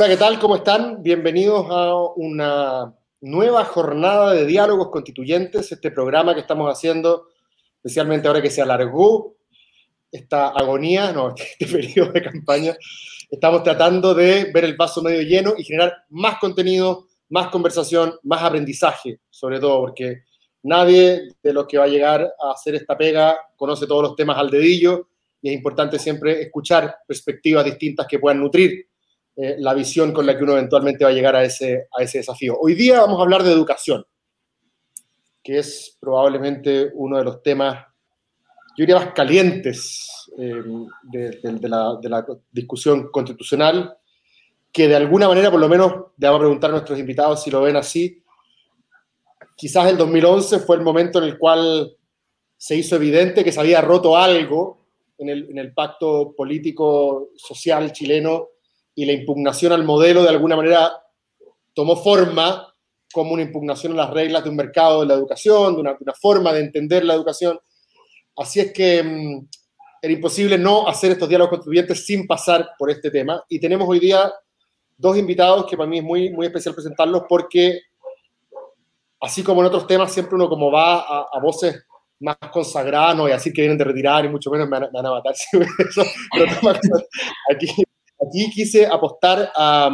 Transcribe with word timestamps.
Hola, 0.00 0.08
¿qué 0.08 0.16
tal? 0.16 0.38
¿Cómo 0.38 0.56
están? 0.56 1.02
Bienvenidos 1.02 1.66
a 1.68 1.94
una 2.16 2.96
nueva 3.20 3.66
jornada 3.66 4.32
de 4.32 4.46
diálogos 4.46 4.88
constituyentes, 4.88 5.70
este 5.72 5.90
programa 5.90 6.32
que 6.32 6.40
estamos 6.40 6.72
haciendo, 6.72 7.26
especialmente 7.76 8.26
ahora 8.26 8.40
que 8.40 8.48
se 8.48 8.62
alargó 8.62 9.36
esta 10.10 10.48
agonía, 10.48 11.12
no, 11.12 11.34
este 11.58 11.66
periodo 11.66 12.12
de 12.12 12.22
campaña, 12.22 12.74
estamos 13.30 13.62
tratando 13.62 14.14
de 14.14 14.50
ver 14.54 14.64
el 14.64 14.74
vaso 14.74 15.02
medio 15.02 15.20
lleno 15.20 15.52
y 15.58 15.64
generar 15.64 15.92
más 16.08 16.38
contenido, 16.38 17.08
más 17.28 17.48
conversación, 17.48 18.14
más 18.22 18.42
aprendizaje, 18.42 19.20
sobre 19.28 19.60
todo 19.60 19.80
porque 19.80 20.22
nadie 20.62 21.28
de 21.42 21.52
los 21.52 21.66
que 21.66 21.76
va 21.76 21.84
a 21.84 21.88
llegar 21.88 22.22
a 22.22 22.52
hacer 22.52 22.74
esta 22.74 22.96
pega 22.96 23.38
conoce 23.54 23.86
todos 23.86 24.02
los 24.02 24.16
temas 24.16 24.38
al 24.38 24.48
dedillo 24.48 25.08
y 25.42 25.50
es 25.50 25.54
importante 25.54 25.98
siempre 25.98 26.40
escuchar 26.40 26.96
perspectivas 27.06 27.66
distintas 27.66 28.06
que 28.06 28.18
puedan 28.18 28.40
nutrir 28.40 28.89
eh, 29.42 29.56
la 29.58 29.72
visión 29.72 30.12
con 30.12 30.26
la 30.26 30.36
que 30.36 30.44
uno 30.44 30.52
eventualmente 30.52 31.02
va 31.02 31.08
a 31.08 31.14
llegar 31.14 31.34
a 31.34 31.42
ese, 31.42 31.88
a 31.98 32.02
ese 32.02 32.18
desafío. 32.18 32.58
Hoy 32.60 32.74
día 32.74 33.00
vamos 33.00 33.18
a 33.18 33.22
hablar 33.22 33.42
de 33.42 33.50
educación, 33.50 34.04
que 35.42 35.56
es 35.58 35.96
probablemente 35.98 36.90
uno 36.92 37.16
de 37.16 37.24
los 37.24 37.42
temas, 37.42 37.86
yo 38.76 38.82
diría, 38.82 38.96
más 38.96 39.14
calientes 39.14 40.30
eh, 40.36 40.62
de, 41.04 41.68
la, 41.68 41.96
de, 42.02 42.08
la, 42.10 42.26
discusión 42.52 43.10
constitucional, 43.10 43.96
que 44.70 44.88
de 44.88 44.96
alguna 44.96 45.26
manera, 45.26 45.50
por 45.50 45.60
lo 45.60 45.70
menos, 45.70 45.90
le 46.18 46.26
vamos 46.26 46.40
a 46.40 46.44
preguntar 46.44 46.68
a 46.68 46.72
nuestros 46.74 46.98
invitados 46.98 47.42
si 47.42 47.50
lo 47.50 47.62
ven 47.62 47.76
así, 47.76 48.22
quizás 49.56 49.88
el 49.88 49.96
2011 49.96 50.58
fue 50.58 50.76
el 50.76 50.82
momento 50.82 51.18
en 51.18 51.24
el 51.24 51.38
cual 51.38 51.96
se 52.58 52.76
hizo 52.76 52.96
evidente 52.96 53.42
que 53.42 53.52
se 53.52 53.60
había 53.60 53.80
roto 53.80 54.18
algo 54.18 54.84
en 55.16 55.30
el, 55.30 55.48
en 55.48 55.56
el 55.56 55.72
pacto 55.72 56.34
político 56.36 57.30
social 57.36 57.90
chileno 57.92 58.48
y 59.00 59.06
la 59.06 59.12
impugnación 59.12 59.72
al 59.72 59.82
modelo 59.82 60.22
de 60.22 60.28
alguna 60.28 60.56
manera 60.56 60.92
tomó 61.72 61.96
forma 61.96 62.70
como 63.10 63.32
una 63.32 63.40
impugnación 63.40 63.94
a 63.94 63.96
las 63.96 64.10
reglas 64.10 64.44
de 64.44 64.50
un 64.50 64.56
mercado 64.56 65.00
de 65.00 65.06
la 65.06 65.14
educación, 65.14 65.74
de 65.74 65.80
una, 65.80 65.96
forma 66.20 66.52
de 66.52 66.60
entender 66.60 67.06
la 67.06 67.14
educación. 67.14 67.58
Así 68.36 68.60
es 68.60 68.74
que 68.74 69.02
mm, 69.02 69.48
era 70.02 70.12
imposible 70.12 70.58
no 70.58 70.86
hacer 70.86 71.12
estos 71.12 71.30
diálogos 71.30 71.52
contribuyentes 71.52 72.04
sin 72.04 72.26
pasar 72.26 72.72
por 72.78 72.90
este 72.90 73.10
tema. 73.10 73.42
Y 73.48 73.58
tenemos 73.58 73.88
hoy 73.88 74.00
día 74.00 74.30
dos 74.98 75.16
invitados 75.16 75.64
que 75.64 75.78
para 75.78 75.88
mí 75.88 75.96
es 75.96 76.04
muy, 76.04 76.28
muy 76.28 76.44
especial 76.44 76.74
presentarlos 76.74 77.22
porque, 77.26 77.80
así 79.18 79.42
como 79.42 79.62
en 79.62 79.68
otros 79.68 79.86
temas, 79.86 80.12
siempre 80.12 80.34
uno 80.34 80.46
como 80.46 80.70
va 80.70 80.98
a, 80.98 81.40
voces 81.40 81.86
más 82.18 82.36
consagradas, 82.52 83.16
no 83.16 83.22
voy 83.22 83.32
a 83.32 83.36
decir 83.36 83.54
que 83.54 83.62
vienen 83.62 83.78
de 83.78 83.84
retirar 83.84 84.26
y 84.26 84.28
mucho 84.28 84.50
menos 84.50 84.68
me 84.68 84.78
van, 84.78 85.06
a 85.06 85.10
matar. 85.10 85.34
pero 86.62 86.80
aquí 87.50 87.82
aquí 88.26 88.50
quise 88.50 88.86
apostar 88.86 89.50
a, 89.54 89.90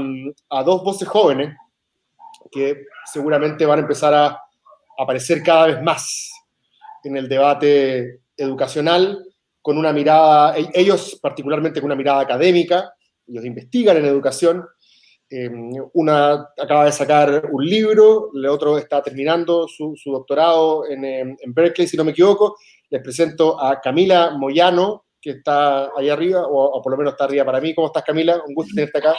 dos 0.64 0.82
voces 0.82 1.08
jóvenes 1.08 1.56
que 2.50 2.84
seguramente 3.12 3.66
van 3.66 3.80
a 3.80 3.82
empezar 3.82 4.14
a 4.14 4.41
aparecer 4.98 5.42
cada 5.42 5.66
vez 5.66 5.82
más 5.82 6.32
en 7.04 7.16
el 7.16 7.28
debate 7.28 8.20
educacional, 8.36 9.24
con 9.62 9.78
una 9.78 9.92
mirada, 9.92 10.56
e, 10.58 10.69
ellos 10.74 11.19
particularmente 11.20 11.80
con 11.80 11.86
una 11.86 11.97
mirada 11.97 12.20
académica, 12.20 12.92
ellos 13.27 13.44
investigan 13.44 13.97
en 13.97 14.04
educación, 14.04 14.64
eh, 15.28 15.50
una 15.94 16.48
acaba 16.56 16.84
de 16.84 16.92
sacar 16.92 17.48
un 17.50 17.64
libro, 17.64 18.30
el 18.34 18.47
otro 18.47 18.78
está 18.78 19.02
terminando 19.02 19.66
su, 19.66 19.97
doctorado 20.04 20.88
en, 20.88 21.04
en, 21.04 21.36
Berkeley, 21.54 21.88
si 21.88 21.97
no 21.97 22.04
me 22.04 22.12
equivoco. 22.12 22.56
Les 22.91 23.02
presento 23.02 23.60
a 23.60 23.80
Camila 23.80 24.36
Moyano, 24.38 25.06
que 25.21 25.31
está 25.31 25.91
ahí 25.97 26.09
arriba, 26.09 26.47
o, 26.49 26.81
por 26.82 26.93
lo 26.93 26.99
menos 26.99 27.15
está 27.15 27.25
arriba 27.25 27.44
para 27.44 27.60
mí. 27.60 27.75
¿Cómo 27.75 27.88
estás, 27.88 28.04
Camila? 28.04 28.41
Un 28.47 28.54
gusto 28.54 28.72
tenerte 28.75 28.99
acá. 28.99 29.15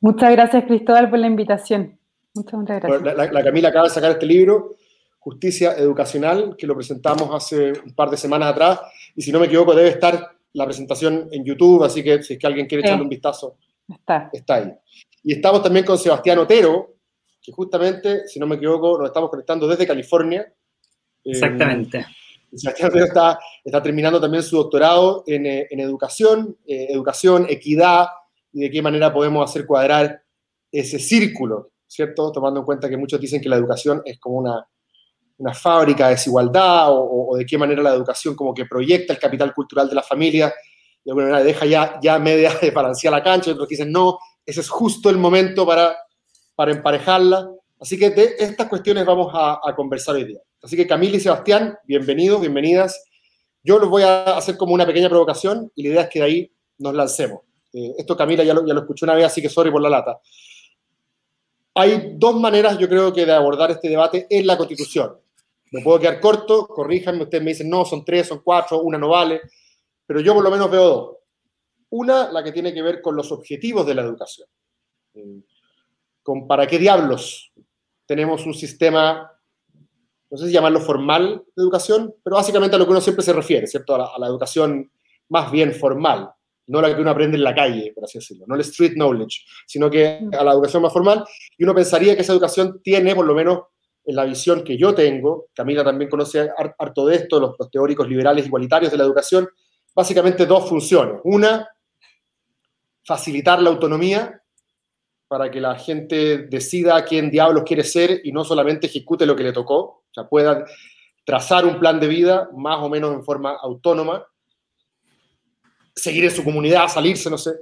Muchas 0.00 0.32
gracias, 0.32 0.64
Cristóbal, 0.64 1.10
por 1.10 1.18
la 1.18 1.26
invitación. 1.26 1.98
Muchas, 2.34 2.54
muchas 2.54 2.80
gracias. 2.80 3.32
La, 3.32 3.44
Camila 3.44 3.68
acaba 3.68 3.84
de 3.84 3.94
sacar 3.94 4.12
este 4.12 4.26
libro, 4.26 4.76
Justicia 5.18 5.74
Educacional, 5.76 6.56
que 6.56 6.66
lo 6.66 6.74
presentamos 6.74 7.28
hace 7.32 7.72
un 7.84 7.94
par 7.94 8.10
de 8.10 8.16
semanas 8.16 8.50
atrás, 8.50 8.80
y 9.14 9.22
si 9.22 9.30
no 9.30 9.38
me 9.38 9.46
equivoco, 9.46 9.74
debe 9.74 9.90
estar 9.90 10.30
la 10.54 10.64
presentación 10.64 11.28
en 11.30 11.44
YouTube, 11.44 11.84
así 11.84 12.02
que 12.02 12.22
si 12.22 12.34
es 12.34 12.38
que 12.38 12.46
alguien 12.46 12.66
quiere 12.66 12.84
echarle 12.84 13.02
un 13.02 13.08
vistazo, 13.08 13.56
está. 13.88 14.30
está 14.32 14.54
ahí. 14.56 14.72
Y 15.22 15.34
estamos 15.34 15.62
también 15.62 15.84
con 15.84 15.98
Sebastián 15.98 16.38
Otero, 16.38 16.96
que 17.40 17.52
justamente, 17.52 18.26
si 18.26 18.38
no 18.38 18.46
me 18.46 18.56
equivoco, 18.56 18.98
nos 18.98 19.08
estamos 19.08 19.30
conectando 19.30 19.66
desde 19.66 19.86
California. 19.86 20.52
Exactamente. 21.24 22.06
Sebastián 22.54 22.90
está, 22.98 23.38
está 23.64 23.82
terminando 23.82 24.20
también 24.20 24.42
su 24.42 24.56
doctorado 24.56 25.24
en, 25.26 25.46
eh, 25.46 25.68
educación, 25.70 26.56
eh, 26.66 26.88
educación, 26.90 27.46
equidad 27.48 28.06
y 28.52 28.60
de 28.60 28.70
qué 28.70 28.82
manera 28.82 29.12
podemos 29.12 29.48
hacer 29.48 29.66
cuadrar 29.66 30.22
ese 30.70 30.98
círculo, 30.98 31.72
¿cierto? 31.86 32.30
Tomando 32.32 32.60
en 32.60 32.66
cuenta 32.66 32.88
que 32.88 32.96
muchos 32.96 33.20
dicen 33.20 33.40
que 33.40 33.48
la 33.48 33.56
educación 33.56 34.02
es 34.04 34.18
como 34.18 34.36
una, 34.36 34.66
una 35.38 35.54
fábrica 35.54 36.06
de 36.06 36.14
desigualdad 36.14 36.88
o, 36.90 37.36
de 37.36 37.46
qué 37.46 37.56
manera 37.56 37.82
la 37.82 37.94
educación 37.94 38.34
como 38.34 38.52
que 38.52 38.66
proyecta 38.66 39.12
el 39.12 39.18
capital 39.18 39.54
cultural 39.54 39.88
de 39.88 39.94
la 39.94 40.02
familia 40.02 40.52
de 41.04 41.10
alguna 41.10 41.26
manera 41.26 41.44
deja 41.44 41.66
ya, 41.66 41.98
ya 42.02 42.18
media 42.18 42.52
de 42.60 42.70
balancear 42.70 43.12
la 43.12 43.22
cancha, 43.22 43.50
otros 43.50 43.68
dicen 43.68 43.90
no, 43.90 44.18
ese 44.44 44.60
es 44.60 44.68
justo 44.68 45.10
el 45.10 45.18
momento 45.18 45.66
para, 45.66 45.96
para 46.54 46.72
emparejarla. 46.72 47.50
Así 47.80 47.98
que 47.98 48.10
de 48.10 48.36
estas 48.38 48.68
cuestiones 48.68 49.04
vamos 49.04 49.32
a, 49.34 49.60
a 49.62 49.74
conversar 49.74 50.14
hoy 50.14 50.24
día. 50.24 50.40
Así 50.62 50.76
que 50.76 50.86
Camila 50.86 51.16
y 51.16 51.20
Sebastián, 51.20 51.76
bienvenidos, 51.86 52.40
bienvenidas. 52.40 53.04
Yo 53.64 53.80
los 53.80 53.90
voy 53.90 54.04
a 54.04 54.36
hacer 54.36 54.56
como 54.56 54.74
una 54.74 54.86
pequeña 54.86 55.08
provocación 55.08 55.72
y 55.74 55.82
la 55.82 55.88
idea 55.88 56.02
es 56.02 56.08
que 56.08 56.20
de 56.20 56.24
ahí 56.24 56.52
nos 56.78 56.94
lancemos. 56.94 57.40
Eh, 57.72 57.94
esto 57.98 58.16
Camila 58.16 58.44
ya 58.44 58.54
lo, 58.54 58.64
ya 58.64 58.72
escuchó 58.74 59.04
una 59.04 59.16
vez, 59.16 59.24
así 59.24 59.42
que 59.42 59.48
sorry 59.48 59.72
por 59.72 59.82
la 59.82 59.90
lata. 59.90 60.20
Hay 61.74 62.12
dos 62.14 62.38
maneras, 62.38 62.78
yo 62.78 62.88
creo 62.88 63.12
que, 63.12 63.26
de 63.26 63.32
abordar 63.32 63.72
este 63.72 63.88
debate 63.88 64.28
en 64.30 64.46
la 64.46 64.56
Constitución. 64.56 65.16
Me 65.72 65.82
puedo 65.82 65.98
quedar 65.98 66.20
corto, 66.20 66.68
corríjanme, 66.68 67.24
ustedes 67.24 67.42
me 67.42 67.50
dicen, 67.50 67.68
no, 67.68 67.84
son 67.84 68.04
tres, 68.04 68.28
son 68.28 68.40
cuatro, 68.44 68.82
una 68.82 68.98
no 68.98 69.08
vale, 69.08 69.40
pero 70.06 70.20
yo 70.20 70.32
por 70.32 70.44
lo 70.44 70.50
menos 70.50 70.70
veo 70.70 70.84
dos. 70.84 71.16
Una, 71.90 72.30
la 72.30 72.44
que 72.44 72.52
tiene 72.52 72.72
que 72.72 72.82
ver 72.82 73.02
con 73.02 73.16
los 73.16 73.32
objetivos 73.32 73.84
de 73.84 73.94
la 73.96 74.02
educación. 74.02 74.46
Eh, 75.14 75.40
con 76.22 76.46
para 76.46 76.68
qué 76.68 76.78
diablos 76.78 77.52
tenemos 78.06 78.46
un 78.46 78.54
sistema 78.54 79.28
no 80.32 80.38
sé 80.38 80.46
si 80.46 80.52
llamarlo 80.52 80.80
formal 80.80 81.44
de 81.54 81.62
educación, 81.62 82.14
pero 82.24 82.36
básicamente 82.36 82.74
a 82.74 82.78
lo 82.78 82.86
que 82.86 82.92
uno 82.92 83.02
siempre 83.02 83.22
se 83.22 83.34
refiere, 83.34 83.66
¿cierto? 83.66 83.94
A 83.94 84.18
la, 84.18 84.26
educación 84.26 84.90
más 85.28 85.52
bien 85.52 85.74
formal, 85.74 86.30
no 86.68 86.80
la 86.80 86.94
que 86.94 87.02
uno 87.02 87.10
aprende 87.10 87.36
en 87.36 87.44
la 87.44 87.54
calle, 87.54 87.92
por 87.94 88.04
así 88.04 88.16
decirlo, 88.16 88.46
no 88.48 88.54
el 88.54 88.62
street 88.62 88.94
knowledge, 88.94 89.44
sino 89.66 89.90
que 89.90 90.20
a 90.32 90.42
la 90.42 90.52
educación 90.52 90.82
más 90.82 90.92
formal. 90.92 91.22
Y 91.58 91.64
uno 91.64 91.74
pensaría 91.74 92.16
que 92.16 92.22
esa 92.22 92.32
educación 92.32 92.80
tiene, 92.82 93.14
por 93.14 93.26
lo 93.26 93.34
menos 93.34 93.58
en 94.06 94.16
la 94.16 94.24
visión 94.24 94.64
que 94.64 94.78
yo 94.78 94.94
tengo, 94.94 95.48
Camila 95.54 95.84
también 95.84 96.10
conoce 96.10 96.48
harto 96.78 97.04
de 97.04 97.16
esto, 97.16 97.38
los, 97.38 97.54
los 97.58 97.70
teóricos 97.70 98.08
liberales 98.08 98.46
igualitarios 98.46 98.90
de 98.90 98.96
la 98.96 99.04
educación, 99.04 99.46
básicamente 99.94 100.46
dos 100.46 100.66
funciones. 100.66 101.20
Una, 101.24 101.68
facilitar 103.04 103.60
la 103.60 103.68
autonomía 103.68 104.41
para 105.32 105.50
que 105.50 105.62
la 105.62 105.78
gente 105.78 106.46
decida 106.46 107.02
quién 107.06 107.30
diablos 107.30 107.62
quiere 107.66 107.84
ser 107.84 108.20
y 108.22 108.32
no 108.32 108.44
solamente 108.44 108.88
ejecute 108.88 109.24
lo 109.24 109.34
que 109.34 109.44
le 109.44 109.54
tocó, 109.54 109.78
o 109.78 110.10
sea, 110.12 110.28
pueda 110.28 110.66
trazar 111.24 111.64
un 111.64 111.78
plan 111.80 111.98
de 111.98 112.06
vida 112.06 112.50
más 112.54 112.82
o 112.82 112.90
menos 112.90 113.14
en 113.14 113.24
forma 113.24 113.52
autónoma, 113.52 114.26
seguir 115.96 116.24
en 116.24 116.32
su 116.32 116.44
comunidad, 116.44 116.86
salirse, 116.88 117.30
no 117.30 117.38
sé. 117.38 117.52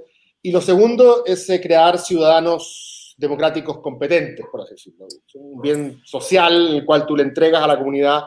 Y 0.41 0.51
lo 0.51 0.59
segundo 0.59 1.23
es 1.25 1.49
eh, 1.49 1.61
crear 1.61 1.97
ciudadanos 1.97 3.15
democráticos 3.17 3.77
competentes, 3.77 4.45
por 4.51 4.59
así 4.59 4.71
decirlo. 4.71 5.07
Un 5.35 5.61
bien 5.61 6.01
social 6.03 6.71
en 6.71 6.75
el 6.75 6.85
cual 6.85 7.05
tú 7.05 7.15
le 7.15 7.23
entregas 7.23 7.63
a 7.63 7.67
la 7.67 7.77
comunidad 7.77 8.23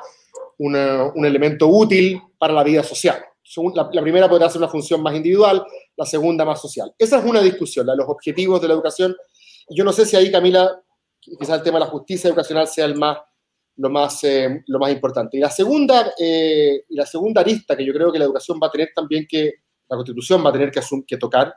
un 0.56 1.26
elemento 1.26 1.69
útil 1.69 2.19
para 2.38 2.55
la 2.55 2.64
vida 2.64 2.82
social. 2.82 3.23
La, 3.75 4.02
primera 4.02 4.29
podrá 4.29 4.49
ser 4.49 4.58
una 4.58 4.69
función 4.69 5.02
más 5.02 5.14
individual, 5.14 5.64
la 5.97 6.06
segunda 6.06 6.44
más 6.44 6.61
social. 6.61 6.93
Esa 6.99 7.19
es 7.19 7.25
una 7.25 7.40
discusión, 7.43 7.87
de 7.87 7.97
los 7.97 8.08
objetivos 8.08 8.61
de 8.61 8.69
la 8.69 8.75
educación 8.75 9.14
yo 9.70 9.84
no 9.84 9.93
sé 9.93 10.06
si 10.06 10.16
ahí, 10.16 10.31
Camila, 10.31 10.82
quizás 11.20 11.58
el 11.58 11.62
tema 11.62 11.78
de 11.78 11.84
la 11.84 11.90
justicia 11.90 12.28
educacional 12.28 12.69
sea 12.69 12.84
el 12.84 12.96
más, 12.96 13.19
lo, 13.76 13.90
más, 13.90 14.22
eh, 14.25 14.62
lo 14.66 14.78
más 14.78 14.93
importante. 14.93 15.37
Y 15.37 15.40
la, 15.40 15.50
segunda, 15.50 16.12
eh, 16.19 16.84
la 16.90 17.06
segunda 17.06 17.40
arista 17.40 17.76
que 17.76 17.84
yo 17.84 17.93
creo 17.93 18.12
que 18.12 18.19
la 18.19 18.26
educación 18.26 18.58
va 18.62 18.69
a 18.69 18.70
tener 18.70 18.90
también 18.94 19.26
que, 19.28 19.52
la 19.88 19.96
Constitución 19.96 20.44
va 20.44 20.50
a 20.50 20.52
tener 20.52 20.70
que, 20.70 20.81
que 21.06 21.16
tocar, 21.16 21.55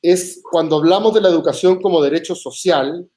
es 0.00 0.42
cuando 0.50 0.76
hablamos 0.76 1.14
de 1.14 1.20
la 1.20 1.28
educación 1.28 1.80
como 1.80 2.02
derecho 2.02 2.34
social, 2.34 3.08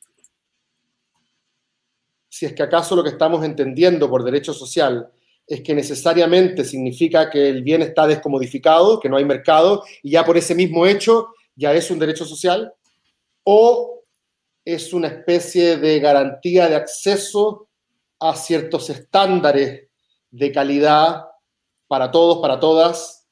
si 2.30 2.46
es 2.46 2.54
que 2.54 2.64
acaso 2.64 2.96
lo 2.96 3.04
que 3.04 3.10
estamos 3.10 3.44
entendiendo 3.44 4.10
por 4.10 4.24
derecho 4.24 4.54
social 4.54 5.12
es 5.46 5.62
que 5.62 5.74
necesariamente 5.74 6.66
significa 6.66 7.30
que 7.30 7.48
el 7.48 7.64
bien 7.64 7.82
está 7.82 8.06
descomodificado, 8.06 9.00
que 9.00 9.10
no 9.10 9.18
hay 9.18 9.26
mercado, 9.26 9.84
y 10.04 10.12
ya 10.12 10.26
por 10.26 10.38
ese 10.38 10.54
mismo 10.54 10.86
hecho 10.86 11.30
ya 11.56 11.74
es 11.74 11.90
un 11.90 12.00
derecho 12.00 12.26
social, 12.26 12.74
o 13.50 14.04
es 14.66 14.92
una 14.92 15.08
especie 15.08 15.78
de 15.78 16.02
garantía 16.02 16.68
de 16.68 16.76
acceso 16.76 17.70
a 18.20 18.36
ciertos 18.36 18.90
estándares 18.90 19.88
de 20.30 20.52
calidad 20.52 21.28
para 21.88 22.12
todos, 22.12 22.40
para 22.40 22.60
todas, 22.60 23.26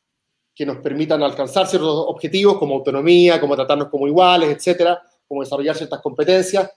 que 0.55 0.65
nos 0.65 0.77
permitan 0.77 1.21
alcanzar 1.21 1.67
ciertos 1.67 2.05
objetivos 2.07 2.57
como 2.57 2.75
autonomía, 2.75 3.41
como 3.41 3.57
tratarnos 3.57 3.89
como 3.89 4.07
iguales, 4.07 4.55
etcétera, 4.55 5.01
como 5.27 5.41
desarrollar 5.41 5.75
ciertas 5.75 5.99
competencias, 5.99 6.71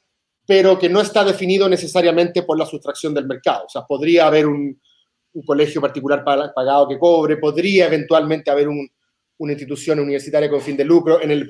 pero 0.44 0.76
que 0.76 0.88
no 0.88 1.00
está 1.00 1.22
definido 1.22 1.68
necesariamente 1.68 2.42
por 2.42 2.58
la 2.58 2.66
sustracción 2.66 3.14
del 3.14 3.28
mercado. 3.28 3.66
O 3.66 3.68
sea, 3.68 3.86
podría 3.86 4.26
haber 4.26 4.48
un, 4.48 4.80
colegio 5.46 5.80
particular 5.80 6.24
pagado 6.24 6.88
que 6.88 6.98
cobre, 6.98 7.36
podría 7.36 7.86
eventualmente 7.86 8.50
haber 8.50 8.66
una 9.38 9.52
institución 9.52 10.00
universitaria 10.00 10.50
con 10.50 10.60
fin 10.60 10.76
de 10.76 10.84
lucro 10.84 11.20
en 11.22 11.30
el, 11.30 11.48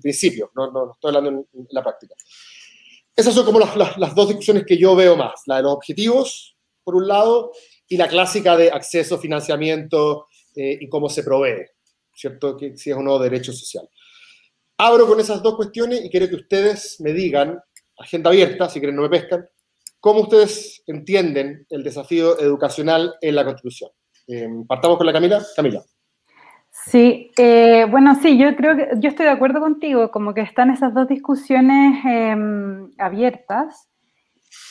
principio, 0.00 0.50
no, 0.54 0.70
no, 0.70 0.92
estoy 0.92 1.14
hablando 1.14 1.46
en, 1.52 1.66
la 1.70 1.82
práctica. 1.82 2.14
Esas 3.14 3.34
son 3.34 3.44
como 3.44 3.58
las, 3.60 4.14
dos 4.14 4.28
discusiones 4.28 4.64
que 4.64 4.76
yo 4.76 4.94
veo 4.94 5.16
más, 5.16 5.42
la 5.46 5.56
de 5.56 5.62
los 5.62 5.72
objetivos, 5.72 6.56
por 6.84 6.94
un 6.94 7.08
lado, 7.08 7.52
y 7.88 7.96
la 7.96 8.08
clásica 8.08 8.56
de 8.56 8.70
acceso, 8.70 9.18
financiamiento 9.18 10.26
eh, 10.54 10.78
y 10.80 10.88
cómo 10.88 11.08
se 11.08 11.22
provee, 11.22 11.66
¿cierto? 12.14 12.56
Que 12.56 12.76
si 12.76 12.90
es 12.90 12.96
o 12.96 13.02
no 13.02 13.18
derecho 13.18 13.52
social. 13.52 13.88
Abro 14.76 15.06
con 15.06 15.18
esas 15.18 15.42
dos 15.42 15.56
cuestiones 15.56 16.04
y 16.04 16.10
quiero 16.10 16.28
que 16.28 16.36
ustedes 16.36 17.00
me 17.00 17.12
digan, 17.12 17.58
agenda 17.98 18.30
abierta, 18.30 18.68
si 18.68 18.78
quieren 18.78 18.96
no 18.96 19.02
me 19.02 19.10
pescan, 19.10 19.48
cómo 20.00 20.20
ustedes 20.22 20.82
entienden 20.86 21.66
el 21.70 21.82
desafío 21.82 22.38
educacional 22.38 23.14
en 23.20 23.34
la 23.34 23.44
Constitución. 23.44 23.90
Em, 24.26 24.66
partamos 24.66 24.98
con 24.98 25.06
la 25.06 25.12
Camila. 25.12 25.44
Camila. 25.56 25.84
Sí, 26.86 27.30
eh, 27.36 27.86
bueno, 27.90 28.14
sí, 28.14 28.38
yo 28.38 28.54
creo 28.56 28.76
que 28.76 28.88
yo 28.98 29.08
estoy 29.10 29.26
de 29.26 29.32
acuerdo 29.32 29.60
contigo, 29.60 30.10
como 30.10 30.32
que 30.32 30.40
están 30.40 30.70
esas 30.70 30.94
dos 30.94 31.06
discusiones 31.08 32.02
em, 32.04 32.90
abiertas, 32.98 33.88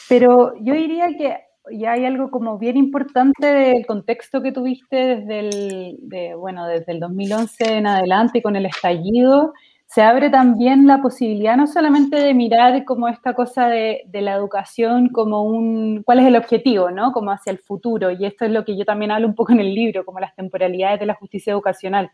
pero 0.09 0.53
yo 0.61 0.73
diría 0.73 1.09
que 1.17 1.37
ya 1.71 1.93
hay 1.93 2.05
algo 2.05 2.31
como 2.31 2.57
bien 2.59 2.77
importante 2.77 3.47
del 3.47 3.85
contexto 3.87 4.41
que 4.41 4.51
tuviste 4.53 4.95
desde 4.97 5.39
el, 5.39 6.35
bueno, 6.37 6.67
desde 6.67 6.93
el 6.93 6.99
2011 7.01 7.77
en 7.77 7.87
adelante 7.87 8.41
con 8.41 8.55
el 8.55 8.65
estallido, 8.67 9.53
se 9.87 10.01
abre 10.01 10.29
también 10.29 10.85
la 10.85 11.01
posibilidad 11.01 11.55
no 11.55 11.65
solamente 11.65 12.17
de 12.17 12.33
mirar 12.33 12.83
como 12.83 13.07
esta 13.07 13.33
cosa 13.33 13.67
de, 13.69 14.03
la 14.11 14.33
educación 14.33 15.07
como 15.09 15.43
un, 15.43 16.03
cuál 16.03 16.19
es 16.19 16.25
el 16.25 16.35
objetivo, 16.35 16.91
¿no? 16.91 17.13
Como 17.13 17.31
hacia 17.31 17.51
el 17.51 17.59
futuro, 17.59 18.11
y 18.11 18.25
esto 18.25 18.43
es 18.45 18.51
lo 18.51 18.65
que 18.65 18.77
yo 18.77 18.83
también 18.83 19.11
hablo 19.11 19.27
un 19.27 19.35
poco 19.35 19.53
en 19.53 19.61
el 19.61 19.73
libro, 19.73 20.03
como 20.03 20.19
las 20.19 20.35
temporalidades 20.35 20.99
de 20.99 21.05
la 21.05 21.15
justicia 21.15 21.53
educacional. 21.53 22.11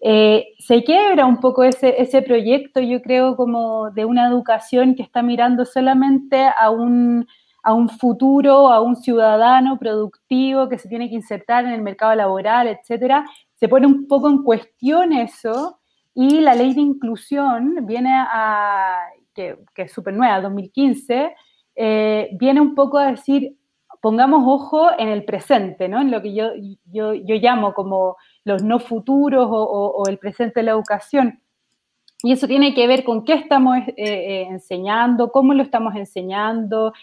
Eh, 0.00 0.54
se 0.58 0.84
quiebra 0.84 1.26
un 1.26 1.38
poco 1.38 1.64
ese, 1.64 2.00
ese 2.00 2.22
proyecto, 2.22 2.80
yo 2.80 3.02
creo, 3.02 3.36
como 3.36 3.90
de 3.90 4.06
una 4.06 4.26
educación 4.26 4.94
que 4.94 5.02
está 5.02 5.22
mirando 5.22 5.66
solamente 5.66 6.48
a 6.58 6.70
un, 6.70 7.26
a 7.62 7.74
un 7.74 7.90
futuro, 7.90 8.72
a 8.72 8.80
un 8.80 8.96
ciudadano 8.96 9.78
productivo 9.78 10.68
que 10.70 10.78
se 10.78 10.88
tiene 10.88 11.10
que 11.10 11.16
insertar 11.16 11.66
en 11.66 11.72
el 11.72 11.82
mercado 11.82 12.14
laboral, 12.14 12.68
etcétera. 12.68 13.26
Se 13.54 13.68
pone 13.68 13.86
un 13.86 14.06
poco 14.06 14.30
en 14.30 14.42
cuestión 14.42 15.12
eso 15.12 15.78
y 16.18 16.40
la 16.40 16.54
ley 16.54 16.72
de 16.72 16.80
inclusión 16.80 17.84
viene 17.84 18.10
a, 18.14 19.02
que, 19.34 19.58
es 19.76 19.92
súper 19.92 20.14
nueva, 20.14 20.40
2015, 20.40 21.34
eh, 21.74 22.30
viene 22.40 22.62
un 22.62 22.74
poco 22.74 22.96
a 22.96 23.10
decir, 23.10 23.54
pongamos 24.00 24.42
ojo 24.46 24.88
en 24.98 25.08
el 25.08 25.26
presente, 25.26 25.90
¿no? 25.90 26.00
En 26.00 26.10
lo 26.10 26.22
que 26.22 26.32
yo, 26.32 26.52
yo, 26.86 27.12
yo 27.12 27.34
llamo 27.34 27.74
como 27.74 28.16
los 28.44 28.62
no 28.62 28.78
futuros 28.78 29.46
o, 29.50 30.04
el 30.08 30.16
presente 30.16 30.60
de 30.60 30.64
la 30.64 30.72
educación. 30.72 31.38
Y 32.22 32.32
eso 32.32 32.48
tiene 32.48 32.74
que 32.74 32.86
ver 32.86 33.04
con 33.04 33.22
qué 33.22 33.34
estamos 33.34 33.76
eh, 33.76 33.94
eh, 33.98 34.46
enseñando, 34.48 35.30
cómo 35.30 35.52
lo 35.52 35.62
estamos 35.62 35.94
enseñando, 35.96 36.94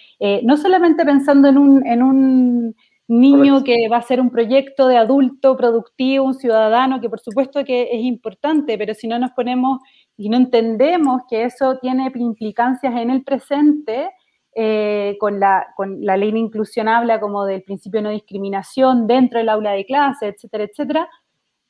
no 0.42 0.58
solamente 0.58 1.06
pensando 1.06 1.50
en 1.50 1.60
un, 1.60 1.86
en 1.86 2.02
un 2.02 2.76
niño 3.08 3.64
que 3.64 3.88
va 3.90 3.98
a 3.98 4.02
ser 4.02 4.22
un 4.22 4.30
proyecto 4.30 4.88
de 4.88 4.98
adulto 4.98 5.58
productivo, 5.58 6.26
un 6.26 6.34
ciudadano, 6.34 7.02
que 7.02 7.10
por 7.10 7.20
supuesto 7.20 7.64
que 7.64 7.90
es 7.92 8.02
importante, 8.02 8.78
pero 8.78 8.94
si 8.94 9.08
no 9.08 9.20
nos 9.20 9.32
ponemos 9.32 9.80
y 10.18 10.30
no 10.30 10.38
entendemos 10.38 11.24
que 11.30 11.44
eso 11.44 11.78
tiene 11.80 12.12
implicancias 12.16 12.96
en 12.96 13.10
el 13.10 13.24
presente, 13.24 14.10
eh, 14.56 15.18
con, 15.20 15.40
la, 15.40 15.66
con 15.76 16.06
la 16.06 16.16
ley 16.16 16.32
de 16.32 16.38
inclusión 16.38 16.88
habla 16.88 17.20
como 17.20 17.44
del 17.44 17.64
principio 17.64 18.00
de 18.00 18.04
no 18.04 18.10
discriminación 18.12 19.08
dentro 19.08 19.40
del 19.40 19.50
aula 19.50 19.72
de 19.72 19.86
clase, 19.86 20.28
etcétera, 20.28 20.66
etcétera. 20.66 21.10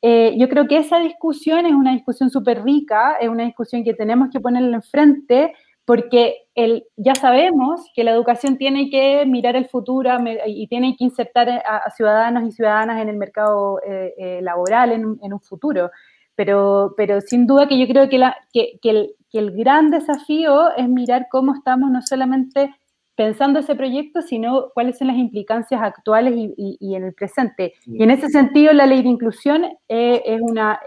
Eh, 0.02 0.36
yo 0.38 0.50
creo 0.50 0.68
que 0.68 0.78
esa 0.78 1.00
discusión 1.00 1.66
es 1.66 1.72
una 1.72 1.94
discusión 1.94 2.30
súper 2.30 2.62
rica, 2.62 3.16
es 3.22 3.30
una 3.30 3.46
discusión 3.46 3.86
que 3.86 3.94
tenemos 3.94 4.30
que 4.30 4.42
ponerla 4.42 4.76
enfrente, 4.76 5.54
porque 5.86 6.43
el, 6.56 6.86
ya 6.98 7.16
sabemos 7.16 7.82
que 7.96 8.04
la 8.04 8.12
educación 8.12 8.58
tiene 8.58 8.90
que 8.90 9.26
mirar 9.26 9.56
el 9.56 9.68
futuro 9.68 10.12
y 10.46 10.68
tiene 10.68 10.96
que 10.98 11.04
insertar 11.04 11.50
a, 11.50 11.90
ciudadanos 11.92 12.48
y 12.48 12.52
ciudadanas 12.52 13.02
en 13.02 13.10
el 13.10 13.18
mercado 13.18 13.80
eh, 13.86 14.14
eh, 14.18 14.40
laboral 14.42 14.92
en, 14.92 15.06
un 15.06 15.40
futuro. 15.42 15.90
Pero, 16.36 16.94
pero 16.98 17.22
sin 17.22 17.46
duda 17.48 17.68
que 17.68 17.80
yo 17.80 17.88
creo 17.88 18.10
que, 18.10 18.18
la, 18.18 18.36
que, 18.52 18.80
el, 18.84 19.16
que 19.32 19.40
el 19.40 19.52
gran 19.52 19.90
desafío 19.92 20.76
es 20.76 20.88
mirar 20.88 21.28
cómo 21.32 21.54
estamos 21.54 21.92
no 21.92 22.02
solamente 22.02 22.74
pensando 23.16 23.60
ese 23.60 23.76
proyecto, 23.76 24.22
sino 24.22 24.70
cuáles 24.74 24.98
son 24.98 25.08
las 25.08 25.18
implicancias 25.18 25.82
actuales 25.82 26.34
y, 26.36 26.78
y, 26.80 26.96
en 26.96 27.04
el 27.04 27.14
presente. 27.14 27.74
Y 27.86 28.02
en 28.02 28.12
ese 28.12 28.30
sentido, 28.30 28.74
la 28.74 28.88
ley 28.88 29.04
de 29.04 29.10
inclusión 29.10 29.66
eh, 29.88 30.22
es 30.26 30.42
una, 30.42 30.80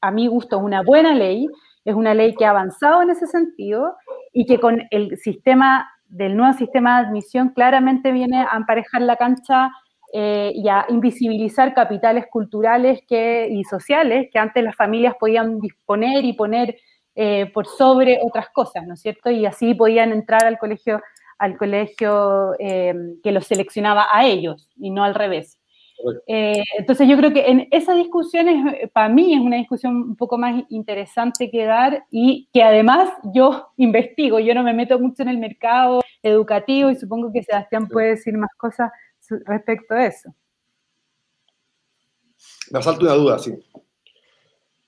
a 0.00 0.10
mi 0.10 0.26
gusto, 0.26 0.58
una 0.58 0.82
buena 0.82 1.14
ley, 1.14 1.46
es 1.84 1.94
una 1.94 2.14
ley 2.14 2.34
que 2.34 2.44
ha 2.44 2.50
avanzado 2.50 3.02
en 3.02 3.10
ese 3.10 3.26
sentido 3.26 3.94
y 4.32 4.46
que 4.46 4.58
con 4.58 4.82
el 4.90 5.16
sistema 5.16 5.88
del 6.08 6.36
nuevo 6.36 6.56
sistema 6.56 7.00
de 7.00 7.08
admisión 7.08 7.50
claramente 7.50 8.12
viene 8.12 8.40
a 8.50 8.56
emparejar 8.56 9.02
la 9.02 9.16
cancha 9.16 9.70
eh, 10.12 10.52
y 10.54 10.68
a 10.68 10.86
invisibilizar 10.88 11.74
capitales 11.74 12.24
culturales 12.30 13.00
y 13.10 13.62
sociales 13.64 14.28
que 14.32 14.38
antes 14.38 14.64
las 14.64 14.74
familias 14.74 15.14
podían 15.20 15.60
disponer 15.60 16.24
y 16.24 16.32
poner 16.32 16.76
eh, 17.14 17.50
por 17.52 17.66
sobre 17.66 18.18
otras 18.22 18.48
cosas, 18.50 18.86
¿no 18.86 18.94
es 18.94 19.00
cierto? 19.00 19.30
Y 19.30 19.44
así 19.44 19.74
podían 19.74 20.12
entrar 20.12 20.44
al 20.46 20.56
colegio, 20.56 21.02
al 21.36 21.58
colegio 21.58 22.54
eh, 22.58 22.94
que 23.22 23.32
los 23.32 23.46
seleccionaba 23.46 24.06
a 24.10 24.24
ellos 24.24 24.70
y 24.76 24.90
no 24.90 25.04
al 25.04 25.14
revés. 25.14 25.57
Eh, 26.26 26.62
entonces 26.78 27.08
yo 27.08 27.16
creo 27.16 27.32
que 27.32 27.46
en 27.46 27.68
esa 27.70 27.94
discusión 27.94 28.48
es, 28.48 28.90
para 28.90 29.08
mí 29.08 29.34
es 29.34 29.40
una 29.40 29.56
discusión 29.56 29.96
un 29.96 30.16
poco 30.16 30.38
más 30.38 30.64
interesante 30.68 31.50
que 31.50 31.64
dar 31.64 32.04
y 32.10 32.48
que 32.52 32.62
además 32.62 33.10
yo 33.34 33.68
investigo, 33.76 34.38
yo 34.38 34.54
no 34.54 34.62
me 34.62 34.74
meto 34.74 34.98
mucho 34.98 35.22
en 35.22 35.28
el 35.28 35.38
mercado 35.38 36.00
educativo 36.22 36.90
y 36.90 36.96
supongo 36.96 37.32
que 37.32 37.42
Sebastián 37.42 37.88
puede 37.88 38.10
decir 38.10 38.36
más 38.36 38.50
cosas 38.56 38.90
respecto 39.46 39.94
a 39.94 40.06
eso. 40.06 40.34
Me 42.70 42.78
asalto 42.78 43.04
una 43.04 43.14
duda, 43.14 43.38
sí. 43.38 43.52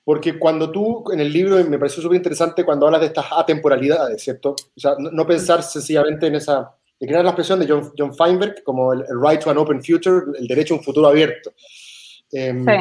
Porque 0.04 0.38
cuando 0.38 0.70
tú, 0.70 1.04
en 1.12 1.20
el 1.20 1.32
libro, 1.32 1.62
me 1.64 1.78
pareció 1.78 2.02
súper 2.02 2.16
interesante 2.16 2.64
cuando 2.64 2.86
hablas 2.86 3.00
de 3.00 3.08
estas 3.08 3.26
atemporalidades, 3.30 4.22
¿cierto? 4.22 4.50
O 4.52 4.80
sea, 4.80 4.94
no 4.98 5.26
pensar 5.26 5.62
sencillamente 5.62 6.26
en 6.26 6.36
esa 6.36 6.74
de 7.00 7.06
crear 7.06 7.24
la 7.24 7.30
expresión 7.30 7.58
de 7.58 7.66
John, 7.66 7.92
John 7.96 8.14
Feinberg 8.14 8.62
como 8.62 8.92
el, 8.92 9.04
right 9.20 9.42
to 9.42 9.50
an 9.50 9.56
open 9.56 9.82
future, 9.82 10.22
el 10.38 10.46
derecho 10.46 10.74
a 10.74 10.76
un 10.76 10.84
futuro 10.84 11.08
abierto. 11.08 11.54
Em, 12.30 12.64
sí. 12.64 12.72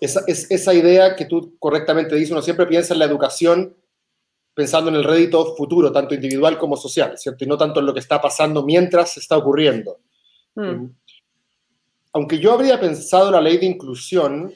esa, 0.00 0.24
es, 0.26 0.50
esa 0.50 0.74
idea 0.74 1.14
que 1.14 1.26
tú 1.26 1.56
correctamente 1.58 2.16
dices, 2.16 2.32
uno 2.32 2.42
siempre 2.42 2.66
piensa 2.66 2.94
en 2.94 2.98
la 2.98 3.04
educación 3.04 3.76
pensando 4.54 4.90
en 4.90 4.96
el 4.96 5.04
rédito 5.04 5.54
futuro, 5.54 5.92
tanto 5.92 6.14
individual 6.14 6.58
como 6.58 6.76
social, 6.76 7.16
¿cierto? 7.16 7.44
Y 7.44 7.46
no 7.46 7.56
tanto 7.56 7.80
en 7.80 7.86
lo 7.86 7.94
que 7.94 8.00
está 8.00 8.20
pasando 8.20 8.64
mientras 8.64 9.16
está 9.16 9.38
ocurriendo. 9.38 10.00
Mm. 10.56 10.64
Em, 10.64 10.94
aunque 12.14 12.38
yo 12.38 12.52
habría 12.52 12.78
pensado 12.78 13.30
la 13.30 13.40
ley 13.40 13.56
de 13.56 13.66
inclusión, 13.66 14.52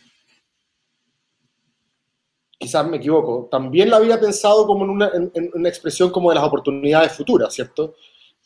quizás 2.58 2.87
me 2.87 2.96
equivoco, 2.96 3.49
también 3.50 3.90
la 3.90 3.99
había 3.99 4.20
pensado 4.20 4.66
como 4.66 4.85
en 4.85 4.90
una, 4.90 5.11
en 5.14 5.50
una 5.54 5.68
expresión 5.68 6.11
como 6.11 6.30
de 6.30 6.35
las 6.35 6.44
oportunidades 6.44 7.12
futuras, 7.12 7.54
¿cierto? 7.54 7.94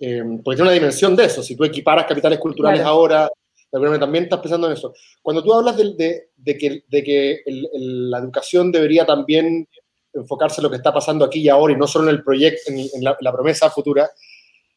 Eh, 0.00 0.22
porque 0.42 0.56
tiene 0.56 0.70
una 0.70 0.72
dimensión 0.72 1.14
de 1.14 1.26
eso. 1.26 1.42
Si 1.42 1.54
tú 1.54 1.64
equiparas 1.64 2.06
capitales 2.06 2.38
culturales 2.38 2.80
ahora, 2.80 3.30
también 3.70 4.24
estás 4.24 4.40
pensando 4.40 4.66
en 4.66 4.72
eso. 4.72 4.94
Cuando 5.22 5.44
tú 5.44 5.52
hablas 5.52 5.76
de, 5.76 6.30
que, 6.58 6.84
de 6.88 7.04
que 7.04 7.42
la 7.46 8.18
educación 8.18 8.72
debería 8.72 9.04
también 9.04 9.68
enfocarse 10.12 10.60
en 10.60 10.64
lo 10.64 10.70
que 10.70 10.76
está 10.76 10.92
pasando 10.92 11.24
aquí 11.24 11.40
y 11.40 11.48
ahora 11.48 11.74
y 11.74 11.76
no 11.76 11.86
solo 11.86 12.08
en 12.08 12.16
el 12.16 12.24
proyecto, 12.24 12.72
en, 12.72 13.04
la, 13.04 13.32
promesa 13.32 13.70
futura, 13.70 14.10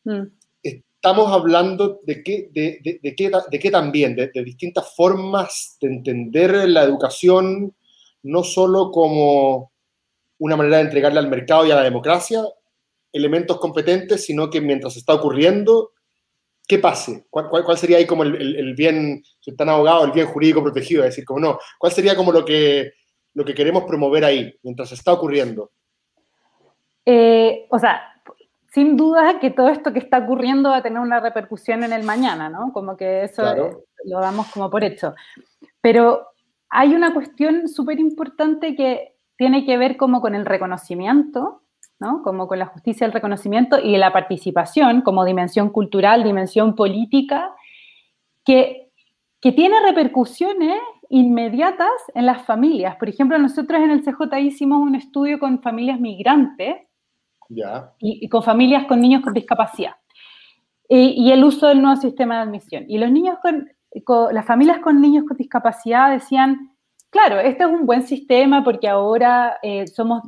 mm. 0.04 0.22
estamos 0.62 1.32
hablando 1.32 2.00
de 2.04 2.22
qué, 2.22 2.50
de, 2.52 2.80
de, 3.02 3.16
qué, 3.16 3.32
de 3.50 3.60
qué 3.60 3.72
también, 3.72 4.16
de, 4.16 4.30
distintas 4.44 4.94
formas 4.94 5.78
de 5.82 5.88
entender 5.88 6.68
la 6.70 6.84
educación, 6.84 7.74
no 8.24 8.44
solo 8.44 8.92
como 8.92 9.72
una 10.38 10.56
manera 10.56 10.78
de 10.78 10.84
entregarle 10.84 11.20
al 11.20 11.30
mercado 11.30 11.66
y 11.66 11.72
a 11.72 11.76
la 11.76 11.84
democracia, 11.84 12.44
elementos 13.14 13.60
competentes, 13.60 14.26
sino 14.26 14.50
que 14.50 14.60
mientras 14.60 14.98
está 14.98 15.14
ocurriendo, 15.14 15.92
¿qué 16.68 16.80
pase? 16.80 17.26
¿Cuál, 17.30 17.48
cuál, 17.50 17.78
sería 17.78 17.98
ahí 17.98 18.08
como 18.08 18.24
el, 18.24 18.36
el, 18.36 18.74
bien, 18.74 19.24
si 19.40 19.52
están 19.52 19.70
abogados, 19.70 20.06
el 20.06 20.12
bien 20.12 20.28
jurídico 20.28 20.64
protegido? 20.64 21.04
Es 21.04 21.12
decir, 21.12 21.24
como 21.24 21.40
no, 21.40 21.60
¿cuál 21.78 21.94
sería 21.94 22.16
como 22.16 22.32
lo 22.32 22.44
que, 22.44 22.92
lo 23.34 23.46
que 23.46 23.54
queremos 23.54 23.84
promover 23.84 24.26
ahí, 24.26 24.54
mientras 24.64 24.92
está 24.92 25.14
ocurriendo? 25.14 25.72
Eh, 27.06 27.68
o 27.70 27.80
sea, 27.80 28.02
sin 28.74 28.98
duda 28.98 29.40
que 29.40 29.52
todo 29.52 29.70
esto 29.70 29.94
que 29.94 30.00
está 30.00 30.20
ocurriendo 30.20 30.70
va 30.70 30.78
a 30.78 30.84
tener 30.84 31.00
una 31.00 31.20
repercusión 31.20 31.84
en 31.84 31.94
el 31.94 32.04
mañana, 32.04 32.50
¿no? 32.50 32.72
Como 32.74 32.98
que 32.98 33.26
eso 33.26 33.44
lo 34.06 34.20
damos 34.20 34.48
como 34.52 34.70
por 34.70 34.84
hecho. 34.84 35.14
Pero 35.82 36.28
hay 36.70 36.96
una 36.96 37.14
cuestión 37.14 37.68
súper 37.68 38.00
importante 38.00 38.76
que 38.76 39.16
tiene 39.38 39.66
que 39.66 39.78
ver 39.78 39.98
como 39.98 40.22
con 40.22 40.34
el 40.36 40.46
reconocimiento, 40.46 41.63
¿no? 42.04 42.22
Como 42.22 42.48
con 42.48 42.60
la 42.60 42.66
justicia 42.66 43.08
del 43.08 43.14
reconocimiento 43.14 43.80
y 43.80 43.96
la 43.96 44.12
participación 44.12 45.02
como 45.02 45.24
dimensión 45.24 45.70
cultural, 45.70 46.24
dimensión 46.24 46.76
política, 46.76 47.56
que, 48.44 48.92
que 49.40 49.54
tiene 49.54 49.80
repercusiones 49.80 50.82
inmediatas 51.08 51.92
en 52.14 52.26
las 52.26 52.46
familias. 52.46 52.98
Por 52.98 53.08
ejemplo, 53.08 53.38
nosotros 53.38 53.82
en 53.82 53.92
el 53.92 54.04
CJ 54.04 54.38
hicimos 54.42 54.82
un 54.82 54.96
estudio 54.96 55.40
con 55.40 55.62
familias 55.62 56.00
migrantes 56.00 56.76
y, 58.00 58.28
con 58.28 58.44
familias 58.44 58.86
con 58.86 59.00
niños 59.00 59.22
con 59.22 59.34
discapacidad 59.34 59.96
y, 60.90 61.32
el 61.32 61.44
uso 61.44 61.68
del 61.68 61.82
nuevo 61.82 62.00
sistema 62.02 62.36
de 62.36 62.42
admisión. 62.42 62.86
Y 62.88 62.98
los 62.98 63.12
niños 63.12 63.38
con, 63.42 63.72
las 64.34 64.46
familias 64.46 64.80
con 64.80 65.00
niños 65.00 65.24
con 65.28 65.38
discapacidad 65.38 66.12
decían, 66.12 66.73
claro, 67.14 67.40
este 67.40 67.64
es 67.64 67.70
un 67.70 67.86
buen 67.86 68.02
sistema 68.02 68.64
porque 68.64 68.90
ahora 68.90 69.60
eh, 69.62 69.86
somos 69.88 70.24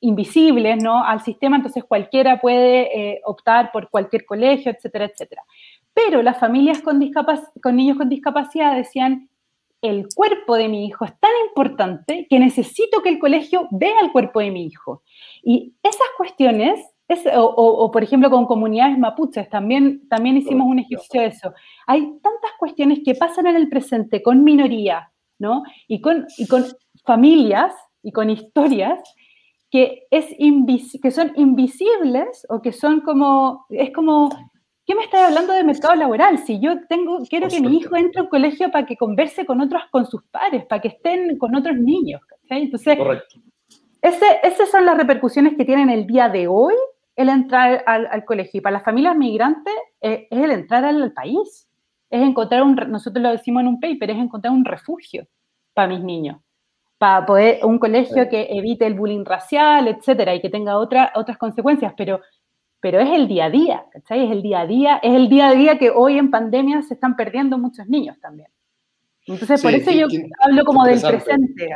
invisibles 0.00 0.82
¿no? 0.82 1.02
al 1.02 1.22
sistema, 1.22 1.56
entonces 1.56 1.84
cualquiera 1.84 2.40
puede 2.40 3.12
eh, 3.12 3.20
optar 3.24 3.70
por 3.72 3.88
cualquier 3.88 4.26
colegio, 4.26 4.72
etcétera, 4.72 5.06
etcétera. 5.06 5.44
Pero 5.94 6.20
las 6.20 6.38
familias 6.38 6.82
con, 6.82 7.00
con 7.62 7.76
niños 7.76 7.96
con 7.96 8.08
discapacidad 8.08 8.76
decían, 8.76 9.30
el 9.80 10.08
cuerpo 10.12 10.56
de 10.56 10.68
mi 10.68 10.86
hijo 10.86 11.04
es 11.04 11.12
tan 11.20 11.30
importante 11.48 12.26
que 12.28 12.40
necesito 12.40 13.00
que 13.00 13.10
el 13.10 13.20
colegio 13.20 13.68
vea 13.70 14.00
el 14.02 14.10
cuerpo 14.10 14.40
de 14.40 14.50
mi 14.50 14.66
hijo. 14.66 15.02
Y 15.42 15.74
esas 15.84 16.08
cuestiones, 16.16 16.80
o, 17.36 17.90
por 17.92 18.02
ejemplo 18.02 18.28
con 18.28 18.46
comunidades 18.46 18.98
mapuches, 18.98 19.48
también, 19.48 20.08
también 20.08 20.36
hicimos 20.36 20.66
un 20.66 20.80
ejercicio 20.80 21.20
de 21.20 21.28
eso. 21.28 21.54
Hay 21.86 22.00
tantas 22.00 22.50
cuestiones 22.58 23.00
que 23.04 23.14
pasan 23.14 23.46
en 23.46 23.54
el 23.54 23.68
presente 23.68 24.20
con 24.20 24.42
minoría, 24.42 25.12
¿no? 25.38 25.62
Y 25.86 26.00
con, 26.00 26.26
y 26.36 26.46
con 26.46 26.64
familias 27.04 27.74
y 28.02 28.12
con 28.12 28.30
historias 28.30 29.00
que, 29.70 30.06
es 30.10 30.26
que 31.02 31.10
son 31.10 31.32
invisibles 31.36 32.46
o 32.48 32.62
que 32.62 32.72
son 32.72 33.00
como, 33.00 33.66
es 33.70 33.92
como 33.92 34.30
¿qué 34.86 34.94
me 34.94 35.04
estás 35.04 35.28
hablando 35.28 35.52
de 35.52 35.64
mercado 35.64 35.94
laboral? 35.94 36.38
Si 36.38 36.58
yo 36.60 36.86
tengo, 36.88 37.18
quiero 37.28 37.48
que 37.48 37.60
mi 37.60 37.76
hijo 37.76 37.94
entre 37.94 38.22
al 38.22 38.28
colegio 38.30 38.70
para 38.70 38.86
que 38.86 38.96
converse 38.96 39.44
con 39.44 39.60
otros, 39.60 39.82
con 39.90 40.06
sus 40.06 40.24
pares, 40.24 40.64
para 40.64 40.80
que 40.80 40.88
estén 40.88 41.36
con 41.36 41.54
otros 41.54 41.76
niños. 41.76 42.22
Entonces, 42.48 42.96
Correcto. 42.96 43.40
Ese, 44.00 44.26
esas 44.44 44.70
son 44.70 44.86
las 44.86 44.96
repercusiones 44.96 45.56
que 45.56 45.64
tienen 45.64 45.90
el 45.90 46.06
día 46.06 46.28
de 46.28 46.46
hoy 46.46 46.74
el 47.16 47.28
entrar 47.28 47.82
al, 47.86 48.24
colegio. 48.24 48.58
Y 48.58 48.60
para 48.60 48.74
las 48.74 48.84
familias 48.84 49.16
migrantes 49.16 49.74
eh, 50.00 50.28
es 50.30 50.38
el 50.38 50.52
entrar 50.52 50.84
al, 50.84 51.12
país. 51.12 51.67
Es 52.10 52.22
encontrar 52.22 52.62
un, 52.62 52.74
nosotros 52.88 53.22
lo 53.22 53.30
decimos 53.30 53.62
en 53.62 53.68
un 53.68 53.80
paper, 53.80 54.10
es 54.10 54.18
encontrar 54.18 54.52
un 54.52 54.64
refugio 54.64 55.26
para 55.74 55.88
mis 55.88 56.02
niños. 56.02 56.38
Para 56.98 57.26
poder, 57.26 57.64
un 57.64 57.78
colegio 57.78 58.28
que 58.28 58.48
evite 58.50 58.86
el 58.86 58.94
bullying 58.94 59.24
racial, 59.24 59.86
etcétera, 59.88 60.34
y 60.34 60.40
que 60.40 60.50
tenga 60.50 60.78
otra, 60.78 61.12
otras 61.14 61.38
consecuencias. 61.38 61.94
Pero 61.96 62.20
pero 62.80 63.00
es 63.00 63.10
el 63.10 63.26
día 63.26 63.46
a 63.46 63.50
día, 63.50 63.84
¿cachai? 63.90 64.26
Es 64.26 64.30
el 64.30 64.42
día 64.42 64.60
a 64.60 64.66
día, 64.66 65.00
es 65.02 65.14
el 65.14 65.28
día 65.28 65.48
a 65.48 65.54
día 65.54 65.78
que 65.78 65.90
hoy 65.90 66.16
en 66.16 66.30
pandemia 66.30 66.82
se 66.82 66.94
están 66.94 67.16
perdiendo 67.16 67.58
muchos 67.58 67.86
niños 67.88 68.16
también. 68.20 68.48
Entonces, 69.26 69.60
por 69.60 69.74
eso 69.74 69.90
yo 69.90 70.06
hablo 70.40 70.64
como 70.64 70.86
del 70.86 71.02
presente. 71.02 71.68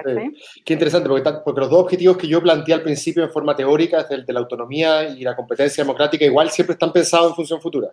Qué 0.65 0.73
interesante, 0.73 1.07
porque, 1.07 1.31
porque, 1.45 1.61
los 1.61 1.69
dos 1.69 1.81
objetivos 1.81 2.17
que 2.17 2.27
yo 2.27 2.41
planteé 2.41 2.75
al 2.75 2.83
principio 2.83 3.23
en 3.25 3.31
forma 3.31 3.55
teórica, 3.55 4.07
el 4.09 4.25
de 4.25 4.33
la 4.33 4.41
autonomía 4.41 5.09
y 5.09 5.21
la 5.21 5.37
competencia 5.37 5.85
democrática, 5.85 6.25
igual 6.25 6.49
siempre 6.49 6.73
están 6.73 6.93
pensados 6.93 7.31
en 7.31 7.37
función 7.37 7.61
futura. 7.61 7.89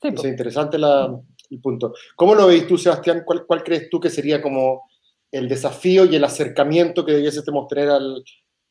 Sí, 0.00 0.08
es 0.08 0.24
interesante 0.24 0.76
el 0.76 1.60
punto. 1.60 1.94
¿Cómo 2.16 2.34
lo 2.34 2.46
veis 2.46 2.66
tú, 2.66 2.78
Sebastián? 2.78 3.22
¿Cuál, 3.24 3.44
¿Cuál, 3.46 3.62
crees 3.62 3.90
tú 3.90 4.00
que 4.00 4.10
sería 4.10 4.40
como 4.40 4.88
el 5.30 5.48
desafío 5.48 6.04
y 6.04 6.16
el 6.16 6.24
acercamiento 6.24 7.04
que 7.04 7.12
debiésemos 7.12 7.68
tener 7.68 7.90
al, 7.90 8.24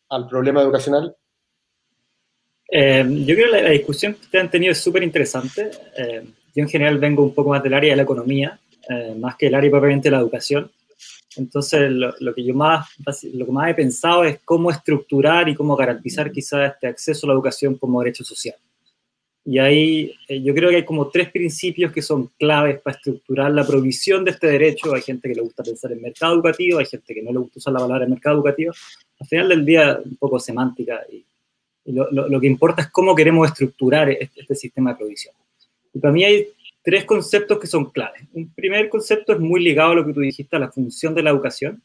al 0.09 0.27
problema 0.27 0.61
educacional? 0.61 1.15
Eh, 2.71 3.03
yo 3.25 3.35
creo 3.35 3.51
que 3.51 3.61
la, 3.63 3.69
discusión 3.69 4.13
que 4.13 4.21
ustedes 4.21 4.43
han 4.43 4.51
tenido 4.51 4.71
es 4.71 4.77
súper 4.77 5.03
interesante. 5.03 5.71
Eh, 5.97 6.23
yo 6.55 6.63
en 6.63 6.69
general 6.69 6.97
vengo 6.99 7.23
un 7.23 7.33
poco 7.33 7.49
más 7.49 7.63
del 7.63 7.73
área 7.73 7.91
de 7.91 7.95
la 7.95 8.03
economía, 8.03 8.59
eh, 8.89 9.15
más 9.17 9.35
que 9.35 9.47
el 9.47 9.55
área 9.55 9.71
propiamente 9.71 10.09
de 10.09 10.11
la 10.11 10.21
educación. 10.21 10.71
Entonces, 11.35 11.89
lo, 11.91 12.33
que 12.33 12.43
yo 12.43 12.53
más, 12.53 12.87
lo 13.33 13.45
que 13.45 13.51
más 13.51 13.69
he 13.69 13.73
pensado 13.75 14.23
es 14.23 14.39
cómo 14.43 14.71
estructurar 14.71 15.47
y 15.47 15.55
cómo 15.55 15.75
garantizar 15.75 16.31
quizás 16.31 16.73
este 16.73 16.87
acceso 16.87 17.25
a 17.25 17.29
la 17.29 17.33
educación 17.33 17.75
como 17.75 18.01
derecho 18.01 18.23
social. 18.23 18.55
Y 19.49 19.57
ahí 19.57 20.13
yo 20.27 20.53
creo 20.53 20.69
que 20.69 20.75
hay 20.75 20.85
como 20.85 21.07
tres 21.07 21.31
principios 21.31 21.91
que 21.91 22.03
son 22.03 22.29
claves 22.37 22.79
para 22.81 22.95
estructurar 22.95 23.49
la 23.51 23.65
provisión 23.65 24.23
de 24.23 24.29
este 24.29 24.45
derecho. 24.45 24.93
Hay 24.93 25.01
gente 25.01 25.27
que 25.27 25.33
le 25.33 25.41
gusta 25.41 25.63
pensar 25.63 25.91
en 25.91 26.03
mercado 26.03 26.35
educativo, 26.35 26.77
hay 26.77 26.85
gente 26.85 27.15
que 27.15 27.23
no 27.23 27.31
le 27.31 27.39
gusta 27.39 27.57
usar 27.57 27.73
la 27.73 27.79
palabra 27.79 28.05
mercado 28.05 28.35
educativo. 28.35 28.73
Al 29.19 29.25
final 29.25 29.49
del 29.49 29.65
día, 29.65 29.99
un 30.05 30.17
poco 30.17 30.39
semántica 30.39 31.01
y 31.11 31.25
lo, 31.91 32.39
que 32.39 32.45
importa 32.45 32.83
es 32.83 32.89
cómo 32.89 33.15
queremos 33.15 33.47
estructurar 33.47 34.11
este, 34.11 34.41
este, 34.41 34.53
sistema 34.53 34.91
de 34.91 34.97
provisión. 34.97 35.33
Y 35.95 35.97
para 35.97 36.13
mí 36.13 36.23
hay 36.23 36.49
tres 36.83 37.05
conceptos 37.05 37.57
que 37.57 37.65
son 37.65 37.89
claves. 37.89 38.21
Un 38.33 38.53
primer 38.53 38.87
concepto 38.87 39.33
es 39.33 39.39
muy 39.39 39.63
ligado 39.63 39.93
a 39.93 39.95
lo 39.95 40.05
que 40.05 40.13
tú 40.13 40.19
dijiste, 40.19 40.57
a 40.57 40.59
la 40.59 40.71
función 40.71 41.15
de 41.15 41.23
la 41.23 41.31
educación, 41.31 41.81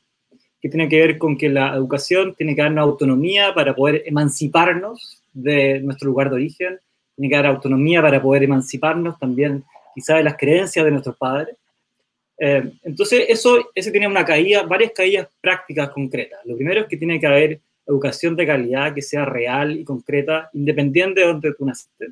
que 0.61 0.69
tiene 0.69 0.87
que 0.87 0.99
ver 0.99 1.17
con 1.17 1.39
que 1.39 1.49
la 1.49 1.75
educación 1.75 2.35
tiene 2.35 2.55
que 2.55 2.61
darnos 2.61 2.83
autonomía 2.83 3.55
para 3.55 3.75
poder 3.75 4.03
emanciparnos 4.05 5.23
de 5.33 5.81
nuestro 5.81 6.11
lugar 6.11 6.29
de 6.29 6.37
origen, 6.37 6.79
tiene 7.17 7.29
que 7.29 7.37
dar 7.37 7.47
autonomía 7.47 8.03
para 8.03 8.21
poder 8.21 8.43
emanciparnos 8.43 9.19
también 9.19 9.65
quizá 9.95 10.17
de 10.17 10.25
las 10.25 10.37
creencias 10.37 10.85
de 10.85 10.91
nuestros 10.91 11.17
padres. 11.17 11.57
Eh, 12.39 12.73
entonces, 12.83 13.27
eso, 13.29 13.71
eso 13.75 13.91
tiene 13.91 14.09
una 14.09 14.25
caída, 14.25 14.65
varias 14.65 14.93
caídas 14.93 15.29
prácticas 15.41 15.91
concretas. 15.91 16.41
Lo 16.45 16.57
primero 16.57 16.81
es 16.81 16.87
que 16.89 16.97
tiene 16.97 17.21
que 17.21 17.27
haber 17.27 17.61
educación 17.87 18.35
de 18.35 18.47
calidad 18.47 18.95
que 18.95 19.03
sea 19.03 19.25
real 19.25 19.79
y 19.79 19.85
concreta, 19.85 20.51
independiente 20.53 21.21
de 21.21 21.27
donde 21.27 21.55
tú 21.55 21.65
naciste. 21.65 22.09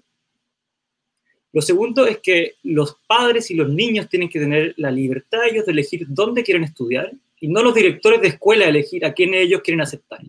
Lo 1.52 1.61
segundo 1.61 2.06
es 2.06 2.18
que 2.18 2.54
los 2.62 2.97
padres 3.06 3.50
y 3.50 3.54
los 3.54 3.68
niños 3.68 4.09
tienen 4.09 4.28
que 4.28 4.40
tener 4.40 4.75
la 4.78 4.90
libertad 4.90 5.40
ellos 5.44 5.66
de 5.66 5.73
elegir 5.73 6.06
dónde 6.09 6.42
quieren 6.42 6.64
estudiar 6.64 7.12
y 7.40 7.49
no 7.49 7.62
los 7.62 7.75
directores 7.75 8.21
de 8.23 8.28
escuela 8.28 8.66
elegir 8.66 9.04
a 9.04 9.12
quién 9.12 9.35
ellos 9.35 9.61
quieren 9.62 9.82
aceptar. 9.82 10.21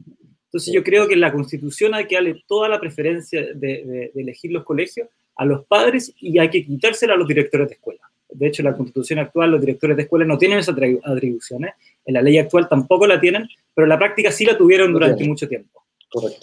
Entonces 0.54 0.72
yo 0.72 0.84
creo 0.84 1.08
que 1.08 1.16
en 1.16 1.22
la 1.22 1.32
Constitución 1.32 1.96
hay 1.96 2.06
que 2.06 2.14
darle 2.14 2.44
toda 2.48 2.70
la 2.70 2.80
preferencia 2.80 3.42
de, 3.42 4.12
de 4.14 4.22
elegir 4.22 4.52
los 4.52 4.64
colegios 4.64 5.08
a 5.36 5.46
los 5.46 5.66
padres 5.66 6.14
y 6.20 6.38
hay 6.38 6.50
que 6.50 6.64
quitársela 6.64 7.16
a 7.16 7.18
los 7.18 7.28
directores 7.28 7.68
de 7.70 7.74
escuela. 7.74 8.02
De 8.30 8.48
hecho, 8.48 8.64
la 8.64 8.76
Constitución 8.76 9.20
actual, 9.20 9.52
los 9.52 9.62
directores 9.62 9.98
de 9.98 10.04
escuela 10.04 10.26
no 10.26 10.38
tienen 10.38 10.60
esas 10.60 10.76
atribuciones, 11.04 11.74
en 12.06 12.14
la 12.14 12.22
ley 12.22 12.38
actual 12.38 12.68
tampoco 12.68 13.08
la 13.08 13.20
tienen, 13.20 13.48
pero 13.74 13.86
en 13.86 13.90
la 13.90 13.98
práctica 13.98 14.32
sí 14.32 14.46
la 14.46 14.58
tuvieron 14.58 14.94
durante 14.94 15.24
mucho 15.24 15.48
tiempo. 15.48 15.84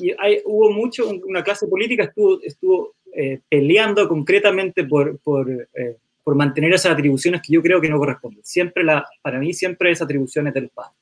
Y 0.00 0.12
hay, 0.19 0.40
hubo 0.45 0.73
mucho, 0.73 1.09
una 1.25 1.45
clase 1.45 1.69
política 1.69 2.05
estuvo, 2.05 2.40
estuvo 2.43 2.95
eh, 3.14 3.38
peleando 3.49 4.09
concretamente 4.09 4.85
por, 4.85 5.19
por, 5.19 5.49
eh, 5.50 5.97
por, 6.25 6.35
mantener 6.35 6.73
esas 6.73 6.93
atribuciones 6.93 7.40
que 7.40 7.52
yo 7.52 7.62
creo 7.62 7.81
que 7.81 7.88
no 7.88 7.99
corresponden. 7.99 8.40
Siempre 8.45 8.83
la, 8.83 9.07
para 9.23 9.38
mí, 9.38 9.52
siempre 9.55 9.93
esas 9.93 10.07
atribuciones 10.07 10.55
del 10.55 10.71
padre. 10.71 10.93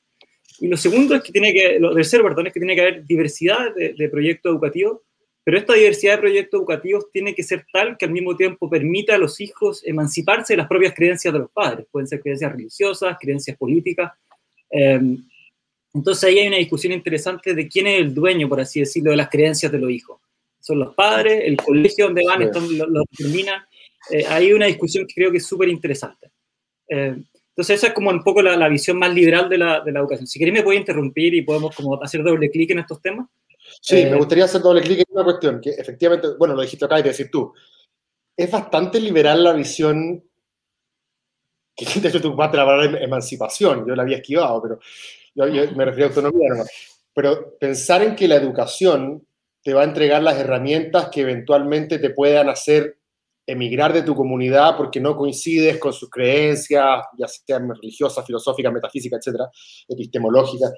Y 0.61 0.67
lo 0.67 0.77
segundo 0.77 1.15
es 1.15 1.23
que 1.23 1.31
tiene 1.31 1.53
que, 1.53 1.79
lo 1.79 1.93
tercero, 1.93 2.23
perdón, 2.23 2.47
es 2.47 2.53
que 2.53 2.59
tiene 2.59 2.75
que 2.75 2.81
haber 2.81 3.05
diversidad 3.05 3.73
de, 3.75 3.93
de 3.93 4.09
proyectos 4.09 4.51
educativos 4.51 4.99
pero 5.49 5.57
esta 5.57 5.73
diversidad 5.73 6.13
de 6.13 6.19
proyectos 6.19 6.59
educativos 6.59 7.11
tiene 7.11 7.33
que 7.33 7.41
ser 7.41 7.65
tal 7.73 7.97
que 7.97 8.05
al 8.05 8.11
mismo 8.11 8.35
tiempo 8.35 8.69
permita 8.69 9.15
a 9.15 9.17
los 9.17 9.41
hijos 9.41 9.81
emanciparse 9.83 10.53
de 10.53 10.57
las 10.57 10.67
propias 10.67 10.93
creencias 10.93 11.33
de 11.33 11.39
los 11.39 11.49
padres. 11.49 11.87
Pueden 11.91 12.05
ser 12.05 12.21
creencias 12.21 12.51
religiosas, 12.51 13.17
creencias 13.19 13.57
políticas. 13.57 14.11
Em, 14.69 15.27
entonces 15.91 16.23
ahí 16.25 16.37
hay 16.37 16.49
una 16.49 16.57
discusión 16.57 16.93
interesante 16.93 17.55
de 17.55 17.67
quién 17.67 17.87
es 17.87 17.99
el 17.99 18.13
dueño, 18.13 18.47
por 18.47 18.59
así 18.59 18.81
decirlo, 18.81 19.09
de 19.09 19.17
las 19.17 19.29
creencias 19.29 19.71
de 19.71 19.79
los 19.79 19.89
hijos. 19.89 20.21
Son 20.59 20.77
los 20.77 20.93
padres, 20.93 21.41
el 21.43 21.57
colegio 21.57 22.05
donde 22.05 22.23
van, 22.27 22.51
lo, 22.77 22.85
lo 22.85 23.01
determinan. 23.09 23.63
Eh, 24.11 24.25
hay 24.27 24.53
una 24.53 24.67
discusión 24.67 25.07
que 25.07 25.15
creo 25.15 25.31
que 25.31 25.37
es 25.37 25.47
súper 25.47 25.69
interesante. 25.69 26.29
Em, 26.87 27.25
entonces 27.59 27.75
esa 27.75 27.87
es 27.87 27.93
como 27.93 28.09
un 28.09 28.23
poco 28.23 28.41
la, 28.41 28.69
visión 28.69 28.97
más 28.97 29.13
liberal 29.13 29.49
de 29.49 29.57
la, 29.57 29.81
de 29.81 29.91
la, 29.91 29.99
educación. 29.99 30.25
Si 30.25 30.39
queréis 30.39 30.59
me 30.59 30.63
puede 30.63 30.79
interrumpir 30.79 31.33
y 31.33 31.41
podemos 31.41 31.75
como 31.75 32.01
hacer 32.01 32.23
doble 32.23 32.49
clic 32.49 32.71
en 32.71 32.79
estos 32.79 33.01
temas. 33.01 33.27
Sí, 33.81 33.95
me 33.95 34.11
eh, 34.11 34.15
gustaría 34.15 34.45
hacer 34.45 34.61
doble 34.61 34.81
clic 34.81 34.99
en 34.99 35.05
una 35.09 35.25
cuestión, 35.25 35.59
que 35.59 35.71
efectivamente, 35.71 36.29
bueno, 36.37 36.55
lo 36.55 36.61
dijiste 36.61 36.85
acá 36.85 36.97
y 36.97 37.03
te 37.03 37.09
decir 37.09 37.29
tú, 37.29 37.53
es 38.37 38.49
bastante 38.49 39.01
liberal 39.01 39.43
la 39.43 39.51
visión, 39.51 40.23
que 41.75 41.85
de 41.99 42.07
hecho 42.07 42.21
tú 42.21 42.33
vas 42.33 42.53
a 42.53 42.55
la 42.55 42.65
palabra 42.65 43.03
emancipación, 43.03 43.85
yo 43.85 43.93
la 43.93 44.03
había 44.03 44.19
esquivado, 44.19 44.61
pero 44.61 44.79
yo, 45.35 45.75
me 45.75 45.83
refiero 45.83 46.05
a 46.05 46.09
autonomía, 46.11 46.49
no, 46.55 46.63
pero 47.13 47.57
pensar 47.59 48.03
en 48.03 48.15
que 48.15 48.29
la 48.29 48.35
educación 48.35 49.27
te 49.61 49.73
va 49.73 49.81
a 49.81 49.83
entregar 49.83 50.23
las 50.23 50.37
herramientas 50.37 51.09
que 51.09 51.19
eventualmente 51.19 51.99
te 51.99 52.11
puedan 52.11 52.47
hacer 52.47 52.98
emigrar 53.51 53.93
de 53.93 54.03
tu 54.03 54.15
comunidad 54.15 54.77
porque 54.77 54.99
no 54.99 55.15
coincides 55.15 55.77
con 55.79 55.91
sus 55.91 56.09
creencias, 56.09 57.03
ya 57.17 57.27
sean 57.27 57.69
religiosas, 57.73 58.25
filosóficas, 58.25 58.71
metafísicas, 58.71 59.19
etcétera, 59.19 59.49
epistemológicas. 59.87 60.73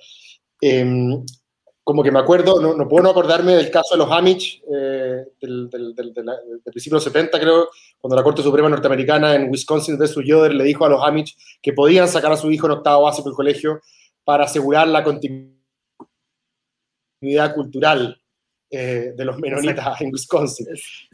Em, 0.62 1.24
como 1.84 2.04
que 2.04 2.12
me 2.12 2.20
acuerdo, 2.20 2.62
no, 2.62 2.76
no 2.76 2.88
puedo 2.88 3.04
no 3.04 3.10
acordarme 3.10 3.56
del 3.56 3.72
caso 3.72 3.96
de 3.96 3.98
los 3.98 4.12
Amish 4.12 4.62
eh, 4.72 5.26
del, 5.42 5.70
del, 5.70 5.96
del, 5.96 6.14
del, 6.14 6.62
principio 6.64 6.98
de 6.98 7.04
los 7.04 7.04
70, 7.04 7.40
creo, 7.40 7.70
cuando 8.00 8.16
la 8.16 8.24
Corte 8.24 8.44
Suprema 8.44 8.70
Norteamericana 8.70 9.36
en 9.36 9.50
Wisconsin 9.50 9.98
versus 9.98 10.24
Yoder 10.26 10.54
le 10.54 10.64
dijo 10.64 10.86
a 10.86 10.90
los 10.90 11.04
Amish 11.04 11.36
que 11.62 11.74
podían 11.74 12.08
sacar 12.08 12.32
a 12.32 12.38
su 12.38 12.52
hijo 12.52 12.68
en 12.68 12.74
octavo 12.74 13.04
básico 13.04 13.30
del 13.30 13.36
colegio 13.36 13.82
para 14.24 14.46
asegurar 14.46 14.88
la 14.88 15.04
continuidad 15.04 15.56
cultural 17.56 18.21
eh, 18.74 19.12
de 19.14 19.26
los 19.26 19.38
menonitas 19.38 20.00
en 20.00 20.14
Wisconsin. 20.14 20.68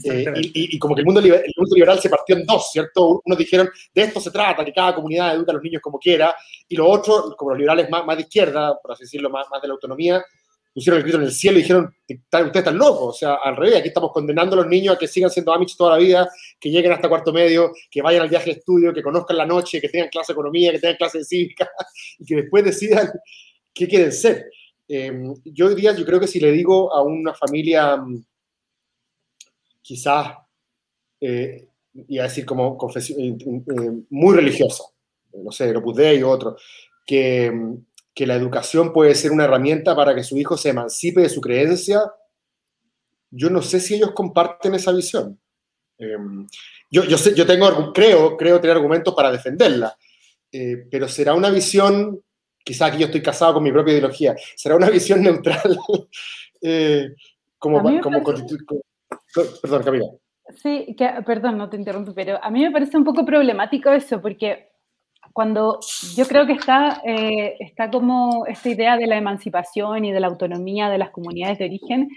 Eh, 0.04 0.26
y, 0.36 0.76
y, 0.76 0.80
como 0.80 0.94
que 0.94 1.02
el 1.02 1.06
mundo, 1.06 1.20
el 1.20 1.54
mundo, 1.58 1.76
liberal 1.76 2.00
se 2.00 2.08
partió 2.08 2.36
en 2.38 2.46
dos, 2.46 2.70
¿cierto? 2.72 3.20
Unos 3.26 3.38
dijeron, 3.38 3.68
de 3.96 4.02
esto 4.04 4.22
se 4.22 4.30
trata, 4.30 4.64
que 4.64 4.72
cada 4.72 4.94
comunidad 4.94 5.34
educa 5.34 5.52
a 5.52 5.56
los 5.56 5.64
niños 5.64 5.82
como 5.82 5.98
quiera, 5.98 6.36
y 6.68 6.76
los 6.76 6.88
otros, 6.88 7.36
como 7.36 7.52
los 7.52 7.60
liberales 7.60 7.90
más, 7.90 8.06
más 8.06 8.16
de 8.16 8.22
izquierda, 8.22 8.78
por 8.80 8.92
así 8.92 9.06
decirlo, 9.06 9.32
más, 9.32 9.48
más 9.50 9.60
de 9.60 9.70
la 9.70 9.74
autonomía, 9.74 10.24
pusieron 10.72 10.98
el 11.00 11.04
grito 11.04 11.18
en 11.18 11.24
el 11.24 11.32
cielo 11.32 11.58
y 11.58 11.62
dijeron, 11.64 11.96
ustedes 12.08 12.56
están 12.56 12.78
locos, 12.78 13.16
o 13.16 13.18
sea, 13.18 13.40
al 13.44 13.56
revés, 13.56 13.78
aquí 13.78 13.88
estamos 13.88 14.12
condenando 14.12 14.54
a 14.54 14.58
los 14.58 14.68
niños 14.68 14.96
a 14.96 15.00
que 15.00 15.08
sigan 15.08 15.32
siendo 15.32 15.52
Amish 15.52 15.76
toda 15.76 15.94
la 15.94 15.98
vida, 15.98 16.30
que 16.60 16.70
lleguen 16.70 16.92
hasta 16.92 17.10
cuarto 17.10 17.34
medio, 17.34 17.72
que 17.90 18.04
vayan 18.04 18.22
al 18.22 18.30
viaje 18.30 18.52
de 18.52 18.60
estudio, 18.60 18.94
que 18.94 19.02
conozcan 19.02 19.36
la 19.38 19.48
noche, 19.48 19.82
que 19.82 19.90
tengan 19.90 20.10
clase 20.10 20.34
de 20.34 20.36
economía, 20.36 20.72
que 20.72 20.78
tengan 20.78 20.98
clase 20.98 21.18
de 21.18 21.24
cívica, 21.24 21.68
y 22.20 22.26
que 22.26 22.36
después 22.36 22.64
decidan 22.64 23.10
qué 23.74 23.88
quieren 23.88 24.12
ser. 24.12 24.46
Eh, 24.90 25.12
yo 25.44 25.70
diría, 25.70 25.94
yo 25.94 26.06
creo 26.06 26.20
que 26.20 26.28
si 26.28 26.40
le 26.40 26.52
digo 26.52 26.94
a 26.94 27.04
una 27.04 27.34
familia 27.34 27.98
mm, 27.98 28.24
quizás, 29.88 30.36
eh, 31.22 31.70
iba 32.10 32.26
a 32.26 32.28
decir 32.28 32.46
como 32.46 32.78
eh, 32.94 33.00
eh, 33.18 33.92
muy 34.10 34.36
religiosa, 34.36 34.84
no 35.34 35.50
sé, 35.50 35.74
Opus 35.76 35.96
Dei 35.96 36.22
o 36.24 36.30
otro, 36.30 36.58
que, 37.06 37.52
que 38.14 38.28
la 38.28 38.36
educación 38.36 38.92
puede 38.92 39.16
ser 39.16 39.32
una 39.32 39.46
herramienta 39.46 39.96
para 39.96 40.14
que 40.14 40.24
su 40.24 40.38
hijo 40.38 40.58
se 40.58 40.70
emancipe 40.70 41.22
de 41.22 41.30
su 41.30 41.40
creencia, 41.40 42.02
yo 43.32 43.50
no 43.50 43.62
sé 43.62 43.80
si 43.80 43.96
ellos 43.96 44.12
comparten 44.12 44.76
esa 44.76 44.92
visión. 44.92 45.40
yo, 46.92 47.06
yo, 47.06 47.18
sé, 47.18 47.34
yo 47.34 47.46
tengo, 47.46 47.94
creo, 47.94 48.36
creo 48.36 48.60
tener 48.60 48.76
argumentos 48.76 49.16
para 49.16 49.32
defenderla, 49.32 49.98
pero 50.92 51.08
será 51.08 51.34
una 51.34 51.50
visión 51.50 52.22
quizá 52.68 52.88
aquí 52.88 52.98
yo 52.98 53.06
estoy 53.06 53.22
casado 53.22 53.54
con 53.54 53.64
mi 53.64 53.72
propia 53.72 53.94
ideología, 53.94 54.36
será 54.56 54.76
una 54.76 54.90
visión 54.98 55.22
neutral, 55.22 55.80
eh, 56.62 57.10
como, 57.58 57.82
como, 58.02 58.22
Perdón, 59.62 59.84
Camila. 59.84 60.06
Sí, 60.62 60.96
que, 60.98 61.10
perdón, 61.26 61.58
no 61.58 61.70
te 61.70 61.78
interrumpo, 61.78 62.14
pero 62.14 62.44
a 62.44 62.50
mí 62.50 62.62
me 62.62 62.72
parece 62.72 62.98
un 62.98 63.04
poco 63.04 63.26
problemático 63.26 63.92
eso, 63.92 64.22
porque 64.22 64.70
cuando 65.34 65.80
yo 66.16 66.26
creo 66.26 66.46
que 66.46 66.54
está, 66.54 67.02
eh, 67.06 67.56
está 67.60 67.90
como 67.90 68.46
esta 68.48 68.70
idea 68.70 68.98
de 68.98 69.08
la 69.08 69.18
emancipación 69.18 70.06
y 70.06 70.12
de 70.12 70.20
la 70.20 70.28
autonomía 70.28 70.90
de 70.90 70.98
las 70.98 71.12
comunidades 71.12 71.60
de 71.60 71.66
origen, 71.66 72.10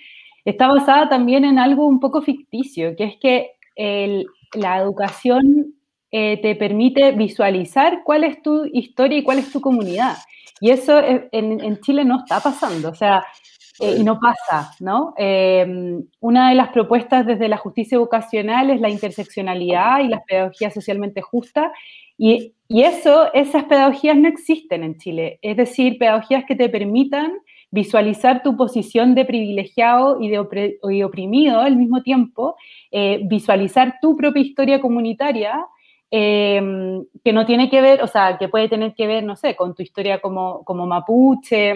está 0.45 0.69
basada 0.69 1.09
también 1.09 1.45
en 1.45 1.59
algo 1.59 1.87
un 1.87 2.01
poco 2.01 2.23
ficticio, 2.23 2.97
que 2.97 3.05
es 3.05 3.17
que 3.21 3.51
el, 3.77 4.27
la 4.55 4.79
educación 4.79 5.75
eh, 6.13 6.41
te 6.43 6.57
permite 6.57 7.13
visualizar 7.13 8.03
cuál 8.05 8.25
es 8.25 8.43
tu 8.43 8.65
historia 8.73 9.19
y 9.19 9.23
cuál 9.23 9.39
es 9.39 9.53
tu 9.53 9.61
comunidad. 9.61 10.17
Y 10.61 10.71
eso 10.71 11.01
en, 11.03 11.29
en 11.33 11.81
Chile 11.81 12.05
no 12.05 12.19
está 12.21 12.41
pasando, 12.41 12.91
o 12.91 12.95
sea, 12.95 13.25
eh, 13.81 13.97
y 13.99 14.05
no 14.05 14.21
pasa, 14.21 14.73
¿no? 14.81 15.15
Eh, 15.17 15.67
una 16.21 16.51
de 16.51 16.55
las 16.55 16.69
propuestas 16.69 17.25
desde 17.25 17.49
la 17.49 17.57
justicia 17.57 17.97
educacional 17.97 18.69
es 18.69 18.81
la 18.81 18.91
interseccionalidad 18.91 20.01
y 20.01 20.09
la 20.09 20.23
pedagogía 20.23 20.71
socialmente 20.71 21.23
justa, 21.23 21.73
y, 22.19 22.53
y 22.69 22.83
eso, 22.83 23.33
esas 23.33 23.65
pedagogías 23.65 24.19
no 24.19 24.29
existen 24.29 24.85
en 24.85 24.99
Chile, 24.99 25.39
es 25.41 25.57
decir, 25.57 25.97
pedagogías 25.97 26.45
que 26.45 26.57
te 26.57 26.69
permitan 26.69 27.33
visualizar 27.71 28.43
tu 28.43 28.55
posición 28.57 29.15
de 29.15 29.25
privilegiado 29.25 30.21
y 30.21 30.29
de 30.29 31.05
oprimido 31.05 31.61
al 31.61 31.77
mismo 31.77 32.03
tiempo, 32.03 32.57
eh, 32.91 33.21
visualizar 33.25 33.95
tu 34.03 34.15
propia 34.17 34.43
historia 34.43 34.81
comunitaria 34.81 35.65
Em, 36.13 37.05
que 37.23 37.33
no 37.33 37.47
tiene 37.47 37.71
que 37.71 37.81
ver, 37.81 38.03
o 38.03 38.09
sea, 38.09 38.37
que 38.37 38.49
puede 38.49 38.69
tener 38.69 38.95
que 38.95 39.07
ver, 39.07 39.23
no 39.23 39.37
sé, 39.37 39.55
con 39.55 39.77
tu 39.77 39.83
historia 39.83 40.21
como, 40.21 40.65
como 40.65 40.85
mapuche 40.85 41.71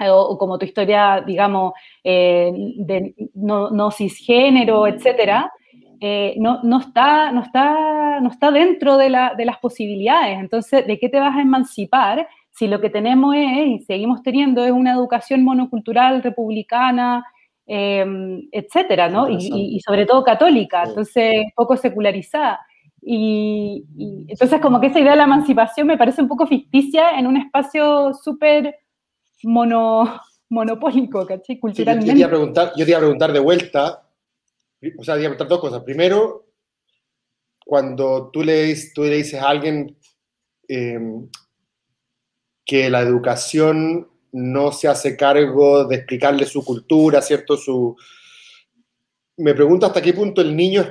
eh, 0.00 0.10
o, 0.10 0.36
como 0.36 0.58
tu 0.58 0.64
historia, 0.64 1.22
digamos, 1.24 1.72
eh, 2.02 2.50
de 2.78 3.14
no, 3.34 3.70
no, 3.70 3.92
cisgénero, 3.92 4.88
etcétera, 4.88 5.52
eh, 6.00 6.34
no, 6.38 6.64
no, 6.64 6.80
está, 6.80 7.30
no, 7.30 7.42
está, 7.42 8.18
no 8.20 8.28
está 8.28 8.50
dentro 8.50 8.96
de, 8.96 9.08
la, 9.10 9.34
de 9.36 9.44
las 9.44 9.58
posibilidades. 9.58 10.40
Entonces, 10.40 10.84
¿de 10.84 10.98
qué 10.98 11.08
te 11.08 11.20
vas 11.20 11.36
a 11.36 11.42
emancipar 11.42 12.26
si 12.50 12.66
lo 12.66 12.80
que 12.80 12.90
tenemos 12.90 13.36
es, 13.36 13.66
y 13.66 13.78
seguimos 13.80 14.22
teniendo, 14.22 14.64
es 14.64 14.72
una 14.72 14.92
educación 14.92 15.44
monocultural, 15.44 16.24
republicana, 16.24 17.24
em, 17.66 18.48
etcétera, 18.50 19.08
¿no? 19.08 19.28
Y, 19.28 19.36
y, 19.76 19.80
sobre 19.80 20.06
todo 20.06 20.24
católica, 20.24 20.82
entonces 20.84 21.34
poco 21.54 21.76
secularizada. 21.76 22.60
Y, 23.06 23.84
entonces 24.28 24.60
como 24.60 24.80
que 24.80 24.86
esa 24.86 24.98
idea 24.98 25.10
de 25.10 25.18
la 25.18 25.24
emancipación 25.24 25.86
me 25.86 25.98
parece 25.98 26.22
un 26.22 26.28
poco 26.28 26.46
ficticia 26.46 27.18
en 27.18 27.26
un 27.26 27.36
espacio 27.36 28.14
súper 28.14 28.76
mono, 29.42 30.20
monopólico, 30.48 31.26
¿cachai? 31.26 31.58
Culturalmente. 31.58 32.06
yo, 32.06 32.12
te 32.14 32.18
iba 32.20 32.26
a 32.26 32.30
preguntar, 32.30 32.72
yo 32.76 32.84
te 32.84 32.90
iba 32.90 32.98
a 32.98 33.02
preguntar 33.02 33.32
de 33.32 33.40
vuelta, 33.40 34.08
o 34.98 35.04
sea, 35.04 35.14
te 35.14 35.20
iba 35.20 35.28
a 35.28 35.36
preguntar 35.36 35.48
dos 35.48 35.60
cosas. 35.60 35.82
Primero, 35.82 36.46
cuando 37.64 38.30
tú 38.30 38.42
le, 38.42 38.74
tú 38.94 39.02
le 39.02 39.16
dices 39.16 39.40
a 39.40 39.48
alguien 39.50 39.98
eh, 40.68 40.98
que 42.64 42.88
la 42.88 43.00
educación 43.00 44.08
no 44.32 44.72
se 44.72 44.88
hace 44.88 45.16
cargo 45.16 45.84
de 45.84 45.96
explicarle 45.96 46.46
su 46.46 46.64
cultura, 46.64 47.20
¿cierto? 47.20 47.56
Su, 47.56 47.96
me 49.36 49.54
pregunto 49.54 49.86
hasta 49.86 50.00
qué 50.00 50.12
punto 50.12 50.40
el 50.40 50.56
niño 50.56 50.84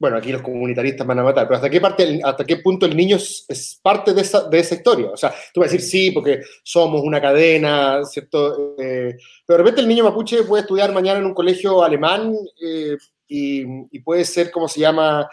bueno, 0.00 0.16
aquí 0.16 0.32
los 0.32 0.40
comunitaristas 0.40 1.06
van 1.06 1.18
a 1.18 1.22
matar, 1.22 1.46
pero 1.46 1.56
¿hasta 1.56 1.68
qué, 1.68 1.78
parte, 1.78 2.20
hasta 2.24 2.46
qué 2.46 2.56
punto 2.56 2.86
el 2.86 2.96
niño 2.96 3.16
es, 3.16 3.78
parte 3.82 4.14
de 4.14 4.22
esa, 4.22 4.48
de 4.48 4.58
esa, 4.58 4.74
historia? 4.74 5.10
O 5.10 5.16
sea, 5.16 5.34
tú 5.52 5.60
vas 5.60 5.68
a 5.68 5.72
decir 5.72 5.86
sí, 5.86 6.10
porque 6.10 6.40
somos 6.62 7.02
una 7.02 7.20
cadena, 7.20 8.02
¿cierto? 8.06 8.76
Eh, 8.78 9.14
pero 9.44 9.58
de 9.58 9.62
repente 9.62 9.82
el 9.82 9.88
niño 9.88 10.04
mapuche 10.04 10.44
puede 10.44 10.62
estudiar 10.62 10.90
mañana 10.94 11.18
en 11.18 11.26
un 11.26 11.34
colegio 11.34 11.82
alemán 11.82 12.34
eh, 12.62 12.96
y, 13.28 13.62
y, 13.90 14.00
puede 14.00 14.24
ser, 14.24 14.50
como 14.50 14.68
se 14.68 14.80
llama, 14.80 15.28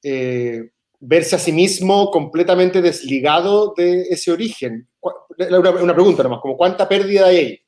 eh, 0.00 0.70
verse 1.00 1.34
a 1.34 1.40
sí 1.40 1.50
mismo 1.50 2.08
completamente 2.12 2.80
desligado 2.80 3.74
de 3.76 4.02
ese 4.02 4.30
origen. 4.30 4.88
Una, 5.00 5.70
una 5.70 5.94
pregunta 5.94 6.22
nomás, 6.22 6.40
como 6.40 6.56
¿cuánta 6.56 6.88
pérdida 6.88 7.26
hay 7.26 7.36
ahí? 7.36 7.60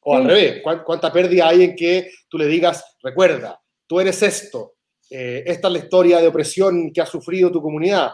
O 0.00 0.16
al 0.16 0.24
revés, 0.24 0.62
¿cuánta 0.62 1.12
pérdida 1.12 1.48
hay 1.48 1.64
en 1.64 1.76
que 1.76 2.10
tú 2.30 2.38
le 2.38 2.46
digas, 2.46 2.82
recuerda, 3.02 3.60
tú 3.86 4.00
eres 4.00 4.22
esto, 4.22 4.73
eh, 5.10 5.44
esta 5.46 5.68
es 5.68 5.72
la 5.72 5.78
historia 5.78 6.20
de 6.20 6.28
opresión 6.28 6.92
que 6.92 7.00
ha 7.00 7.06
sufrido 7.06 7.50
tu 7.50 7.62
comunidad. 7.62 8.12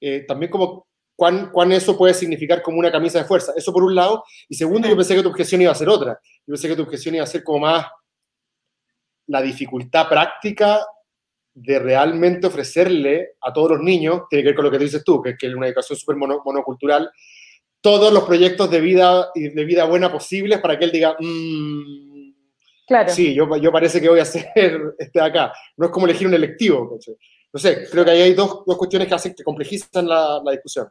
Eh, 0.00 0.24
también 0.26 0.50
como 0.50 0.86
cuán, 1.16 1.50
cuán, 1.50 1.72
eso 1.72 1.96
puede 1.96 2.14
significar 2.14 2.62
como 2.62 2.78
una 2.78 2.92
camisa 2.92 3.18
de 3.18 3.24
fuerza. 3.24 3.52
Eso 3.56 3.72
por 3.72 3.82
un 3.82 3.94
lado. 3.94 4.24
Y 4.48 4.54
segundo, 4.54 4.88
yo 4.88 4.96
pensé 4.96 5.14
que 5.14 5.22
tu 5.22 5.28
objeción 5.28 5.62
iba 5.62 5.72
a 5.72 5.74
ser 5.74 5.88
otra. 5.88 6.18
Yo 6.46 6.52
pensé 6.52 6.68
que 6.68 6.76
tu 6.76 6.82
objeción 6.82 7.14
iba 7.14 7.24
a 7.24 7.28
ser 7.28 7.42
como 7.42 7.60
más 7.60 7.86
la 9.26 9.42
dificultad 9.42 10.08
práctica 10.08 10.80
de 11.54 11.78
realmente 11.78 12.46
ofrecerle 12.46 13.32
a 13.40 13.52
todos 13.52 13.72
los 13.72 13.80
niños, 13.80 14.22
tiene 14.30 14.42
que 14.42 14.48
ver 14.48 14.54
con 14.54 14.64
lo 14.64 14.70
que 14.70 14.78
dices 14.78 15.02
tú, 15.04 15.20
que 15.20 15.30
es 15.30 15.38
que 15.38 15.48
una 15.48 15.66
educación 15.66 15.98
súper 15.98 16.16
mono, 16.16 16.40
monocultural, 16.44 17.10
todos 17.80 18.12
los 18.12 18.24
proyectos 18.24 18.70
de 18.70 18.80
vida 18.80 19.30
y 19.34 19.48
de 19.48 19.64
vida 19.64 19.84
buena 19.84 20.10
posibles 20.10 20.60
para 20.60 20.78
que 20.78 20.84
él 20.84 20.92
diga, 20.92 21.16
mmm, 21.18 22.07
Claro. 22.88 23.10
Sí, 23.10 23.34
yo, 23.34 23.54
yo 23.58 23.70
parece 23.70 24.00
que 24.00 24.08
voy 24.08 24.18
a 24.18 24.22
hacer 24.24 24.80
este 24.98 25.20
acá. 25.20 25.52
No 25.76 25.86
es 25.86 25.92
como 25.92 26.06
elegir 26.06 26.26
un 26.26 26.34
electivo. 26.34 26.98
No 27.52 27.60
sé, 27.60 27.86
creo 27.90 28.04
que 28.04 28.10
ahí 28.10 28.22
hay 28.22 28.34
dos, 28.34 28.64
dos 28.66 28.78
cuestiones 28.78 29.06
que 29.06 29.14
hacen 29.14 29.34
que 29.34 29.44
complejizan 29.44 30.08
la, 30.08 30.40
la, 30.42 30.52
discusión. 30.52 30.88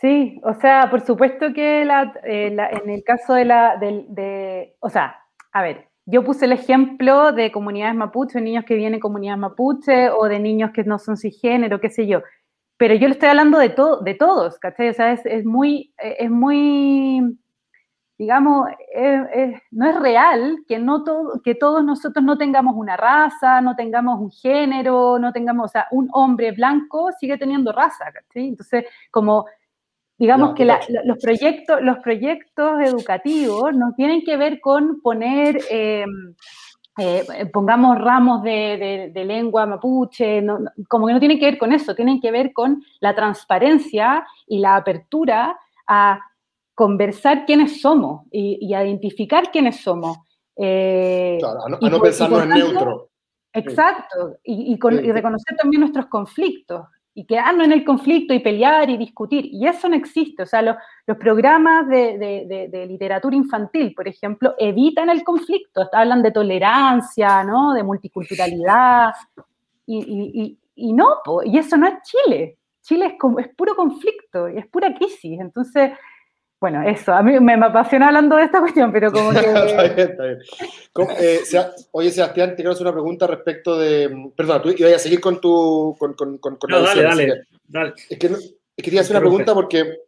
Sí, 0.00 0.40
o 0.44 0.54
sea, 0.54 0.88
por 0.88 1.04
supuesto 1.04 1.52
que 1.52 1.84
la, 1.84 2.14
eh, 2.24 2.50
la, 2.50 2.70
en 2.70 2.88
el 2.88 3.02
caso 3.02 3.34
de 3.34 3.44
la, 3.44 3.76
de, 3.76 4.06
de, 4.08 4.76
o 4.80 4.88
sea, 4.88 5.16
a 5.52 5.62
ver, 5.62 5.88
yo 6.06 6.24
puse 6.24 6.46
el 6.46 6.52
ejemplo 6.52 7.32
de 7.32 7.52
comunidades 7.52 7.94
mapuche, 7.94 8.40
niños 8.40 8.64
que 8.64 8.74
vienen 8.74 8.94
de 8.94 9.00
comunidades 9.00 9.40
mapuche 9.40 10.10
o 10.10 10.26
de 10.26 10.38
niños 10.38 10.70
que 10.72 10.84
no 10.84 10.98
son 10.98 11.16
cisgénero, 11.16 11.80
qué 11.80 11.90
sé 11.90 12.06
yo. 12.06 12.22
Pero 12.78 12.94
yo 12.94 13.08
le 13.08 13.14
estoy 13.14 13.28
hablando 13.28 13.58
de, 13.58 13.68
to, 13.70 14.00
de 14.00 14.14
todos, 14.14 14.58
¿cachai? 14.58 14.88
O 14.88 14.94
sea, 14.94 15.12
es, 15.12 15.26
es 15.26 15.44
muy, 15.44 15.92
es 15.98 16.30
muy 16.30 17.36
digamos, 18.20 18.68
no 19.70 19.88
es 19.88 19.98
real 19.98 20.58
que, 20.68 20.78
no 20.78 21.04
todo, 21.04 21.40
que 21.42 21.54
todos 21.54 21.82
nosotros 21.82 22.22
no 22.22 22.36
tengamos 22.36 22.74
una 22.76 22.94
raza, 22.94 23.62
no 23.62 23.74
tengamos 23.74 24.20
un 24.20 24.30
género, 24.30 25.18
no 25.18 25.32
tengamos, 25.32 25.64
o 25.64 25.68
sea, 25.68 25.86
un 25.90 26.10
hombre 26.12 26.52
blanco 26.52 27.08
sigue 27.18 27.38
teniendo 27.38 27.72
raza, 27.72 28.04
¿sí? 28.30 28.48
Entonces, 28.48 28.84
como, 29.10 29.46
digamos 30.18 30.52
que 30.52 30.66
la, 30.66 30.80
los, 31.02 31.16
proyectos, 31.16 31.80
los 31.80 32.00
proyectos 32.00 32.82
educativos 32.82 33.74
no 33.74 33.94
tienen 33.96 34.22
que 34.22 34.36
ver 34.36 34.60
con 34.60 35.00
poner... 35.00 35.58
Em, 35.70 36.34
eh, 36.98 37.24
pongamos 37.50 37.98
ramos 37.98 38.42
de, 38.42 39.10
de, 39.14 39.24
lengua 39.24 39.64
mapuche, 39.64 40.42
no, 40.42 40.58
como 40.88 41.06
que 41.06 41.14
no 41.14 41.20
tienen 41.20 41.38
que 41.38 41.46
ver 41.46 41.56
con 41.56 41.72
eso, 41.72 41.94
tienen 41.94 42.20
que 42.20 42.30
ver 42.30 42.52
con 42.52 42.82
la 42.98 43.14
transparencia 43.14 44.26
y 44.46 44.58
la 44.58 44.76
apertura 44.76 45.56
a 45.86 46.20
conversar 46.74 47.44
quiénes 47.46 47.80
somos 47.80 48.26
y, 48.30 48.58
identificar 48.60 49.50
quiénes 49.50 49.80
somos. 49.80 50.18
Eh, 50.56 51.36
claro, 51.38 51.66
a 51.66 51.88
no, 51.88 51.96
a 51.96 52.02
pensarlo 52.02 52.42
en 52.42 52.48
neutro. 52.50 53.10
Exacto, 53.52 54.36
y, 54.44 54.78
reconocer 55.12 55.56
también 55.56 55.80
nuestros 55.80 56.06
conflictos 56.06 56.86
y 57.12 57.26
quedarnos 57.26 57.66
en 57.66 57.72
el 57.72 57.84
conflicto 57.84 58.32
y 58.32 58.38
pelear 58.38 58.88
y 58.88 58.96
discutir. 58.96 59.46
Y 59.46 59.66
eso 59.66 59.88
no 59.88 59.96
existe. 59.96 60.44
O 60.44 60.46
sea, 60.46 60.62
los, 60.62 60.76
programas 61.18 61.88
de, 61.88 62.86
literatura 62.88 63.34
infantil, 63.34 63.92
por 63.94 64.06
ejemplo, 64.06 64.54
evitan 64.58 65.10
el 65.10 65.24
conflicto. 65.24 65.88
Hablan 65.92 66.22
de 66.22 66.30
tolerancia, 66.30 67.42
¿no? 67.42 67.74
De 67.74 67.82
multiculturalidad. 67.82 69.12
Y, 69.86 70.56
no, 70.76 71.16
y 71.44 71.58
eso 71.58 71.76
no 71.76 71.88
es 71.88 71.94
Chile. 72.02 72.56
Chile 72.80 73.06
es, 73.06 73.12
como, 73.18 73.40
es 73.40 73.48
puro 73.54 73.74
conflicto 73.74 74.48
y 74.48 74.58
es 74.58 74.66
pura 74.68 74.94
crisis. 74.94 75.38
Entonces, 75.40 75.90
bueno, 76.60 76.82
eso, 76.82 77.14
a 77.14 77.22
mí 77.22 77.40
me, 77.40 77.54
apasiona 77.54 78.08
hablando 78.08 78.36
de 78.36 78.44
esta 78.44 78.60
cuestión, 78.60 78.92
pero 78.92 79.10
como 79.10 79.30
que... 79.32 79.38
está 79.38 79.82
bien, 79.82 79.98
está 79.98 80.24
bien. 80.24 80.40
Eh, 81.18 81.40
oye, 81.92 82.10
Sebastián, 82.10 82.50
te 82.50 82.56
quiero 82.56 82.72
hacer 82.72 82.86
una 82.86 82.92
pregunta 82.92 83.26
respecto 83.26 83.78
de... 83.78 84.30
Perdón, 84.36 84.60
tú 84.62 84.68
ibas 84.68 84.92
a 84.92 84.98
seguir 84.98 85.20
con 85.20 85.40
tu... 85.40 85.96
Con, 85.98 86.12
con, 86.12 86.36
con, 86.38 86.58
no, 86.68 86.82
dale, 86.82 87.02
dale, 87.02 87.42
dale, 87.66 87.94
Es 88.10 88.18
que, 88.18 88.26
es 88.26 88.56
que 88.76 88.82
quería 88.82 89.00
hacer 89.00 89.16
una 89.16 89.20
pregunta 89.20 89.54
porque 89.54 90.00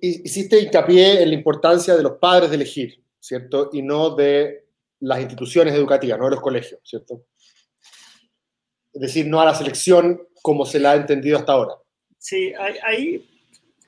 hiciste 0.00 0.60
hincapié 0.60 1.22
en 1.22 1.28
la 1.28 1.34
importancia 1.34 1.96
de 1.96 2.02
los 2.02 2.18
padres 2.18 2.50
de 2.50 2.56
elegir, 2.56 3.00
¿cierto? 3.20 3.70
Y 3.72 3.82
no 3.82 4.16
de 4.16 4.64
las 5.00 5.20
instituciones 5.20 5.74
educativas, 5.74 6.18
no 6.18 6.24
de 6.24 6.32
los 6.32 6.40
colegios, 6.40 6.80
¿cierto? 6.84 7.22
Es 8.92 9.00
decir, 9.00 9.26
no 9.26 9.40
a 9.40 9.44
la 9.44 9.54
selección 9.54 10.26
como 10.42 10.66
se 10.66 10.80
la 10.80 10.92
ha 10.92 10.96
entendido 10.96 11.38
hasta 11.38 11.52
ahora. 11.52 11.74
Sí, 12.18 12.52
ahí 12.82 13.24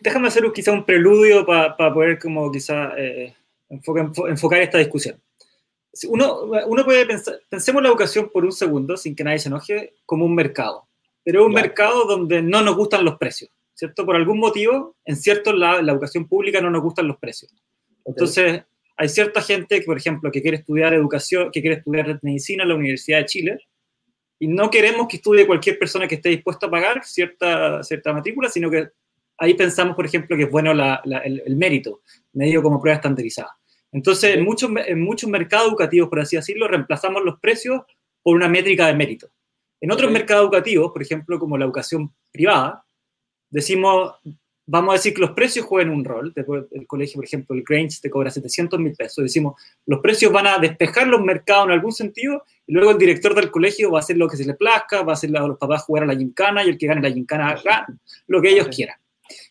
déjame 0.01 0.29
hacer 0.29 0.45
quizá 0.53 0.73
un 0.73 0.85
preludio 0.85 1.45
para 1.45 1.93
poder 1.93 2.19
como 2.19 2.51
quizá 2.51 2.93
eh, 2.97 3.35
enfocar 3.69 4.61
esta 4.61 4.79
discusión. 4.79 5.21
Uno, 6.09 6.43
uno 6.67 6.85
puede 6.85 7.07
pensar, 7.07 7.41
pensemos 7.49 7.83
la 7.83 7.89
educación 7.89 8.31
por 8.33 8.45
un 8.45 8.53
segundo, 8.53 8.97
sin 8.97 9.17
que 9.17 9.25
nadie 9.25 9.39
se 9.39 9.49
enoje, 9.49 9.95
como 10.07 10.25
un 10.25 10.35
mercado. 10.35 10.87
Pero 11.25 11.41
es 11.41 11.47
un 11.47 11.55
mercado 11.55 12.05
donde 12.05 12.41
no 12.43 12.63
nos 12.63 12.77
gustan 12.77 13.05
los 13.05 13.19
precios, 13.19 13.51
¿cierto? 13.75 14.07
Por 14.07 14.17
algún 14.17 14.39
motivo, 14.39 14.97
en 15.05 15.17
cierto 15.17 15.53
la, 15.53 15.83
la 15.83 15.93
educación 15.93 16.29
pública 16.29 16.61
no 16.61 16.71
nos 16.71 16.83
gustan 16.83 17.09
los 17.09 17.19
precios. 17.19 17.53
Entonces, 18.05 18.63
hay 18.97 19.09
cierta 19.09 19.43
gente 19.43 19.81
que, 19.81 19.87
por 19.87 19.97
ejemplo, 19.97 20.31
que 20.31 20.41
quiere 20.41 20.59
estudiar 20.59 20.95
educación, 20.95 21.51
que 21.51 21.61
quiere 21.61 21.77
estudiar 21.77 22.19
medicina 22.23 22.63
en 22.63 22.69
la 22.69 22.75
Universidad 22.75 23.19
de 23.19 23.27
Chile, 23.27 23.59
y 24.39 24.47
no 24.47 24.71
queremos 24.71 25.09
que 25.09 25.17
estudie 25.17 25.47
cualquier 25.47 25.79
persona 25.79 26.07
que 26.07 26.17
esté 26.17 26.29
dispuesta 26.29 26.67
a 26.67 26.71
pagar 26.71 27.05
cierta, 27.05 27.83
cierta 27.83 28.13
matrícula, 28.13 28.49
sino 28.49 28.71
que 28.71 28.89
ahí 29.39 29.55
pensamos, 29.55 29.97
por 29.97 30.05
ejemplo, 30.05 30.37
que 30.37 30.45
es 30.45 30.51
bueno 30.51 30.73
el, 30.73 31.57
mérito, 31.57 32.03
medio 32.33 32.63
como 32.63 32.81
prueba 32.81 32.97
estandarizada. 32.97 33.57
Entonces, 33.93 34.37
en 34.37 34.45
muchos, 34.45 34.71
en 34.87 35.01
muchos 35.01 35.31
mercados 35.31 35.69
educativos, 35.69 36.09
por 36.09 36.21
así 36.21 36.37
decirlo, 36.37 36.69
reemplazamos 36.69 37.23
los 37.25 37.39
precios 37.41 37.83
por 38.23 38.37
una 38.37 38.49
métrica 38.49 38.87
de 38.87 38.95
mérito. 38.95 39.29
En 39.81 39.91
otros 39.93 40.11
mercados 40.11 40.45
educativos, 40.45 40.93
por 40.93 41.03
ejemplo, 41.03 41.39
como 41.39 41.57
la 41.57 41.65
educación 41.65 42.13
privada, 42.33 42.85
decimos, 43.49 44.15
vamos 44.67 44.91
a 44.91 44.97
decir 44.97 45.15
que 45.15 45.21
los 45.21 45.31
precios 45.31 45.65
juegan 45.65 45.91
un 45.91 46.05
rol. 46.05 46.33
El 46.73 46.87
colegio, 46.87 47.17
por 47.17 47.25
ejemplo, 47.25 47.57
el 47.57 47.63
Grange 47.63 47.99
te 48.03 48.11
cobra 48.11 48.31
700 48.31 48.79
mil 48.79 48.93
pesos. 48.93 49.23
Decimos, 49.23 49.61
los 49.87 50.01
precios 50.01 50.31
van 50.33 50.47
a 50.47 50.59
despejar 50.59 51.07
los 51.07 51.23
mercados 51.23 51.67
en 51.67 51.73
algún 51.73 51.93
sentido 51.93 52.43
y 52.67 52.73
luego 52.73 52.91
el 52.91 52.99
director 52.99 53.35
del 53.35 53.51
colegio 53.51 53.91
va 53.91 54.01
a 54.01 54.03
hacer 54.03 54.17
lo 54.17 54.29
que 54.29 54.37
se 54.37 54.45
le 54.45 54.55
plazca, 54.55 55.03
va 55.03 55.13
a 55.13 55.15
hacer 55.15 55.35
a 55.37 55.47
los 55.47 55.57
papás 55.57 55.85
jugar 55.85 56.03
a 56.03 56.07
la 56.07 56.17
gincana 56.17 56.63
y 56.65 56.69
el 56.69 56.79
que 56.79 56.87
gane 56.87 57.01
la 57.01 57.11
gincana 57.11 57.57
lo 58.27 58.43
que 58.43 58.51
ellos 58.51 58.69
quieran. 58.69 58.97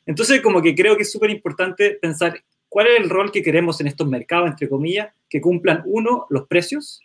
Entonces, 0.08 0.42
como 0.42 0.62
que 0.62 0.74
creo 0.74 0.96
que 0.96 1.04
es 1.04 1.12
súper 1.12 1.30
importante 1.30 1.92
pensar 2.02 2.42
cuál 2.70 2.88
es 2.88 3.00
el 3.00 3.10
rol 3.10 3.32
que 3.32 3.44
queremos 3.44 3.80
en 3.82 3.88
estos 3.88 4.08
mercados, 4.08 4.50
entre 4.50 4.70
comillas, 4.70 5.14
que 5.30 5.42
cumplan, 5.42 5.84
uno, 5.86 6.26
los 6.30 6.48
precios 6.48 7.02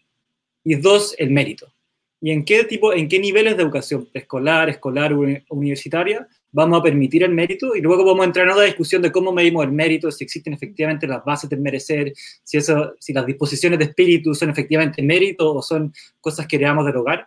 y 0.64 0.76
dos, 0.76 1.14
el 1.18 1.30
mérito. 1.30 1.72
Y 2.20 2.30
en 2.30 2.44
qué 2.44 2.62
tipo, 2.62 2.92
en 2.92 3.08
qué 3.08 3.18
niveles 3.18 3.56
de 3.56 3.64
educación, 3.64 4.08
escolar, 4.14 4.68
escolar, 4.68 5.12
universitaria, 5.12 6.28
vamos 6.52 6.78
a 6.78 6.82
permitir 6.82 7.24
el 7.24 7.32
mérito 7.32 7.74
y 7.74 7.80
luego 7.80 8.04
vamos 8.04 8.22
a 8.22 8.26
entrar 8.26 8.46
en 8.46 8.52
otra 8.52 8.64
discusión 8.64 9.02
de 9.02 9.10
cómo 9.10 9.32
medimos 9.32 9.64
el 9.64 9.72
mérito, 9.72 10.08
si 10.12 10.22
existen 10.22 10.52
efectivamente 10.52 11.08
las 11.08 11.24
bases 11.24 11.50
de 11.50 11.56
merecer, 11.56 12.12
si, 12.44 12.58
eso, 12.58 12.94
si 13.00 13.12
las 13.12 13.26
disposiciones 13.26 13.80
de 13.80 13.86
espíritu 13.86 14.34
son 14.34 14.50
efectivamente 14.50 15.02
mérito 15.02 15.52
o 15.52 15.62
son 15.62 15.92
cosas 16.20 16.46
que 16.46 16.58
debamos 16.58 16.86
derogar. 16.86 17.26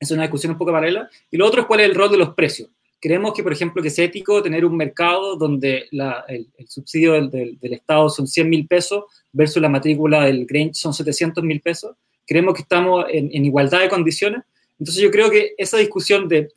Es 0.00 0.10
una 0.10 0.22
discusión 0.22 0.52
un 0.52 0.58
poco 0.58 0.72
paralela. 0.72 1.08
Y 1.30 1.36
lo 1.36 1.46
otro 1.46 1.60
es 1.60 1.66
cuál 1.68 1.80
es 1.80 1.88
el 1.88 1.94
rol 1.94 2.10
de 2.10 2.18
los 2.18 2.34
precios. 2.34 2.70
Creemos 3.00 3.32
que, 3.32 3.44
por 3.44 3.52
ejemplo, 3.52 3.80
que 3.80 3.88
es 3.88 3.98
ético 3.98 4.42
tener 4.42 4.64
un 4.64 4.76
mercado 4.76 5.36
donde 5.36 5.88
el, 5.90 6.48
subsidio 6.66 7.12
del, 7.28 7.58
Estado 7.62 8.08
son 8.08 8.26
100 8.26 8.48
mil 8.48 8.66
pesos 8.66 9.04
versus 9.32 9.62
la 9.62 9.68
matrícula 9.68 10.24
del 10.24 10.46
Grange 10.46 10.74
son 10.74 10.92
700 10.92 11.44
mil 11.44 11.60
pesos. 11.60 11.96
Creemos 12.26 12.54
que 12.54 12.62
estamos 12.62 13.04
en, 13.08 13.44
igualdad 13.44 13.80
de 13.80 13.88
condiciones. 13.88 14.42
Entonces 14.80 15.02
yo 15.02 15.10
creo 15.10 15.30
que 15.30 15.54
esa 15.56 15.78
discusión 15.78 16.28
de, 16.28 16.48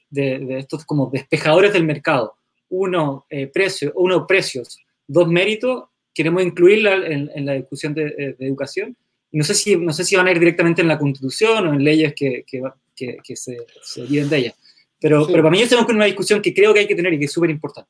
estos 0.58 0.84
como 0.86 1.12
despejadores 1.12 1.73
del 1.73 1.86
mercado, 1.86 2.34
uno, 2.69 3.25
eh, 3.30 3.47
precio, 3.47 3.91
uno 3.95 4.25
precios, 4.25 4.80
dos 5.08 5.27
méritos, 5.27 5.86
queremos 6.13 6.43
incluirla 6.43 7.06
en, 7.06 7.45
la 7.45 7.54
discusión 7.54 7.93
de, 7.93 8.36
educación. 8.39 8.97
Y 9.32 9.38
no 9.38 9.43
sé, 9.43 9.54
si, 9.54 9.75
no 9.75 9.93
sé 9.93 10.04
si 10.04 10.15
van 10.15 10.27
a 10.27 10.32
ir 10.32 10.39
directamente 10.39 10.82
en 10.82 10.88
la 10.88 10.97
Constitución 10.97 11.67
o 11.67 11.73
en 11.73 11.84
leyes 11.84 12.13
que, 12.15 12.43
que, 12.47 13.36
se, 13.36 13.58
se 13.84 14.01
de 14.01 14.38
ellas. 14.38 14.56
Pero, 15.02 15.26
pero 15.26 15.42
para 15.42 15.52
mí 15.52 15.62
esa 15.62 15.80
es 15.80 15.88
una 15.90 16.06
discusión 16.06 16.42
que 16.42 16.54
creo 16.54 16.74
que 16.74 16.82
hay 16.82 16.88
que 16.88 16.96
tener 16.96 17.12
y 17.14 17.20
que 17.20 17.26
es 17.26 17.32
súper 17.32 17.50
importante. 17.50 17.90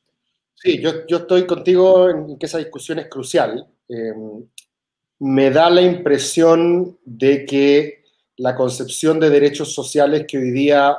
Sí, 0.54 0.80
yo, 0.80 1.06
yo, 1.06 1.18
estoy 1.18 1.46
contigo 1.46 2.08
en 2.08 2.38
que 2.38 2.46
esa 2.46 2.58
discusión 2.58 2.98
es 3.00 3.08
crucial. 3.08 3.66
Eh, 3.88 4.14
me 5.18 5.50
da 5.50 5.68
la 5.68 5.82
impresión 5.82 6.98
de 7.04 7.44
que 7.44 8.04
la 8.36 8.56
concepción 8.56 9.20
de 9.20 9.28
derechos 9.28 9.74
sociales 9.74 10.24
que 10.26 10.38
hoy 10.38 10.50
día 10.52 10.96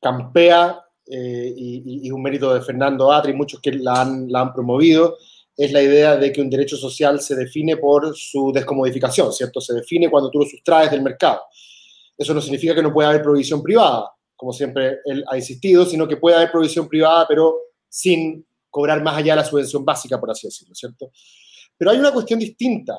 campea, 0.00 0.84
eh, 1.06 1.52
y, 1.56 2.06
y, 2.06 2.10
un 2.12 2.22
mérito 2.22 2.54
de 2.54 2.62
Fernando 2.62 3.10
Atri 3.10 3.32
y 3.32 3.36
muchos 3.36 3.60
que 3.60 3.72
la 3.72 4.02
han, 4.02 4.30
la 4.30 4.42
han 4.42 4.52
promovido, 4.52 5.18
es 5.56 5.72
la 5.72 5.82
idea 5.82 6.16
de 6.16 6.32
que 6.32 6.40
un 6.40 6.50
derecho 6.50 6.76
social 6.76 7.20
se 7.20 7.34
define 7.34 7.76
por 7.78 8.16
su 8.16 8.52
descomodificación, 8.52 9.32
¿cierto? 9.32 9.60
Se 9.60 9.74
define 9.74 10.08
cuando 10.08 10.30
tú 10.30 10.38
lo 10.38 10.46
sustraes 10.46 10.90
del 10.90 11.02
mercado. 11.02 11.40
Eso 12.16 12.32
no 12.32 12.40
significa 12.40 12.74
que 12.74 12.82
no 12.82 12.92
pueda 12.92 13.08
haber 13.08 13.22
provisión 13.22 13.60
privada 13.60 14.12
como 14.42 14.52
siempre 14.52 14.98
él 15.04 15.24
ha 15.30 15.36
insistido, 15.36 15.86
sino 15.86 16.08
que 16.08 16.16
puede 16.16 16.34
haber 16.34 16.50
provisión 16.50 16.88
privada, 16.88 17.26
pero 17.28 17.60
sin 17.88 18.44
cobrar 18.68 19.00
más 19.00 19.16
allá 19.16 19.36
la 19.36 19.44
subvención 19.44 19.84
básica, 19.84 20.18
por 20.18 20.32
así 20.32 20.48
decirlo, 20.48 20.74
¿cierto? 20.74 21.12
Pero 21.78 21.92
hay 21.92 21.98
una 21.98 22.12
cuestión 22.12 22.40
distinta, 22.40 22.98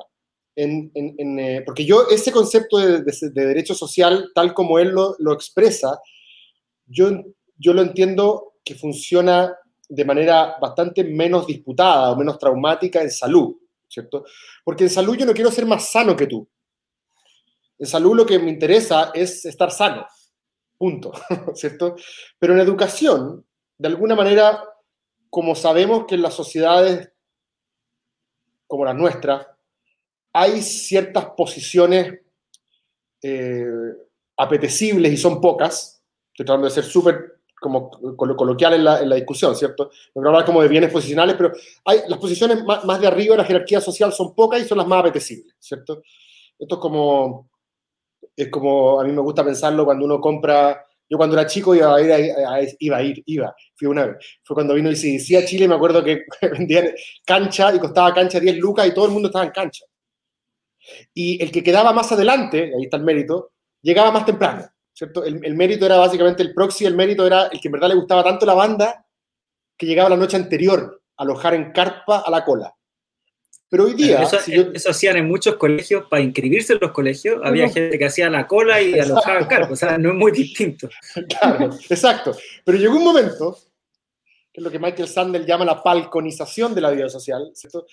eh, 0.56 1.62
porque 1.66 1.84
yo 1.84 2.06
ese 2.10 2.32
concepto 2.32 2.78
de, 2.78 3.02
derecho 3.34 3.74
social, 3.74 4.30
tal 4.34 4.54
como 4.54 4.78
él 4.78 4.88
lo, 4.88 5.16
lo, 5.18 5.34
expresa, 5.34 6.00
yo, 6.86 7.10
yo 7.58 7.74
lo 7.74 7.82
entiendo 7.82 8.54
que 8.64 8.74
funciona 8.74 9.54
de 9.86 10.04
manera 10.06 10.56
bastante 10.58 11.04
menos 11.04 11.46
disputada 11.46 12.12
o 12.12 12.16
menos 12.16 12.38
traumática 12.38 13.02
en 13.02 13.10
salud, 13.10 13.54
¿cierto? 13.86 14.24
Porque 14.64 14.84
en 14.84 14.90
salud 14.90 15.14
yo 15.14 15.26
no 15.26 15.34
quiero 15.34 15.50
ser 15.50 15.66
más 15.66 15.92
sano 15.92 16.16
que 16.16 16.26
tú. 16.26 16.48
En 17.78 17.86
salud 17.86 18.16
lo 18.16 18.24
que 18.24 18.38
me 18.38 18.50
interesa 18.50 19.10
es 19.12 19.44
estar 19.44 19.70
sano 19.70 20.06
punto, 20.78 21.12
¿cierto? 21.54 21.96
Pero 22.38 22.54
en 22.54 22.60
educación, 22.60 23.44
de 23.78 23.88
alguna 23.88 24.14
manera, 24.14 24.64
como 25.30 25.54
sabemos 25.54 26.04
que 26.06 26.14
en 26.14 26.22
las 26.22 26.34
sociedades 26.34 27.10
como 28.66 28.84
la 28.84 28.94
nuestra, 28.94 29.56
hay 30.32 30.60
ciertas 30.62 31.26
posiciones 31.36 32.12
eh, 33.22 33.64
apetecibles 34.36 35.12
y 35.12 35.16
son 35.16 35.40
pocas, 35.40 36.02
estoy 36.32 36.46
tratando 36.46 36.66
de 36.66 36.74
ser 36.74 36.84
súper 36.84 37.34
como 37.60 37.88
coloquial 38.16 38.74
en 38.74 38.84
la, 38.84 39.00
en 39.00 39.08
la, 39.08 39.16
discusión, 39.16 39.56
¿cierto? 39.56 39.84
No 39.84 40.20
quiero 40.20 40.30
hablar 40.30 40.44
como 40.44 40.60
de 40.60 40.68
bienes 40.68 40.92
posicionales, 40.92 41.34
pero 41.34 41.52
hay, 41.86 42.00
las 42.08 42.18
posiciones 42.18 42.62
más, 42.62 42.84
más 42.84 43.00
de 43.00 43.06
arriba 43.06 43.36
de 43.36 43.42
la 43.42 43.46
jerarquía 43.46 43.80
social 43.80 44.12
son 44.12 44.34
pocas 44.34 44.60
y 44.60 44.66
son 44.66 44.76
las 44.76 44.86
más 44.86 45.00
apetecibles, 45.00 45.54
¿cierto? 45.60 46.02
Esto 46.58 46.74
es 46.74 46.80
como, 46.80 47.48
es 48.36 48.48
como, 48.48 49.00
a 49.00 49.04
mí 49.04 49.12
me 49.12 49.20
gusta 49.20 49.44
pensarlo 49.44 49.84
cuando 49.84 50.04
uno 50.04 50.20
compra, 50.20 50.84
yo 51.08 51.16
cuando 51.16 51.36
era 51.36 51.46
chico 51.46 51.74
iba 51.74 51.94
a 51.94 52.00
ir, 52.00 52.34
iba 52.80 52.96
a 52.96 53.02
ir, 53.02 53.22
iba, 53.26 53.54
fui 53.76 53.88
una 53.88 54.06
vez, 54.06 54.16
fue 54.42 54.54
cuando 54.54 54.74
vino 54.74 54.90
y 54.90 54.96
se 54.96 55.08
decía 55.08 55.44
Chile, 55.44 55.68
me 55.68 55.74
acuerdo 55.74 56.02
que 56.02 56.24
vendían 56.52 56.90
cancha 57.24 57.74
y 57.74 57.78
costaba 57.78 58.14
cancha 58.14 58.40
10 58.40 58.58
lucas 58.58 58.86
y 58.86 58.94
todo 58.94 59.06
el 59.06 59.12
mundo 59.12 59.28
estaba 59.28 59.44
en 59.44 59.52
cancha. 59.52 59.84
Y 61.14 61.42
el 61.42 61.50
que 61.50 61.62
quedaba 61.62 61.92
más 61.92 62.10
adelante, 62.12 62.72
ahí 62.76 62.84
está 62.84 62.96
el 62.96 63.04
mérito, 63.04 63.52
llegaba 63.82 64.10
más 64.10 64.26
temprano, 64.26 64.66
¿cierto? 64.92 65.24
El, 65.24 65.44
el 65.44 65.54
mérito 65.54 65.86
era 65.86 65.96
básicamente 65.96 66.42
el 66.42 66.52
proxy, 66.52 66.84
el 66.84 66.94
mérito 66.94 67.26
era 67.26 67.46
el 67.46 67.60
que 67.60 67.68
en 67.68 67.72
verdad 67.72 67.88
le 67.88 67.94
gustaba 67.94 68.24
tanto 68.24 68.44
la 68.44 68.54
banda 68.54 69.06
que 69.76 69.86
llegaba 69.86 70.10
la 70.10 70.16
noche 70.16 70.36
anterior 70.36 71.02
a 71.16 71.22
alojar 71.22 71.54
en 71.54 71.72
carpa 71.72 72.20
a 72.20 72.30
la 72.30 72.44
cola. 72.44 72.74
Pero 73.68 73.84
hoy 73.84 73.94
día... 73.94 74.22
Eso, 74.22 74.90
hacían 74.90 75.16
en 75.16 75.26
muchos 75.26 75.56
colegios, 75.56 76.04
para 76.08 76.22
inscribirse 76.22 76.74
en 76.74 76.78
los 76.80 76.92
colegios, 76.92 77.40
había 77.42 77.68
gente 77.68 77.98
que 77.98 78.04
hacía 78.04 78.30
la 78.30 78.46
cola 78.46 78.80
y 78.80 78.98
alojaba 78.98 79.46
cargo, 79.48 79.74
o 79.74 79.76
sea, 79.76 79.98
no 79.98 80.10
es 80.10 80.14
muy 80.14 80.32
distinto. 80.32 80.88
Claro, 81.40 81.70
exacto. 81.88 82.36
Pero 82.64 82.78
llegó 82.78 82.96
un 82.96 83.04
momento 83.04 83.58
que 84.54 84.60
es 84.60 84.64
lo 84.64 84.70
que 84.70 84.78
Michael 84.78 85.08
Sandel 85.08 85.44
llama 85.44 85.64
la 85.64 85.82
palconización 85.82 86.76
de 86.76 86.80
la 86.80 86.92
vida 86.92 87.08
social, 87.08 87.50
¿cierto? 87.54 87.86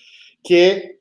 Que 0.43 0.99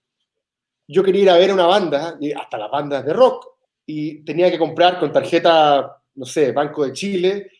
yo 0.89 1.05
quería 1.05 1.23
ir 1.23 1.31
a 1.31 1.37
ver 1.37 1.53
una 1.53 1.67
banda, 1.67 2.17
y 2.19 2.33
hasta 2.33 2.57
las 2.57 2.71
bandas 2.71 3.05
de 3.05 3.13
rock, 3.13 3.47
y 3.85 4.25
tenía 4.25 4.51
que 4.51 4.59
comprar 4.59 4.99
con 4.99 5.13
tarjeta, 5.13 6.03
no 6.15 6.25
sé, 6.25 6.53
Banco 6.53 6.87
de 6.87 6.93
Chile, 6.95 7.51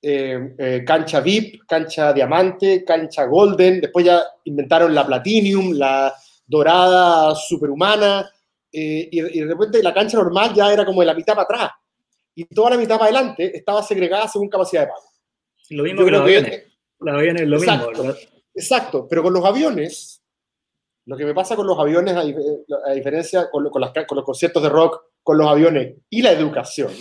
eh, 0.00 0.54
eh, 0.56 0.84
cancha 0.86 1.18
VIP, 1.18 1.66
cancha 1.66 2.12
diamante, 2.12 2.84
cancha 2.84 3.24
golden, 3.24 3.80
después 3.80 4.06
ya 4.06 4.22
inventaron 4.44 4.94
la 4.94 5.04
platinum, 5.04 5.72
la 5.72 6.14
dorada 6.48 7.34
superhumana, 7.36 8.28
eh, 8.72 9.08
y, 9.12 9.20
y, 9.20 9.40
de 9.40 9.46
repente 9.46 9.82
la 9.82 9.94
cancha 9.94 10.16
normal 10.16 10.52
ya 10.54 10.72
era 10.72 10.84
como 10.84 11.00
de 11.00 11.06
la 11.06 11.14
mitad 11.14 11.34
para 11.34 11.44
atrás, 11.44 11.70
y 12.34 12.44
toda 12.46 12.70
la 12.70 12.76
mitad 12.76 12.98
para 12.98 13.10
adelante 13.10 13.56
estaba 13.56 13.82
segregada 13.82 14.26
según 14.26 14.48
capacidad 14.48 14.82
de 14.82 14.88
pago. 14.88 15.08
Lo 15.70 15.84
mismo 15.84 16.04
que 16.04 16.10
los 16.10 16.22
aviones. 16.22 16.64
Los 17.00 17.14
aviones 17.14 17.42
es 17.42 17.48
lo 17.48 17.58
exacto, 17.58 17.90
mismo. 17.90 18.14
Exacto, 18.54 19.06
pero 19.08 19.22
con 19.22 19.32
los 19.32 19.44
aviones, 19.44 20.22
lo 21.04 21.16
que 21.16 21.24
me 21.24 21.34
pasa 21.34 21.54
con 21.54 21.66
los 21.66 21.78
aviones, 21.78 22.14
a, 22.14 22.20
a 22.20 22.92
diferencia 22.92 23.50
con, 23.50 23.68
con, 23.70 23.80
las, 23.80 23.92
con 24.06 24.16
los 24.16 24.24
conciertos 24.24 24.62
de 24.62 24.68
rock, 24.68 25.02
con 25.22 25.38
los 25.38 25.46
aviones 25.46 25.96
y 26.10 26.22
la 26.22 26.32
educación, 26.32 26.92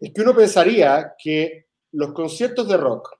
es 0.00 0.12
que 0.12 0.20
uno 0.20 0.34
pensaría 0.34 1.14
que 1.18 1.68
los 1.92 2.12
conciertos 2.12 2.68
de 2.68 2.76
rock 2.76 3.18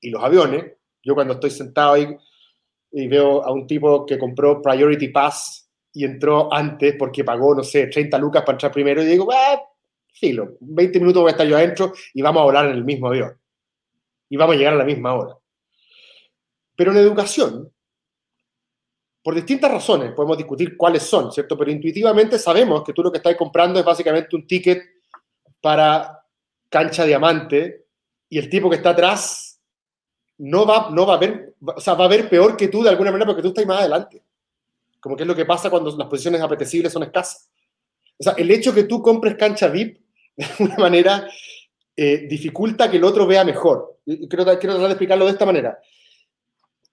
y 0.00 0.10
los 0.10 0.22
aviones, 0.22 0.72
yo 1.02 1.14
cuando 1.14 1.34
estoy 1.34 1.50
sentado 1.50 1.94
ahí 1.94 2.16
y 2.94 3.08
veo 3.08 3.44
a 3.44 3.52
un 3.52 3.66
tipo 3.66 4.06
que 4.06 4.16
compró 4.16 4.62
Priority 4.62 5.08
Pass 5.08 5.68
y 5.92 6.04
entró 6.04 6.52
antes 6.52 6.94
porque 6.96 7.24
pagó, 7.24 7.54
no 7.54 7.64
sé, 7.64 7.88
30 7.88 8.18
lucas 8.18 8.42
para 8.42 8.54
entrar 8.54 8.72
primero, 8.72 9.02
y 9.02 9.06
digo, 9.06 9.28
ah, 9.32 9.60
filo, 10.12 10.56
20 10.60 11.00
minutos 11.00 11.22
voy 11.22 11.30
a 11.30 11.32
estar 11.32 11.46
yo 11.46 11.56
adentro 11.56 11.92
y 12.12 12.22
vamos 12.22 12.40
a 12.40 12.44
volar 12.44 12.66
en 12.66 12.72
el 12.72 12.84
mismo 12.84 13.08
avión. 13.08 13.36
Y 14.28 14.36
vamos 14.36 14.54
a 14.54 14.58
llegar 14.58 14.74
a 14.74 14.76
la 14.76 14.84
misma 14.84 15.12
hora. 15.14 15.36
Pero 16.76 16.92
en 16.92 16.98
educación, 16.98 17.72
por 19.22 19.34
distintas 19.34 19.72
razones, 19.72 20.12
podemos 20.12 20.36
discutir 20.36 20.76
cuáles 20.76 21.02
son, 21.02 21.32
¿cierto? 21.32 21.58
Pero 21.58 21.70
intuitivamente 21.70 22.38
sabemos 22.38 22.84
que 22.84 22.92
tú 22.92 23.02
lo 23.02 23.10
que 23.10 23.18
estás 23.18 23.34
comprando 23.36 23.78
es 23.80 23.84
básicamente 23.84 24.36
un 24.36 24.46
ticket 24.46 24.82
para 25.60 26.24
cancha 26.68 27.04
diamante 27.04 27.86
y 28.28 28.38
el 28.38 28.48
tipo 28.48 28.70
que 28.70 28.76
está 28.76 28.90
atrás 28.90 29.53
no 30.38 30.66
va, 30.66 30.90
no 30.90 31.06
va 31.06 31.14
a 31.14 31.18
ver, 31.18 31.54
o 31.60 31.80
sea, 31.80 31.94
va 31.94 32.06
a 32.06 32.08
ver 32.08 32.28
peor 32.28 32.56
que 32.56 32.68
tú 32.68 32.82
de 32.82 32.90
alguna 32.90 33.10
manera 33.10 33.26
porque 33.26 33.42
tú 33.42 33.48
estás 33.48 33.66
más 33.66 33.80
adelante. 33.80 34.22
Como 35.00 35.16
que 35.16 35.22
es 35.22 35.26
lo 35.26 35.36
que 35.36 35.44
pasa 35.44 35.70
cuando 35.70 35.94
las 35.96 36.08
posiciones 36.08 36.40
apetecibles 36.40 36.92
son 36.92 37.02
escasas. 37.02 37.50
O 38.18 38.22
sea, 38.22 38.34
el 38.36 38.50
hecho 38.50 38.74
que 38.74 38.84
tú 38.84 39.02
compres 39.02 39.36
cancha 39.36 39.68
VIP, 39.68 40.00
de 40.36 40.44
alguna 40.44 40.76
manera, 40.76 41.28
eh, 41.96 42.26
dificulta 42.28 42.90
que 42.90 42.96
el 42.96 43.04
otro 43.04 43.26
vea 43.26 43.44
mejor. 43.44 44.00
Quiero, 44.04 44.28
quiero 44.28 44.58
tratar 44.58 44.80
de 44.80 44.88
explicarlo 44.88 45.26
de 45.26 45.32
esta 45.32 45.46
manera. 45.46 45.78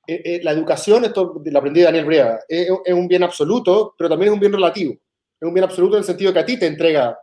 Eh, 0.08 0.22
eh, 0.26 0.40
la 0.44 0.52
educación, 0.52 1.06
esto 1.06 1.42
lo 1.44 1.60
aprendí 1.60 1.80
de 1.80 1.86
Daniel 1.86 2.06
Brieva, 2.06 2.40
es, 2.48 2.68
es, 2.86 2.94
un 2.94 3.08
bien 3.08 3.24
absoluto, 3.24 3.96
pero 3.98 4.10
también 4.10 4.30
es 4.30 4.34
un 4.34 4.40
bien 4.40 4.54
relativo. 4.54 4.94
Es 4.94 5.48
un 5.48 5.54
bien 5.54 5.64
absoluto 5.64 5.96
en 5.96 6.00
el 6.00 6.06
sentido 6.06 6.34
que 6.34 6.40
a 6.40 6.46
ti 6.46 6.58
te 6.58 6.68
entrega 6.68 7.18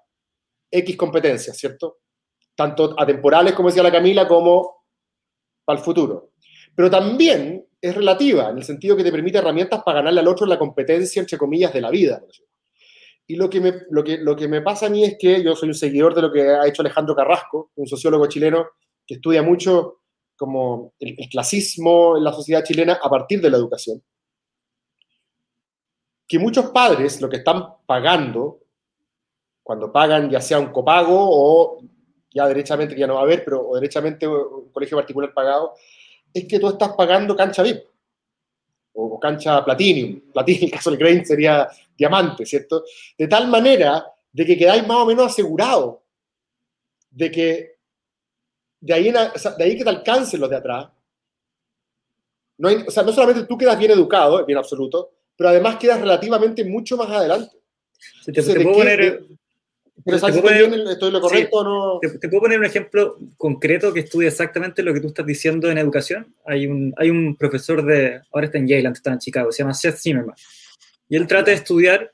X 0.70 0.96
competencias, 0.96 1.56
¿cierto? 1.56 1.98
Tanto 2.54 2.94
atemporales, 2.98 3.52
como 3.54 3.68
decía 3.68 3.82
la 3.82 3.92
Camila, 3.92 4.26
como 4.26 4.77
para 5.68 5.80
el 5.80 5.84
futuro. 5.84 6.30
Pero 6.74 6.90
también 6.90 7.62
es 7.78 7.94
relativa, 7.94 8.48
en 8.48 8.56
el 8.56 8.64
sentido 8.64 8.96
que 8.96 9.04
te 9.04 9.12
permite 9.12 9.36
herramientas 9.36 9.82
para 9.84 9.98
ganarle 9.98 10.20
al 10.20 10.28
otro 10.28 10.46
la 10.46 10.58
competencia, 10.58 11.20
entre 11.20 11.36
comillas, 11.36 11.74
de 11.74 11.82
la 11.82 11.90
vida. 11.90 12.22
Y 13.26 13.36
lo 13.36 13.50
que, 13.50 13.60
me, 13.60 13.74
lo, 13.90 14.02
que, 14.02 14.16
lo 14.16 14.34
que 14.34 14.48
me 14.48 14.62
pasa 14.62 14.86
a 14.86 14.88
mí 14.88 15.04
es 15.04 15.16
que 15.18 15.42
yo 15.44 15.54
soy 15.54 15.68
un 15.68 15.74
seguidor 15.74 16.14
de 16.14 16.22
lo 16.22 16.32
que 16.32 16.40
ha 16.40 16.66
hecho 16.66 16.80
Alejandro 16.80 17.14
Carrasco, 17.14 17.70
un 17.76 17.86
sociólogo 17.86 18.26
chileno 18.28 18.66
que 19.06 19.16
estudia 19.16 19.42
mucho 19.42 20.00
como 20.38 20.94
el, 21.00 21.14
el, 21.18 21.28
clasismo 21.28 22.16
en 22.16 22.24
la 22.24 22.32
sociedad 22.32 22.64
chilena 22.64 22.98
a 23.02 23.10
partir 23.10 23.42
de 23.42 23.50
la 23.50 23.58
educación. 23.58 24.02
Que 26.26 26.38
muchos 26.38 26.70
padres 26.70 27.20
lo 27.20 27.28
que 27.28 27.36
están 27.36 27.62
pagando, 27.84 28.60
cuando 29.62 29.92
pagan 29.92 30.30
ya 30.30 30.40
sea 30.40 30.60
un 30.60 30.72
copago 30.72 31.18
o 31.18 31.82
ya 32.32 32.46
derechamente, 32.46 32.94
que 32.94 33.00
ya 33.00 33.06
no 33.06 33.14
va 33.14 33.20
a 33.20 33.24
haber, 33.24 33.44
pero 33.44 33.68
o 33.68 33.74
derechamente 33.74 34.26
un 34.26 34.70
colegio 34.70 34.96
particular 34.96 35.32
pagado, 35.32 35.74
es 36.32 36.46
que 36.46 36.58
tú 36.58 36.68
estás 36.68 36.92
pagando 36.92 37.34
cancha 37.34 37.62
VIP 37.62 37.84
o 38.94 39.18
cancha 39.18 39.64
platinum. 39.64 40.20
Platinum, 40.32 40.58
en 40.58 40.64
el 40.64 40.70
caso 40.70 40.90
del 40.90 40.98
Grain 40.98 41.24
sería 41.24 41.68
diamante, 41.96 42.44
¿cierto? 42.44 42.84
De 43.16 43.28
tal 43.28 43.48
manera 43.48 44.06
de 44.32 44.44
que 44.44 44.56
quedáis 44.56 44.86
más 44.86 44.98
o 44.98 45.06
menos 45.06 45.26
asegurado 45.26 46.02
de 47.10 47.30
que 47.30 47.78
de 48.80 48.94
ahí, 48.94 49.10
o 49.10 49.38
sea, 49.38 49.52
de 49.52 49.64
ahí 49.64 49.76
que 49.76 49.84
te 49.84 49.90
alcancen 49.90 50.40
los 50.40 50.50
de 50.50 50.56
atrás. 50.56 50.88
No, 52.58 52.68
hay, 52.68 52.84
o 52.86 52.90
sea, 52.90 53.02
no 53.02 53.12
solamente 53.12 53.46
tú 53.46 53.56
quedas 53.56 53.78
bien 53.78 53.92
educado, 53.92 54.44
bien 54.44 54.58
absoluto, 54.58 55.12
pero 55.36 55.50
además 55.50 55.76
quedas 55.76 56.00
relativamente 56.00 56.64
mucho 56.64 56.96
más 56.96 57.10
adelante. 57.10 57.56
Entonces, 58.26 58.54
te 58.54 58.60
puedo 58.60 58.78
poner, 58.78 59.24
pero 60.04 60.18
¿sabes 60.18 60.36
¿Estoy 60.36 61.10
lo 61.10 61.20
correcto 61.20 61.48
sí, 61.48 61.50
o 61.52 61.64
no? 61.64 61.98
Te, 62.00 62.18
te, 62.18 62.28
puedo 62.28 62.42
poner 62.42 62.58
un 62.58 62.64
ejemplo 62.64 63.18
concreto 63.36 63.92
que 63.92 64.00
estudia 64.00 64.28
exactamente 64.28 64.82
lo 64.82 64.94
que 64.94 65.00
tú 65.00 65.08
estás 65.08 65.26
diciendo 65.26 65.70
en 65.70 65.78
educación. 65.78 66.34
Hay 66.44 66.66
un, 66.66 66.94
hay 66.96 67.10
un 67.10 67.36
profesor 67.36 67.84
de, 67.84 68.20
ahora 68.32 68.46
está 68.46 68.58
en 68.58 68.68
Yale, 68.68 68.86
antes 68.86 69.00
está 69.00 69.12
en 69.12 69.18
Chicago, 69.18 69.52
se 69.52 69.62
llama 69.62 69.74
Seth 69.74 69.98
Zimmerman. 69.98 70.36
Y 71.08 71.16
él 71.16 71.26
trata 71.26 71.50
de 71.50 71.56
estudiar 71.56 72.12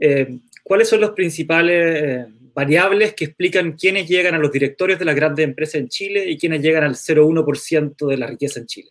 eh, 0.00 0.38
cuáles 0.64 0.88
son 0.88 1.00
los 1.00 1.10
principales 1.10 2.02
eh, 2.02 2.26
variables 2.54 3.14
que 3.14 3.26
explican 3.26 3.72
quiénes 3.72 4.08
llegan 4.08 4.34
a 4.34 4.38
los 4.38 4.50
directorios 4.50 4.98
de 4.98 5.04
las 5.04 5.14
grandes 5.14 5.44
empresas 5.44 5.76
en 5.76 5.88
Chile 5.88 6.28
y 6.28 6.38
quiénes 6.38 6.62
llegan 6.62 6.84
al 6.84 6.94
0,1% 6.94 8.08
de 8.08 8.16
la 8.16 8.26
riqueza 8.26 8.60
en 8.60 8.66
Chile. 8.66 8.90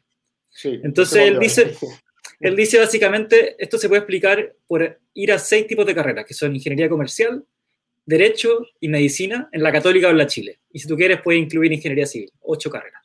Sí, 0.50 0.80
Entonces 0.84 1.24
él 1.24 1.40
dice, 1.40 1.76
él 2.40 2.56
dice 2.56 2.80
básicamente, 2.80 3.56
esto 3.58 3.78
se 3.78 3.88
puede 3.88 4.00
explicar 4.00 4.56
por 4.68 5.00
ir 5.14 5.32
a 5.32 5.40
seis 5.40 5.68
tipos 5.68 5.86
de 5.86 5.96
carreras, 5.96 6.26
que 6.26 6.34
son 6.34 6.56
ingeniería 6.56 6.90
comercial, 6.90 7.44
derecho 8.10 8.66
y 8.80 8.90
medicina 8.90 9.50
en 9.52 9.62
la 9.62 9.72
católica 9.72 10.08
o 10.08 10.12
en 10.12 10.18
la 10.18 10.26
Chile. 10.26 10.60
Y 10.72 10.80
si 10.80 10.88
tú 10.88 10.98
quieres 10.98 11.22
puedes 11.22 11.42
incluir 11.42 11.72
ingeniería 11.72 12.08
civil, 12.08 12.32
ocho 12.42 12.70
carreras. 12.70 13.04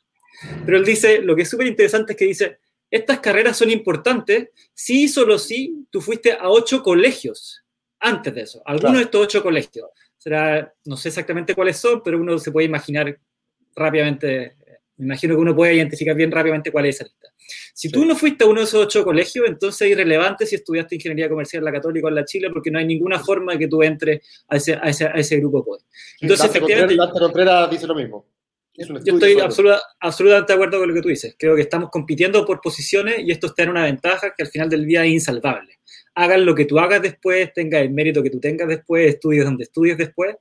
Pero 0.65 0.77
él 0.77 0.83
dice, 0.83 1.21
lo 1.21 1.35
que 1.35 1.43
es 1.43 1.49
súper 1.49 1.67
interesante 1.67 2.13
es 2.13 2.17
que 2.17 2.25
dice, 2.25 2.57
estas 2.89 3.19
carreras 3.19 3.55
son 3.55 3.69
importantes 3.69 4.49
si 4.73 5.03
y 5.03 5.07
solo 5.07 5.37
si 5.37 5.85
tú 5.91 6.01
fuiste 6.01 6.33
a 6.33 6.49
ocho 6.49 6.81
colegios 6.81 7.63
antes 7.99 8.33
de 8.33 8.41
eso, 8.41 8.63
algunos 8.65 8.81
claro. 8.81 8.97
de 8.97 9.03
estos 9.03 9.21
ocho 9.21 9.43
colegios. 9.43 9.89
Será, 10.17 10.73
no 10.85 10.97
sé 10.97 11.09
exactamente 11.09 11.53
cuáles 11.53 11.77
son, 11.77 12.01
pero 12.03 12.19
uno 12.19 12.39
se 12.39 12.51
puede 12.51 12.65
imaginar 12.65 13.19
rápidamente, 13.75 14.55
me 14.97 15.05
imagino 15.05 15.35
que 15.35 15.41
uno 15.41 15.55
puede 15.55 15.73
identificar 15.75 16.15
bien 16.15 16.31
rápidamente 16.31 16.71
cuál 16.71 16.85
es 16.85 16.95
esa 16.95 17.05
lista. 17.05 17.27
Si 17.73 17.89
sí. 17.89 17.91
tú 17.91 18.05
no 18.05 18.15
fuiste 18.15 18.45
a 18.45 18.47
uno 18.47 18.61
de 18.61 18.65
esos 18.65 18.85
ocho 18.85 19.03
colegios, 19.03 19.45
entonces 19.47 19.81
es 19.81 19.91
irrelevante 19.91 20.45
si 20.45 20.55
estudiaste 20.55 20.95
ingeniería 20.95 21.27
comercial 21.27 21.61
en 21.61 21.65
la 21.65 21.71
Católica 21.73 22.05
o 22.05 22.09
en 22.09 22.15
la 22.15 22.25
Chile, 22.25 22.49
porque 22.49 22.71
no 22.71 22.79
hay 22.79 22.85
ninguna 22.85 23.19
forma 23.19 23.53
de 23.53 23.59
que 23.59 23.67
tú 23.67 23.83
entres 23.83 24.21
a 24.47 24.55
ese, 24.55 24.75
a 24.75 24.89
ese, 24.89 25.05
a 25.05 25.11
ese 25.11 25.37
grupo 25.37 25.65
poder. 25.65 25.83
Entonces, 26.21 26.49
sí, 26.49 26.57
efectivamente. 26.57 26.95
Contreras, 26.95 27.19
Contreras 27.19 27.69
dice 27.71 27.87
lo 27.87 27.95
mismo. 27.95 28.25
Yo 28.77 29.13
estoy 29.13 29.39
absoluta, 29.39 29.81
absolutamente 30.01 30.51
de 30.51 30.55
acuerdo 30.55 30.79
con 30.79 30.89
lo 30.89 30.93
que 30.93 31.01
tú 31.01 31.07
dices. 31.07 31.35
Creo 31.39 31.55
que 31.55 31.61
estamos 31.61 31.89
compitiendo 31.89 32.45
por 32.45 32.59
posiciones 32.59 33.19
y 33.19 33.31
esto 33.31 33.47
está 33.47 33.63
en 33.63 33.69
una 33.69 33.83
ventaja 33.83 34.33
que 34.35 34.43
al 34.43 34.49
final 34.49 34.69
del 34.69 34.85
día 34.85 35.05
es 35.05 35.11
insalvable. 35.11 35.79
Hagan 36.13 36.45
lo 36.45 36.53
que 36.55 36.65
tú 36.65 36.79
hagas 36.79 37.01
después, 37.01 37.53
tengas 37.53 37.81
el 37.81 37.91
mérito 37.91 38.21
que 38.21 38.29
tú 38.29 38.39
tengas 38.39 38.67
después, 38.67 39.13
estudies 39.13 39.45
donde 39.45 39.63
estudies 39.63 39.97
después. 39.97 40.35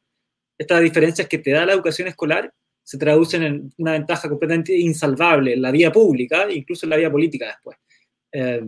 Estas 0.59 0.81
diferencias 0.81 1.29
que 1.29 1.39
te 1.39 1.53
da 1.53 1.67
la 1.67 1.75
educación 1.75 2.09
escolar 2.09 2.53
se 2.85 2.99
traducen 2.99 3.43
en 3.43 3.73
una 3.79 3.93
ventaja 3.93 4.29
completamente 4.29 4.77
insalvable 4.79 5.55
en 5.55 5.63
la 5.63 5.71
vía 5.71 5.91
pública, 5.91 6.51
incluso 6.53 6.85
en 6.85 6.91
la 6.91 6.97
vía 6.97 7.11
política 7.11 7.47
después. 7.47 7.79
Eh, 8.31 8.63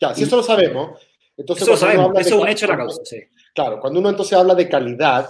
ya, 0.00 0.14
si 0.14 0.22
eso 0.22 0.36
lo 0.36 0.42
sabemos, 0.44 1.00
entonces... 1.36 1.62
Eso 1.62 1.72
lo 1.72 1.76
sabemos, 1.76 2.12
eso 2.20 2.36
es 2.36 2.42
un 2.42 2.48
hecho 2.48 2.66
de 2.66 2.72
la 2.72 2.78
causa, 2.78 3.02
sí. 3.04 3.18
Claro, 3.52 3.80
cuando 3.80 3.98
uno 3.98 4.10
entonces 4.10 4.38
habla 4.38 4.54
de 4.54 4.68
calidad, 4.68 5.28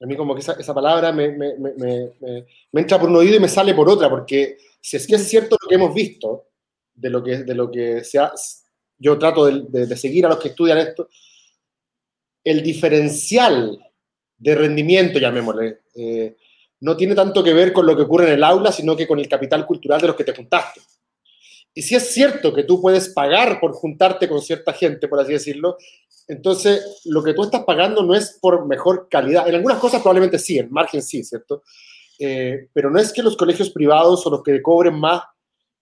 a 0.00 0.06
mí 0.06 0.16
como 0.16 0.34
que 0.34 0.40
esa, 0.40 0.54
esa 0.54 0.74
palabra 0.74 1.12
me, 1.12 1.30
me, 1.30 1.54
me, 1.56 1.74
me, 1.80 2.80
entra 2.80 2.98
por 2.98 3.08
un 3.08 3.16
oído 3.16 3.36
y 3.36 3.40
me 3.40 3.48
sale 3.48 3.72
por 3.72 3.88
otra, 3.88 4.10
porque 4.10 4.58
si 4.80 4.96
es 4.96 5.06
que 5.06 5.14
es 5.14 5.28
cierto 5.28 5.56
lo 5.60 5.68
que 5.68 5.74
hemos 5.76 5.94
visto, 5.94 6.48
de 6.92 7.10
lo 7.10 7.22
que, 7.22 7.38
de 7.38 7.54
lo 7.54 7.70
que 7.70 8.02
se 8.02 8.18
ha, 8.18 8.32
yo 8.98 9.16
trato 9.16 9.46
de, 9.46 9.62
de, 9.68 9.86
de, 9.86 9.96
seguir 9.96 10.26
a 10.26 10.30
los 10.30 10.38
que 10.38 10.48
estudian 10.48 10.78
esto, 10.78 11.08
el 12.42 12.62
diferencial 12.62 13.78
de 14.36 14.54
rendimiento, 14.54 15.18
llamémosle, 15.18 15.80
eh, 15.94 16.36
no 16.80 16.96
tiene 16.96 17.14
tanto 17.14 17.42
que 17.42 17.52
ver 17.52 17.72
con 17.72 17.86
lo 17.86 17.96
que 17.96 18.02
ocurre 18.02 18.26
en 18.26 18.34
el 18.34 18.44
aula, 18.44 18.72
sino 18.72 18.96
que 18.96 19.06
con 19.06 19.18
el 19.18 19.28
capital 19.28 19.66
cultural 19.66 20.00
de 20.00 20.06
los 20.08 20.16
que 20.16 20.24
te 20.24 20.34
juntaste. 20.34 20.80
Y 21.74 21.82
si 21.82 21.94
es 21.94 22.12
cierto 22.12 22.52
que 22.52 22.64
tú 22.64 22.80
puedes 22.80 23.10
pagar 23.10 23.60
por 23.60 23.72
juntarte 23.72 24.28
con 24.28 24.40
cierta 24.40 24.72
gente, 24.72 25.06
por 25.06 25.20
así 25.20 25.32
decirlo, 25.32 25.76
entonces 26.26 27.00
lo 27.04 27.22
que 27.22 27.34
tú 27.34 27.44
estás 27.44 27.64
pagando 27.64 28.02
no 28.02 28.14
es 28.14 28.38
por 28.40 28.66
mejor 28.66 29.08
calidad. 29.10 29.48
En 29.48 29.54
algunas 29.54 29.78
cosas 29.78 30.00
probablemente 30.00 30.38
sí, 30.38 30.58
en 30.58 30.70
margen 30.70 31.02
sí, 31.02 31.22
¿cierto? 31.24 31.62
Eh, 32.18 32.68
pero 32.72 32.90
no 32.90 32.98
es 32.98 33.12
que 33.12 33.22
los 33.22 33.36
colegios 33.36 33.70
privados 33.70 34.26
o 34.26 34.30
los 34.30 34.42
que 34.42 34.60
cobren 34.60 34.98
más 34.98 35.22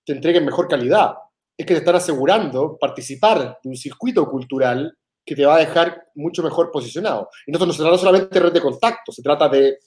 te 0.05 0.13
entreguen 0.13 0.45
mejor 0.45 0.69
calidad. 0.69 1.15
Es 1.57 1.67
que 1.67 1.75
te 1.75 1.81
están 1.81 1.97
asegurando 1.97 2.77
participar 2.79 3.59
de 3.63 3.69
un 3.69 3.77
circuito 3.77 4.29
cultural 4.29 4.97
que 5.25 5.35
te 5.35 5.45
va 5.45 5.57
a 5.57 5.61
dejar 5.61 6.05
mucho 6.15 6.43
mejor 6.43 6.71
posicionado. 6.71 7.29
Y 7.47 7.53
no, 7.53 7.59
se 7.73 7.83
trata 7.83 7.99
solamente 7.99 8.29
de 8.39 8.41
red 8.41 8.53
de 8.53 8.61
contacto, 8.61 9.11
se 9.11 9.23
trata 9.23 9.49
de 9.49 9.79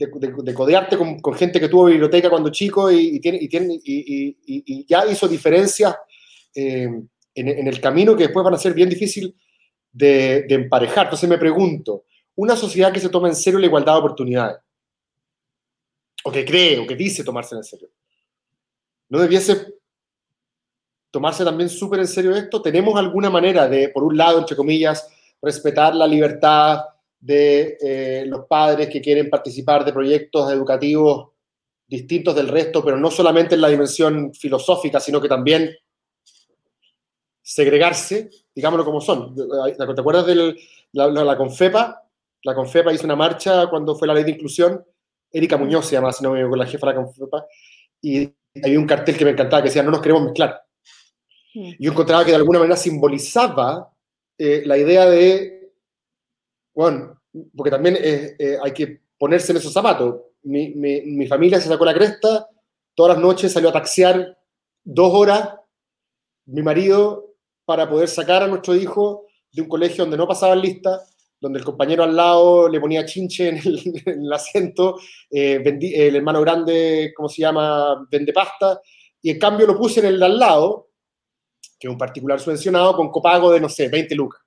de, 0.00 0.54
codearte 0.54 0.96
con, 0.96 1.34
gente 1.34 1.60
que 1.60 1.68
tuvo 1.68 1.84
biblioteca 1.84 2.30
cuando 2.30 2.48
chico 2.48 2.90
y, 2.90 3.20
tiene, 3.20 3.38
y, 3.40 3.48
tiene, 3.48 3.78
y, 3.84 4.86
ya 4.86 5.04
hizo 5.06 5.28
diferencias 5.28 5.94
eh, 6.54 6.88
en, 7.34 7.68
el 7.68 7.80
camino 7.80 8.16
que 8.16 8.24
después 8.24 8.42
van 8.42 8.54
a 8.54 8.58
ser 8.58 8.72
bien 8.72 8.88
difícil 8.88 9.36
de, 9.92 10.46
emparejar. 10.48 11.06
Entonces 11.06 11.28
me 11.28 11.36
pregunto, 11.36 12.04
una 12.36 12.56
sociedad 12.56 12.92
que 12.92 13.00
se 13.00 13.10
toma 13.10 13.28
en 13.28 13.36
serio 13.36 13.58
la 13.58 13.66
igualdad 13.66 13.92
de 13.92 13.98
oportunidades, 13.98 14.56
o 16.24 16.32
que 16.32 16.46
cree, 16.46 16.78
o 16.78 16.86
que 16.86 16.96
dice 16.96 17.22
tomarse 17.22 17.54
en 17.54 17.64
serio, 17.64 17.90
¿no 19.10 19.18
debiese 19.18 19.74
tomarse 21.10 21.44
también 21.44 21.68
súper 21.68 22.00
en 22.00 22.08
serio 22.08 22.34
esto? 22.34 22.62
¿Tenemos 22.62 22.98
alguna 22.98 23.28
manera 23.28 23.68
de, 23.68 23.90
por 23.90 24.02
un 24.02 24.16
lado, 24.16 24.38
entre 24.38 24.56
comillas, 24.56 25.06
respetar 25.42 25.94
la 25.94 26.06
libertad 26.06 26.84
de 27.20 27.76
eh, 27.80 28.24
los 28.26 28.46
padres 28.46 28.88
que 28.88 29.00
quieren 29.00 29.28
participar 29.28 29.84
de 29.84 29.92
proyectos 29.92 30.50
educativos 30.50 31.28
distintos 31.86 32.34
del 32.34 32.48
resto, 32.48 32.84
pero 32.84 32.96
no 32.96 33.10
solamente 33.10 33.56
en 33.56 33.60
la 33.60 33.68
dimensión 33.68 34.32
filosófica, 34.32 35.00
sino 35.00 35.20
que 35.20 35.28
también 35.28 35.76
segregarse, 37.42 38.30
digámoslo 38.54 38.84
como 38.84 39.00
son. 39.00 39.34
¿Te 39.34 40.00
acuerdas 40.00 40.26
de 40.26 40.56
la, 40.92 41.36
Confepa? 41.36 42.04
La 42.44 42.54
Confepa 42.54 42.92
hizo 42.92 43.04
una 43.04 43.16
marcha 43.16 43.66
cuando 43.68 43.96
fue 43.96 44.06
la 44.06 44.14
ley 44.14 44.22
de 44.22 44.30
inclusión. 44.30 44.84
Erika 45.32 45.56
Muñoz 45.56 45.86
se 45.86 45.96
llama, 45.96 46.12
si 46.12 46.22
no 46.22 46.30
me 46.30 46.38
equivoco, 46.38 46.56
la 46.56 46.66
jefa 46.66 46.86
de 46.86 46.92
la 46.94 47.02
Confepa. 47.02 47.46
Y 48.00 48.32
había 48.62 48.78
un 48.78 48.86
cartel 48.86 49.16
que 49.16 49.24
me 49.24 49.32
encantaba 49.32 49.62
que 49.62 49.68
decía, 49.68 49.82
no 49.82 49.90
nos 49.90 50.00
queremos 50.00 50.22
mezclar. 50.22 50.62
Yo 51.52 51.90
encontraba 51.90 52.24
que 52.24 52.30
de 52.30 52.36
alguna 52.36 52.60
manera 52.60 52.76
simbolizaba 52.76 53.92
eh, 54.38 54.62
la 54.64 54.78
idea 54.78 55.06
de, 55.06 55.59
bueno, 56.74 57.20
porque 57.56 57.70
también 57.70 57.96
eh, 58.00 58.36
eh, 58.38 58.58
hay 58.62 58.72
que 58.72 59.00
ponerse 59.18 59.52
en 59.52 59.58
esos 59.58 59.72
zapatos. 59.72 60.16
Mi, 60.42 60.70
mi, 60.74 61.26
familia 61.26 61.60
se 61.60 61.68
sacó 61.68 61.84
la 61.84 61.94
cresta, 61.94 62.48
todas 62.94 63.14
las 63.14 63.22
noches 63.22 63.52
salió 63.52 63.68
a 63.68 63.74
taxiar 63.74 64.38
dos 64.82 65.12
horas, 65.12 65.54
mi 66.46 66.62
marido, 66.62 67.34
para 67.66 67.88
poder 67.88 68.08
sacar 68.08 68.42
a 68.42 68.46
nuestro 68.46 68.74
hijo 68.74 69.26
de 69.52 69.62
un 69.62 69.68
colegio 69.68 70.04
donde 70.04 70.16
no 70.16 70.26
pasaban 70.26 70.60
lista, 70.60 71.02
donde 71.40 71.58
el 71.58 71.64
compañero 71.64 72.04
al 72.04 72.16
lado 72.16 72.68
le 72.68 72.80
ponía 72.80 73.04
chinche 73.04 73.48
en 73.48 73.58
el, 73.58 74.32
asiento, 74.32 74.98
el 75.30 76.16
hermano 76.16 76.40
grande, 76.40 77.12
¿cómo 77.14 77.28
se 77.28 77.42
llama?, 77.42 78.06
vende 78.10 78.32
pasta, 78.32 78.80
y 79.22 79.30
en 79.30 79.38
cambio 79.38 79.66
lo 79.66 79.76
puse 79.76 80.00
en 80.00 80.06
el 80.06 80.18
de 80.18 80.24
al 80.24 80.38
lado, 80.38 80.90
que 81.78 81.88
es 81.88 81.92
un 81.92 81.98
particular 81.98 82.40
subvencionado, 82.40 82.96
con 82.96 83.10
copago 83.10 83.52
de, 83.52 83.60
no 83.60 83.68
sé, 83.68 83.88
20 83.88 84.14
lucas. 84.14 84.40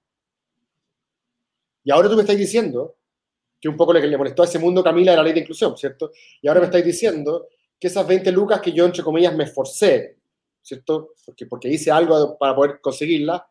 Y 1.83 1.91
ahora 1.91 2.09
tú 2.09 2.15
me 2.15 2.21
estás 2.21 2.37
diciendo, 2.37 2.95
que 3.63 3.69
un 3.69 3.77
poco 3.77 3.93
lo 3.93 4.01
que 4.01 4.07
le 4.07 4.17
molestó 4.17 4.41
a 4.41 4.45
ese 4.45 4.59
mundo, 4.59 4.83
Camila, 4.83 5.13
era 5.13 5.21
la 5.21 5.25
ley 5.25 5.33
de 5.33 5.39
inclusión, 5.39 5.77
¿cierto? 5.77 6.11
Y 6.41 6.49
ahora 6.49 6.59
me 6.59 6.65
estáis 6.65 6.83
diciendo 6.83 7.47
que 7.79 7.87
esas 7.87 8.05
20 8.05 8.29
lucas 8.33 8.59
que 8.59 8.73
yo, 8.73 8.85
entre 8.85 9.03
comillas, 9.03 9.33
me 9.35 9.45
esforcé, 9.45 10.17
¿cierto? 10.61 11.13
Porque, 11.25 11.45
porque 11.45 11.69
hice 11.69 11.89
algo 11.89 12.37
para 12.37 12.53
poder 12.53 12.81
conseguirla, 12.81 13.47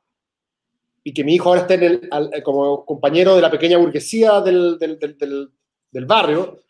y 1.03 1.14
que 1.14 1.25
mi 1.25 1.35
hijo 1.35 1.49
ahora 1.49 1.62
esté 1.62 1.75
en 1.75 1.83
el, 1.83 2.42
como 2.42 2.85
compañero 2.85 3.35
de 3.35 3.40
la 3.40 3.51
pequeña 3.51 3.79
burguesía 3.79 4.42
del, 4.42 4.79
del, 4.79 4.99
del, 4.99 5.51
del, 5.90 6.07
barrio, 6.07 6.61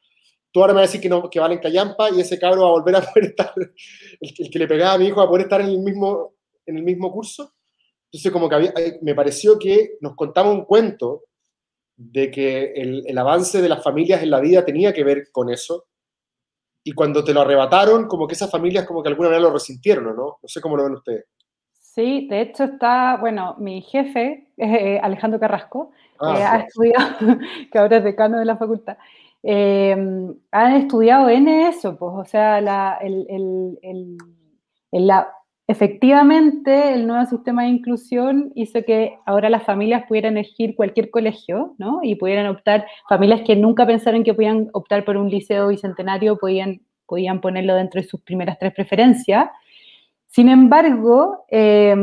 tú 0.52 0.60
ahora 0.60 0.72
me 0.72 0.80
vas 0.80 0.88
a 0.88 0.92
decir 0.92 1.00
que, 1.00 1.08
no, 1.08 1.28
que 1.28 1.40
valen 1.40 1.58
callampa 1.58 2.10
y 2.10 2.20
ese 2.20 2.38
cabro 2.38 2.62
va 2.62 2.68
a 2.68 2.72
volver 2.72 2.94
a 2.94 3.00
poder 3.12 3.30
estar, 3.30 3.52
el, 3.56 3.74
el, 4.38 4.50
que 4.50 4.58
le 4.58 4.68
pegaba 4.68 4.94
a 4.94 4.98
mi 4.98 5.06
hijo 5.06 5.16
va 5.16 5.24
a 5.24 5.28
poder 5.28 5.46
estar 5.46 5.60
en 5.60 5.68
el 5.68 5.80
mismo, 5.80 6.34
en 6.64 6.76
el 6.76 6.82
mismo 6.82 7.12
curso. 7.12 7.54
Entonces, 8.06 8.30
como 8.30 8.48
que 8.48 8.54
había, 8.54 8.72
me 9.00 9.16
pareció 9.16 9.58
que 9.58 9.96
nos 10.00 10.14
contaba 10.14 10.50
un 10.50 10.64
cuento 10.64 11.24
de 11.96 12.30
que 12.30 12.72
el, 12.72 13.04
el, 13.06 13.18
avance 13.18 13.60
de 13.60 13.68
las 13.68 13.82
familias 13.82 14.22
en 14.22 14.30
la 14.30 14.40
vida 14.40 14.64
tenía 14.64 14.92
que 14.92 15.04
ver 15.04 15.30
con 15.30 15.50
eso. 15.50 15.86
Y 16.84 16.92
cuando 16.92 17.22
te 17.22 17.32
lo 17.32 17.42
arrebataron, 17.42 18.08
como 18.08 18.26
que 18.26 18.34
esas 18.34 18.50
familias 18.50 18.86
como 18.86 19.02
que 19.02 19.08
alguna 19.08 19.28
manera 19.28 19.48
lo 19.48 19.52
resintieron, 19.52 20.04
¿no? 20.04 20.12
No 20.14 20.38
sé 20.42 20.60
cómo 20.60 20.76
lo 20.76 20.84
ven 20.84 20.94
ustedes. 20.94 21.26
Sí, 21.94 22.26
de 22.28 22.40
hecho 22.40 22.64
está, 22.64 23.18
bueno, 23.18 23.54
mi 23.58 23.82
jefe, 23.82 24.48
eh, 24.56 24.98
Alejandro 25.02 25.38
Carrasco, 25.38 25.90
ah, 26.20 26.38
eh, 26.38 26.42
ha 26.42 26.58
estudiado, 26.60 27.16
que 27.70 27.78
ahora 27.78 27.98
es 27.98 28.04
decano 28.04 28.38
de 28.38 28.46
la 28.46 28.56
facultad, 28.56 28.96
eh, 29.42 29.92
han 30.52 30.72
estudiado 30.74 31.28
en 31.28 31.48
eso, 31.48 31.96
pues, 31.98 32.12
o 32.14 32.24
sea, 32.24 32.60
la, 32.60 32.98
el, 33.02 33.26
el, 33.28 33.78
el, 33.82 35.06
la 35.06 35.28
Efectivamente, 35.68 36.92
el 36.92 37.06
nuevo 37.06 37.24
sistema 37.26 37.62
de 37.62 37.68
inclusión 37.68 38.50
hizo 38.56 38.82
que 38.84 39.16
ahora 39.26 39.48
las 39.48 39.62
familias 39.64 40.04
pudieran 40.08 40.36
elegir 40.36 40.74
cualquier 40.74 41.10
colegio, 41.10 41.74
¿no? 41.78 42.00
Y 42.02 42.16
pudieran 42.16 42.46
optar, 42.46 42.86
familias 43.08 43.42
que 43.46 43.54
nunca 43.54 43.86
pensaron 43.86 44.24
que 44.24 44.34
podían 44.34 44.70
optar 44.72 45.04
por 45.04 45.16
un 45.16 45.30
liceo 45.30 45.68
bicentenario, 45.68 46.36
podían, 46.36 46.82
podían 47.06 47.40
ponerlo 47.40 47.76
dentro 47.76 48.00
de 48.02 48.08
sus 48.08 48.20
primeras 48.22 48.58
tres 48.58 48.74
preferencias. 48.74 49.48
Sin 50.26 50.48
embargo, 50.48 51.44
eh, 51.48 51.94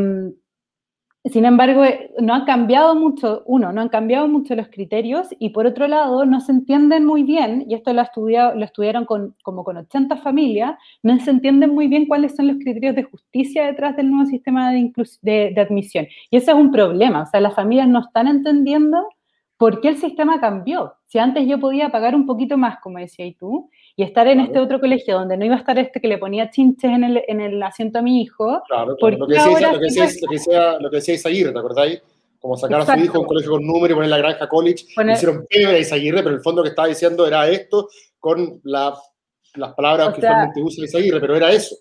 sin 1.26 1.44
embargo, 1.44 1.84
eh, 1.84 2.12
no 2.20 2.34
han 2.34 2.46
cambiado 2.46 2.96
mucho, 2.96 3.44
uno, 3.46 3.74
no 3.74 3.82
han 3.82 3.90
cambiado 3.90 4.28
mucho 4.28 4.56
los 4.56 4.70
criterios 4.70 5.28
y 5.38 5.50
por 5.50 5.66
otro 5.66 5.88
lado, 5.88 6.26
no 6.26 6.40
se 6.40 6.54
entienden 6.54 7.06
muy 7.06 7.24
bien, 7.24 7.66
y 7.68 7.74
esto 7.74 7.92
lo, 7.94 8.02
estudiaron 8.02 9.06
con, 9.06 9.36
como 9.44 9.64
con 9.66 9.78
80 9.78 10.18
familias, 10.18 10.76
no 11.04 11.20
se 11.20 11.32
entienden 11.32 11.72
muy 11.74 11.88
bien 11.88 12.08
cuáles 12.08 12.36
son 12.36 12.48
los 12.48 12.58
criterios 12.58 12.96
de 12.96 13.04
justicia 13.04 13.66
detrás 13.66 13.98
del 13.98 14.10
nuevo 14.10 14.30
sistema 14.30 14.72
de, 14.72 14.94
de, 15.22 15.52
de 15.54 15.62
admisión. 15.62 16.08
Y 16.32 16.38
ese 16.38 16.52
es 16.52 16.58
un 16.58 16.72
problema, 16.72 17.24
o 17.24 17.26
sea, 17.26 17.42
las 17.42 17.54
familias 17.54 17.90
no 17.90 18.00
están 18.00 18.28
entendiendo 18.28 19.06
por 19.58 19.82
qué 19.82 19.90
el 19.90 19.98
sistema 19.98 20.40
cambió. 20.40 20.94
Si 21.08 21.20
antes 21.20 21.46
yo 21.46 21.60
podía 21.60 21.90
pagar 21.90 22.16
un 22.16 22.26
poquito 22.26 22.58
más, 22.58 22.80
como 22.80 22.98
decías 22.98 23.36
tú, 23.38 23.70
y 23.96 24.04
estar 24.04 24.28
en 24.28 24.40
este 24.40 24.60
otro 24.60 24.80
colegio 24.80 25.18
donde 25.18 25.38
no 25.38 25.46
iba 25.46 25.56
a 25.56 25.60
estar 25.60 25.78
este 25.78 26.00
que 26.00 26.08
le 26.08 26.18
ponía 26.18 26.50
chinches 26.50 26.92
en 26.92 27.04
el, 27.04 27.24
en 27.28 27.42
el 27.42 27.62
asiento 27.62 28.00
a 28.00 28.02
mi 28.02 28.22
hijo. 28.22 28.62
Claro, 28.68 28.96
lo 29.00 29.28
que 29.28 29.34
decía, 29.34 29.72
lo 29.72 29.80
que 29.80 29.86
decía, 30.32 30.80
lo 30.80 30.90
que 30.90 30.96
decía 30.98 31.14
Isaguirre, 31.16 31.52
¿te 31.52 31.60
acordáis? 31.60 32.02
Como 32.40 32.56
sacar 32.56 32.82
a 32.82 32.86
su 32.86 33.00
hijo 33.00 33.18
a 33.18 33.22
un 33.22 33.28
colegio 33.28 33.52
con 33.52 33.66
número 33.66 33.94
y 33.94 33.96
poner 33.96 34.10
la 34.10 34.18
granja 34.18 34.48
college. 34.48 34.86
Hicieron 35.14 35.46
pebre 35.50 35.76
a 35.76 35.80
Isaguirre, 35.80 36.24
pero 36.24 36.36
el 36.36 36.42
fondo 36.42 36.64
que 36.64 36.70
estaba 36.70 36.88
diciendo 36.88 37.28
era 37.28 37.48
esto 37.50 37.90
con 38.20 38.62
la, 38.64 38.94
las 39.56 39.74
palabras 39.74 40.14
que 40.14 40.20
usualmente 40.20 40.62
usa 40.62 40.86
Isaguirre, 40.86 41.20
pero 41.20 41.36
era 41.36 41.52
eso. 41.52 41.76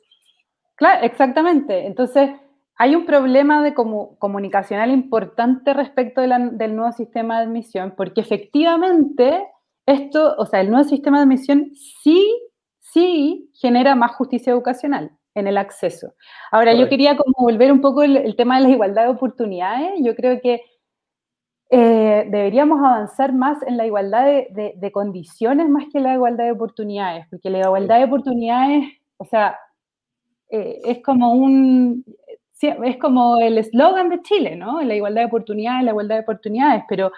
Claro, 0.75 1.05
exactamente. 1.05 1.87
Entonces, 1.87 2.31
hay 2.77 2.95
un 2.95 3.07
problema 3.07 3.63
de 3.63 3.75
comunicacional 3.75 4.91
importante 4.93 5.75
respecto 5.75 6.21
del 6.21 6.77
nuevo 6.77 6.93
sistema 6.93 7.39
de 7.39 7.47
admisión, 7.47 7.95
porque 7.97 8.21
efectivamente 8.21 9.47
esto, 9.89 10.35
o 10.37 10.47
sea, 10.47 10.61
el 10.61 10.71
nuevo 10.71 10.89
sistema 10.89 11.19
de 11.19 11.23
admisión 11.25 11.71
sí, 12.03 12.31
sí 12.79 13.51
genera 13.55 13.95
más 13.95 14.13
justicia 14.17 14.53
educacional 14.53 15.11
en 15.35 15.47
el 15.47 15.57
acceso. 15.57 16.15
Ahora, 16.51 16.75
yo 16.75 16.89
quería 16.89 17.17
como 17.17 17.35
volver 17.39 17.73
un 17.73 17.81
poco 17.81 18.03
el, 18.03 18.37
tema 18.37 18.57
de 18.57 18.65
la 18.65 18.71
igualdad 18.71 19.05
de 19.05 19.11
oportunidades. 19.11 19.93
Yo 20.03 20.15
creo 20.15 20.41
que 20.41 20.63
eh, 21.71 22.27
deberíamos 22.31 22.81
avanzar 22.81 23.33
más 23.33 23.63
en 23.63 23.77
la 23.77 23.87
igualdad 23.87 24.27
de, 24.51 24.93
condiciones 24.93 25.69
más 25.69 25.85
que 25.93 26.01
la 26.01 26.15
igualdad 26.15 26.45
de 26.45 26.53
oportunidades, 26.53 27.27
porque 27.31 27.51
la 27.51 27.61
igualdad 27.61 27.99
de 27.99 28.05
oportunidades, 28.05 28.85
o 29.17 29.25
sea, 29.25 29.57
eh, 30.51 30.81
es 30.85 31.03
como 31.03 31.33
un, 31.33 32.05
es 32.61 32.97
como 32.99 33.39
el 33.39 33.59
eslogan 33.59 34.09
de 34.09 34.23
Chile, 34.23 34.57
¿no? 34.57 34.83
La 34.83 34.95
igualdad 34.95 35.23
de 35.23 35.27
oportunidades, 35.27 35.85
la 35.85 35.91
igualdad 35.91 36.17
de 36.17 36.23
oportunidades, 36.23 36.85
pero 36.89 37.13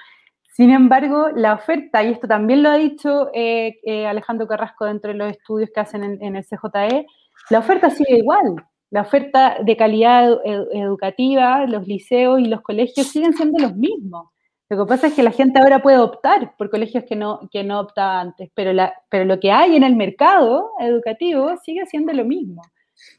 sin 0.61 0.73
embargo, 0.73 1.31
la 1.35 1.55
oferta, 1.55 2.05
y 2.05 2.13
esto 2.13 2.29
también 2.29 2.63
lo 2.63 2.69
ha 2.69 2.77
dicho 2.77 3.31
eh, 3.33 3.79
eh, 3.83 4.07
Alejandro 4.07 4.47
Carrasco 4.47 4.85
dentro 4.85 5.11
de 5.11 5.17
los 5.17 5.31
estudios 5.31 5.71
que 5.75 5.81
hacen 5.81 6.19
en, 6.21 6.37
el 6.37 6.45
CJE, 6.45 7.07
la 7.49 7.61
oferta 7.61 7.89
sigue 7.89 8.19
igual. 8.19 8.57
La 8.91 9.01
oferta 9.01 9.57
de 9.65 9.75
calidad 9.79 10.29
educativa, 10.45 11.65
los 11.67 11.89
liceos 11.89 12.41
y 12.41 12.45
los 12.45 12.61
colegios 12.61 13.07
siguen 13.07 13.33
siendo 13.33 13.59
los 13.59 13.75
mismos. 13.75 14.29
Lo 14.69 14.85
que 14.85 14.89
pasa 14.91 15.07
es 15.07 15.15
que 15.15 15.23
la 15.23 15.31
gente 15.31 15.59
ahora 15.59 15.81
puede 15.81 15.97
optar 15.97 16.55
por 16.59 16.69
colegios 16.69 17.05
que 17.09 17.17
no, 17.17 17.41
que 17.51 17.65
no 17.65 17.81
optaba 17.81 18.21
antes, 18.21 18.51
pero, 18.55 18.75
la, 18.75 18.93
pero 19.09 19.25
lo 19.25 19.41
que 19.41 19.53
hay 19.53 19.77
en 19.77 19.83
el 19.83 19.97
mercado 19.97 20.73
educativo 20.79 21.55
sigue 21.65 21.87
siendo 21.87 22.13
lo 22.13 22.27
mismo. 22.27 22.61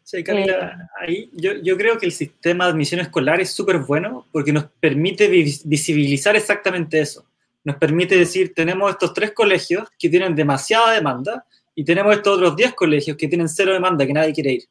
Sí, 0.03 0.23
Camila, 0.23 0.77
eh, 0.79 0.87
ahí 0.99 1.29
yo, 1.33 1.53
yo, 1.53 1.75
creo 1.75 1.97
que 1.97 2.05
el 2.05 2.11
sistema 2.11 2.65
de 2.65 2.71
admisión 2.73 3.01
escolar 3.01 3.41
es 3.41 3.49
súper 3.49 3.79
bueno 3.79 4.27
porque 4.31 4.53
nos 4.53 4.65
permite 4.79 5.27
visibilizar 5.27 6.35
exactamente 6.35 6.99
eso. 6.99 7.25
Nos 7.63 7.75
permite 7.77 8.17
decir, 8.17 8.53
tenemos 8.53 8.91
estos 8.91 9.13
tres 9.13 9.33
colegios 9.33 9.87
que 9.97 10.09
tienen 10.09 10.35
demasiada 10.35 10.93
demanda 10.93 11.45
y 11.75 11.83
tenemos 11.83 12.15
estos 12.15 12.37
otros 12.37 12.55
diez 12.55 12.73
colegios 12.73 13.17
que 13.17 13.27
tienen 13.27 13.47
cero 13.47 13.73
demanda, 13.73 14.05
que 14.05 14.13
nadie 14.13 14.33
quiere 14.33 14.53
ir. 14.53 14.63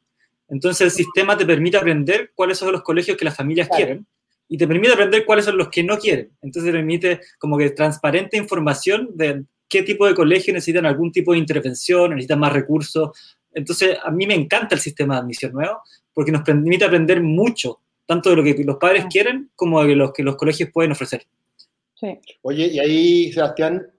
Entonces 0.49 0.81
el 0.81 0.91
sistema 0.91 1.37
te 1.37 1.45
permite 1.45 1.77
aprender 1.77 2.31
cuáles 2.35 2.57
son 2.57 2.71
los 2.71 2.83
colegios 2.83 3.17
que 3.17 3.25
las 3.25 3.35
familias 3.35 3.69
quieren 3.69 4.05
y 4.49 4.57
te 4.57 4.67
permite 4.67 4.93
aprender 4.93 5.25
cuáles 5.25 5.45
son 5.45 5.57
los 5.57 5.69
que 5.69 5.83
no 5.83 5.97
quieren. 5.97 6.31
Entonces 6.41 6.71
te 6.71 6.77
permite 6.77 7.21
como 7.39 7.57
que 7.57 7.69
transparente 7.69 8.35
información 8.35 9.09
de 9.13 9.45
qué 9.69 9.83
tipo 9.83 10.05
de 10.05 10.13
colegio 10.13 10.53
necesitan 10.53 10.85
algún 10.85 11.11
tipo 11.13 11.31
de 11.31 11.37
intervención, 11.37 12.09
necesitan 12.11 12.39
más 12.39 12.51
recursos, 12.51 13.11
entonces, 13.53 13.97
a 14.03 14.11
mí 14.11 14.25
me 14.25 14.35
encanta 14.35 14.75
el 14.75 14.81
sistema 14.81 15.15
de 15.15 15.21
admisión 15.21 15.53
nuevo 15.53 15.81
porque 16.13 16.31
nos 16.31 16.43
permite 16.43 16.85
aprender 16.85 17.21
mucho, 17.21 17.79
tanto 18.05 18.29
de 18.29 18.35
lo 18.35 18.43
que 18.43 18.55
los 18.63 18.77
padres 18.77 19.05
quieren 19.09 19.49
como 19.55 19.83
de 19.83 19.95
lo 19.95 20.13
que 20.13 20.23
los 20.23 20.35
colegios 20.35 20.69
pueden 20.71 20.91
ofrecer. 20.91 21.25
Oye, 22.41 22.67
y 22.67 22.79
ahí, 22.79 23.31
Sebastián, 23.31 23.91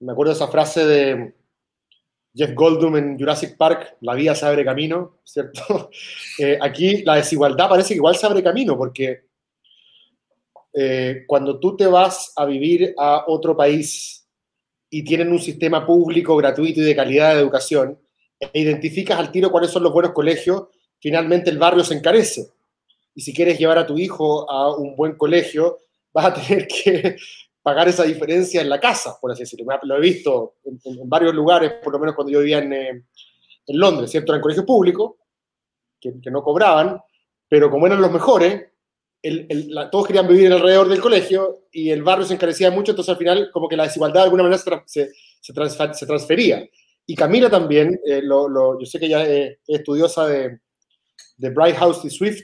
me 0.00 0.12
acuerdo 0.12 0.32
esa 0.32 0.48
frase 0.48 0.86
de 0.86 1.34
Jeff 2.34 2.54
Goldblum 2.54 2.96
en 2.96 3.18
Jurassic 3.18 3.56
Park, 3.56 3.96
la 4.00 4.14
vida 4.14 4.34
se 4.34 4.46
abre 4.46 4.64
camino, 4.64 5.18
¿cierto? 5.24 5.90
Eh, 6.40 6.56
aquí 6.60 7.02
la 7.02 7.16
desigualdad 7.16 7.68
parece 7.68 7.88
que 7.88 7.96
igual 7.96 8.14
se 8.14 8.24
abre 8.24 8.44
camino, 8.44 8.78
porque 8.78 9.24
eh, 10.72 11.24
cuando 11.26 11.58
tú 11.58 11.76
te 11.76 11.86
vas 11.88 12.32
a 12.36 12.44
vivir 12.44 12.94
a 12.96 13.24
otro 13.26 13.56
país 13.56 14.24
y 14.88 15.02
tienen 15.02 15.32
un 15.32 15.40
sistema 15.40 15.84
público, 15.84 16.36
gratuito 16.36 16.80
y 16.80 16.84
de 16.84 16.94
calidad 16.94 17.34
de 17.34 17.40
educación, 17.40 17.98
e 18.38 18.60
identificas 18.60 19.18
al 19.18 19.32
tiro 19.32 19.50
cuáles 19.50 19.72
son 19.72 19.82
los 19.82 19.92
buenos 19.92 20.12
colegios, 20.12 20.68
finalmente 21.00 21.50
el 21.50 21.58
barrio 21.58 21.82
se 21.82 21.94
encarece. 21.94 22.52
Y 23.16 23.22
si 23.22 23.34
quieres 23.34 23.58
llevar 23.58 23.78
a 23.78 23.86
tu 23.86 23.98
hijo 23.98 24.48
a 24.48 24.76
un 24.76 24.94
buen 24.94 25.16
colegio, 25.16 25.78
vas 26.12 26.26
a 26.26 26.34
tener 26.34 26.66
que 26.66 27.16
pagar 27.62 27.88
esa 27.88 28.04
diferencia 28.04 28.60
en 28.60 28.68
la 28.68 28.80
casa, 28.80 29.18
por 29.20 29.30
así 29.30 29.42
decirlo. 29.42 29.66
Lo 29.82 29.96
he 29.96 30.00
visto 30.00 30.54
en, 30.64 31.08
varios 31.08 31.34
lugares, 31.34 31.74
por 31.82 31.92
lo 31.92 31.98
menos 31.98 32.14
cuando 32.14 32.32
yo 32.32 32.40
vivía 32.40 32.58
en, 32.58 32.72
eh, 32.72 33.04
en 33.66 33.78
Londres, 33.78 34.10
¿cierto? 34.10 34.32
Eran 34.32 34.42
colegios 34.42 34.66
públicos, 34.66 35.16
que, 36.00 36.20
que, 36.20 36.30
no 36.30 36.42
cobraban, 36.42 37.00
pero 37.48 37.70
como 37.70 37.86
eran 37.86 38.00
los 38.00 38.10
mejores, 38.10 38.68
todos 39.90 40.06
querían 40.06 40.28
vivir 40.28 40.52
alrededor 40.52 40.88
del 40.88 41.00
colegio 41.00 41.64
y 41.72 41.90
el 41.90 42.02
barrio 42.02 42.24
se 42.24 42.34
encarecía 42.34 42.70
mucho, 42.70 42.92
entonces 42.92 43.10
al 43.10 43.18
final 43.18 43.50
como 43.52 43.68
que 43.68 43.76
la 43.76 43.84
desigualdad 43.84 44.20
de 44.20 44.24
alguna 44.24 44.44
manera 44.44 44.62
se, 44.86 45.10
se, 45.40 45.52
transfería. 46.06 46.66
Y 47.04 47.14
Camila 47.14 47.50
también, 47.50 48.00
eh, 48.04 48.20
lo, 48.22 48.78
yo 48.78 48.86
sé 48.86 48.98
que 48.98 49.06
ella 49.06 49.26
es, 49.26 49.58
estudiosa 49.66 50.26
de, 50.26 50.60
de 51.36 51.50
Bright 51.50 51.76
House 51.76 52.04
y 52.04 52.10
Swift, 52.10 52.42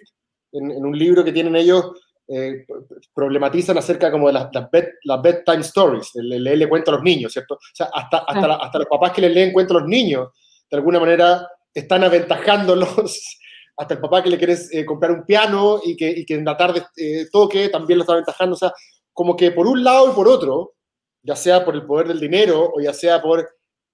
en, 0.52 0.70
en, 0.70 0.84
un 0.84 0.98
libro 0.98 1.24
que 1.24 1.32
tienen 1.32 1.54
ellos, 1.56 1.92
eh, 2.28 2.66
problematizan 3.14 3.76
acerca 3.78 4.10
como 4.10 4.28
de 4.28 4.34
las, 4.34 4.48
las, 4.52 5.22
bedtime 5.22 5.60
stories, 5.60 6.10
le, 6.14 6.56
le, 6.56 6.68
cuento 6.68 6.90
a 6.90 6.94
los 6.94 7.02
niños, 7.02 7.32
¿cierto? 7.32 7.54
O 7.54 7.58
sea, 7.72 7.90
hasta, 7.92 8.18
hasta, 8.18 8.54
hasta 8.54 8.78
los 8.78 8.88
papás 8.88 9.12
que 9.12 9.20
les 9.20 9.34
leen 9.34 9.52
cuento 9.52 9.76
a 9.76 9.80
los 9.80 9.88
niños, 9.88 10.30
de 10.70 10.76
alguna 10.76 11.00
manera 11.00 11.46
están 11.74 12.04
aventajándolos 12.04 13.38
hasta 13.76 13.94
el 13.94 14.00
papá 14.00 14.22
que 14.22 14.30
le 14.30 14.38
quieres 14.38 14.72
eh, 14.72 14.84
comprar 14.84 15.12
un 15.12 15.24
piano 15.24 15.80
y 15.84 15.96
que, 15.96 16.08
y 16.08 16.24
que 16.24 16.34
en 16.34 16.44
la 16.44 16.56
tarde 16.56 16.84
eh, 16.96 17.26
toque, 17.30 17.68
también 17.68 17.98
lo 17.98 18.02
está 18.02 18.12
aventajando. 18.12 18.54
O 18.54 18.58
sea, 18.58 18.72
como 19.12 19.36
que 19.36 19.50
por 19.50 19.66
un 19.66 19.82
lado 19.82 20.10
y 20.10 20.14
por 20.14 20.28
otro, 20.28 20.74
ya 21.22 21.36
sea 21.36 21.64
por 21.64 21.74
el 21.74 21.84
poder 21.84 22.08
del 22.08 22.20
dinero 22.20 22.72
o 22.74 22.80
ya 22.80 22.92
sea 22.92 23.20
por 23.20 23.48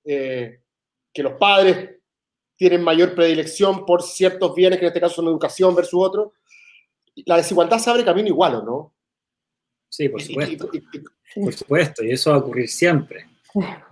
eh, 0.05 0.61
que 1.13 1.23
los 1.23 1.35
padres 1.35 1.97
tienen 2.57 2.83
mayor 2.83 3.15
predilección 3.15 3.87
por 3.87 4.03
ciertos 4.03 4.55
bienes, 4.55 4.79
que 4.79 4.85
en 4.85 4.89
este 4.89 5.01
caso 5.01 5.17
son 5.17 5.29
educación 5.29 5.75
versus 5.75 6.01
otro, 6.03 6.33
la 7.27 7.37
desigualdad 7.37 7.79
se 7.79 7.91
abre 7.91 8.05
camino 8.05 8.29
igual, 8.29 8.57
¿o 8.57 8.63
no? 8.63 8.95
Sí, 9.89 10.09
por 10.09 10.23
supuesto. 10.23 10.71
por 11.35 11.53
supuesto, 11.53 12.05
y 12.05 12.13
eso 12.13 12.31
va 12.31 12.37
a 12.37 12.41
ocurrir 12.41 12.69
siempre. 12.69 13.27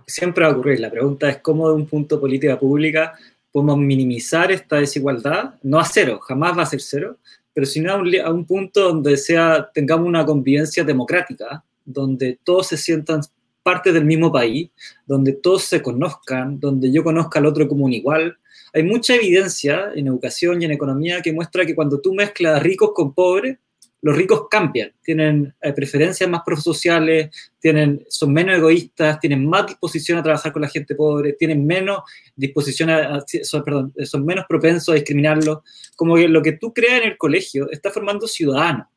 Siempre 0.07 0.45
va 0.45 0.51
a 0.51 0.53
ocurrir. 0.53 0.79
La 0.79 0.89
pregunta 0.89 1.29
es 1.29 1.37
cómo 1.37 1.67
de 1.67 1.75
un 1.75 1.85
punto 1.85 2.15
de 2.15 2.21
política 2.21 2.57
pública 2.57 3.13
podemos 3.51 3.77
minimizar 3.77 4.51
esta 4.51 4.77
desigualdad, 4.77 5.55
no 5.63 5.79
a 5.79 5.85
cero, 5.85 6.19
jamás 6.21 6.57
va 6.57 6.63
a 6.63 6.67
ser 6.67 6.81
cero, 6.81 7.17
pero 7.53 7.65
sino 7.65 7.91
a 7.91 7.97
un, 7.97 8.15
a 8.19 8.31
un 8.31 8.45
punto 8.45 8.81
donde 8.81 9.17
sea, 9.17 9.69
tengamos 9.73 10.07
una 10.07 10.25
convivencia 10.25 10.83
democrática, 10.83 11.63
donde 11.83 12.39
todos 12.43 12.67
se 12.67 12.77
sientan 12.77 13.21
parte 13.63 13.91
del 13.91 14.05
mismo 14.05 14.31
país, 14.31 14.69
donde 15.05 15.33
todos 15.33 15.63
se 15.63 15.81
conozcan, 15.81 16.59
donde 16.59 16.91
yo 16.91 17.03
conozca 17.03 17.39
al 17.39 17.47
otro 17.47 17.67
como 17.67 17.85
un 17.85 17.93
igual. 17.93 18.37
Hay 18.73 18.83
mucha 18.83 19.15
evidencia 19.15 19.91
en 19.95 20.07
educación 20.07 20.61
y 20.61 20.65
en 20.65 20.71
economía 20.71 21.21
que 21.21 21.33
muestra 21.33 21.65
que 21.65 21.75
cuando 21.75 21.99
tú 21.99 22.13
mezclas 22.13 22.61
ricos 22.61 22.91
con 22.93 23.13
pobres, 23.13 23.57
los 24.01 24.15
ricos 24.15 24.47
cambian, 24.49 24.93
tienen 25.03 25.53
eh, 25.61 25.73
preferencias 25.73 26.29
más 26.29 26.41
prosociales, 26.45 27.29
tienen, 27.59 28.05
son 28.07 28.31
menos 28.31 28.57
egoístas, 28.57 29.19
tienen 29.19 29.45
más 29.45 29.67
disposición 29.67 30.17
a 30.17 30.23
trabajar 30.23 30.53
con 30.53 30.61
la 30.61 30.69
gente 30.69 30.95
pobre, 30.95 31.33
tienen 31.33 31.65
menos 31.65 32.03
disposición 32.35 32.89
a, 32.89 33.23
son, 33.43 33.63
perdón, 33.63 33.93
son 34.05 34.25
menos 34.25 34.45
propensos 34.47 34.89
a 34.89 34.95
discriminarlos. 34.95 35.59
Como 35.95 36.15
que 36.15 36.29
lo 36.29 36.41
que 36.41 36.53
tú 36.53 36.73
creas 36.73 37.01
en 37.01 37.09
el 37.09 37.17
colegio 37.17 37.69
está 37.71 37.91
formando 37.91 38.27
ciudadanos. 38.27 38.87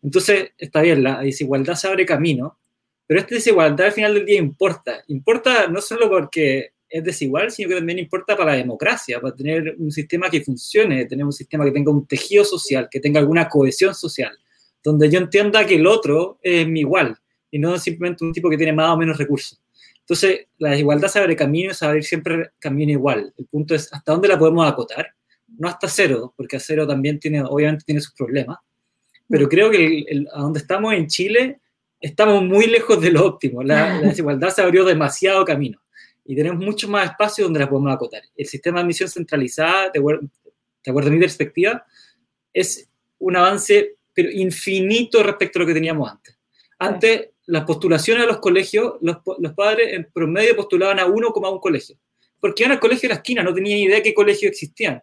Entonces, 0.00 0.50
está 0.58 0.82
bien, 0.82 1.02
la 1.02 1.20
desigualdad 1.20 1.74
se 1.74 1.88
abre 1.88 2.06
camino, 2.06 2.58
pero 3.06 3.20
esta 3.20 3.34
desigualdad 3.34 3.86
al 3.86 3.92
final 3.92 4.14
del 4.14 4.26
día 4.26 4.38
importa. 4.38 5.02
Importa 5.08 5.66
no 5.66 5.80
solo 5.80 6.08
porque 6.08 6.71
es 6.92 7.04
desigual, 7.04 7.50
sino 7.50 7.70
que 7.70 7.76
también 7.76 7.98
importa 7.98 8.36
para 8.36 8.52
la 8.52 8.58
democracia, 8.58 9.20
para 9.20 9.34
tener 9.34 9.76
un 9.78 9.90
sistema 9.90 10.28
que 10.28 10.42
funcione, 10.42 11.06
tener 11.06 11.24
un 11.24 11.32
sistema 11.32 11.64
que 11.64 11.72
tenga 11.72 11.90
un 11.90 12.06
tejido 12.06 12.44
social, 12.44 12.88
que 12.90 13.00
tenga 13.00 13.18
alguna 13.18 13.48
cohesión 13.48 13.94
social 13.94 14.38
donde 14.82 15.10
yo 15.10 15.18
entienda 15.18 15.66
que 15.66 15.76
el 15.76 15.86
otro 15.86 16.38
es 16.42 16.66
mi 16.66 16.80
igual 16.80 17.16
y 17.50 17.58
no 17.58 17.78
simplemente 17.78 18.24
un 18.24 18.32
tipo 18.32 18.50
que 18.50 18.56
tiene 18.56 18.72
más 18.72 18.90
o 18.90 18.96
menos 18.96 19.18
recursos. 19.18 19.60
Entonces, 20.00 20.46
la 20.58 20.70
desigualdad 20.70 21.08
se 21.08 21.20
abre 21.20 21.36
camino, 21.36 21.72
se 21.72 21.84
abre 21.86 22.02
siempre 22.02 22.50
camino 22.58 22.90
igual. 22.90 23.32
El 23.36 23.46
punto 23.46 23.74
es 23.74 23.92
hasta 23.92 24.12
dónde 24.12 24.28
la 24.28 24.38
podemos 24.38 24.68
acotar. 24.68 25.06
No 25.58 25.68
hasta 25.68 25.86
cero, 25.86 26.34
porque 26.36 26.56
a 26.56 26.60
cero 26.60 26.86
también 26.86 27.20
tiene, 27.20 27.42
obviamente 27.42 27.84
tiene 27.84 28.00
sus 28.00 28.14
problemas. 28.14 28.58
Pero 29.28 29.48
creo 29.48 29.70
que 29.70 30.04
a 30.32 30.40
donde 30.40 30.58
estamos 30.58 30.92
en 30.94 31.06
Chile, 31.06 31.60
estamos 32.00 32.42
muy 32.42 32.66
lejos 32.66 33.00
de 33.00 33.12
lo 33.12 33.24
óptimo. 33.24 33.62
La, 33.62 34.00
la 34.00 34.08
desigualdad 34.08 34.50
se 34.50 34.62
abrió 34.62 34.84
demasiado 34.84 35.44
camino 35.44 35.81
y 36.24 36.36
tenemos 36.36 36.64
mucho 36.64 36.88
más 36.88 37.10
espacio 37.10 37.44
donde 37.44 37.60
la 37.60 37.68
podemos 37.68 37.92
acotar. 37.92 38.22
El 38.36 38.46
sistema 38.46 38.78
de 38.78 38.82
admisión 38.82 39.08
centralizada, 39.08 39.90
de, 39.90 40.00
de 40.00 40.90
acuerdo 40.90 41.10
a 41.10 41.12
mi 41.12 41.18
perspectiva, 41.18 41.84
es 42.52 42.88
un 43.18 43.36
avance 43.36 43.96
pero 44.14 44.30
infinito 44.30 45.22
respecto 45.22 45.58
a 45.58 45.60
lo 45.60 45.66
que 45.66 45.74
teníamos 45.74 46.10
antes. 46.10 46.38
Antes, 46.78 47.30
las 47.46 47.64
postulaciones 47.64 48.24
a 48.24 48.26
los 48.26 48.38
colegios, 48.38 48.94
los, 49.00 49.18
los 49.38 49.54
padres 49.54 49.94
en 49.94 50.08
promedio 50.12 50.56
postulaban 50.56 50.98
a 50.98 51.06
uno 51.06 51.32
como 51.32 51.46
a 51.46 51.50
un 51.50 51.60
colegio, 51.60 51.96
porque 52.40 52.62
iban 52.62 52.72
al 52.72 52.80
colegio 52.80 53.08
de 53.08 53.14
la 53.14 53.20
esquina, 53.20 53.42
no 53.42 53.54
tenían 53.54 53.78
idea 53.78 53.96
de 53.96 54.02
qué 54.02 54.14
colegios 54.14 54.52
existían. 54.52 55.02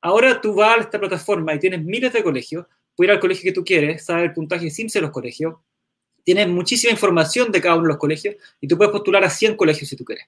Ahora 0.00 0.40
tú 0.40 0.54
vas 0.54 0.78
a 0.78 0.80
esta 0.80 0.98
plataforma 0.98 1.54
y 1.54 1.58
tienes 1.58 1.82
miles 1.84 2.12
de 2.12 2.22
colegios, 2.22 2.66
puedes 2.96 3.08
ir 3.08 3.14
al 3.14 3.20
colegio 3.20 3.44
que 3.44 3.52
tú 3.52 3.64
quieres, 3.64 4.04
sabes 4.04 4.24
el 4.24 4.32
puntaje 4.32 4.70
sin 4.70 4.90
ser 4.90 5.02
los 5.02 5.12
colegios, 5.12 5.54
tienes 6.24 6.48
muchísima 6.48 6.92
información 6.92 7.50
de 7.50 7.60
cada 7.60 7.74
uno 7.74 7.84
de 7.84 7.88
los 7.88 7.98
colegios 7.98 8.36
y 8.60 8.68
tú 8.68 8.76
puedes 8.76 8.92
postular 8.92 9.24
a 9.24 9.30
100 9.30 9.56
colegios 9.56 9.88
si 9.88 9.96
tú 9.96 10.04
quieres. 10.04 10.26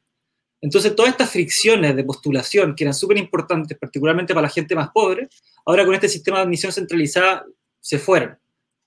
Entonces, 0.61 0.97
todas 0.97 1.13
estas 1.13 1.31
fricciones 1.31 1.95
de 1.95 2.05
postulación 2.05 2.75
que 2.75 2.85
eran 2.85 2.95
súper 2.95 3.19
importantes, 3.19 3.77
particularmente 3.77 4.33
para 4.33 4.47
la 4.47 4.53
gente 4.53 4.75
más 4.75 4.89
pobre, 4.95 5.29
ahora 5.67 5.85
con 5.85 5.95
este 5.95 6.09
sistema 6.09 6.39
de 6.39 6.45
admisión 6.45 6.73
centralizada 6.73 7.45
se 7.81 7.99
fueron. 7.99 8.39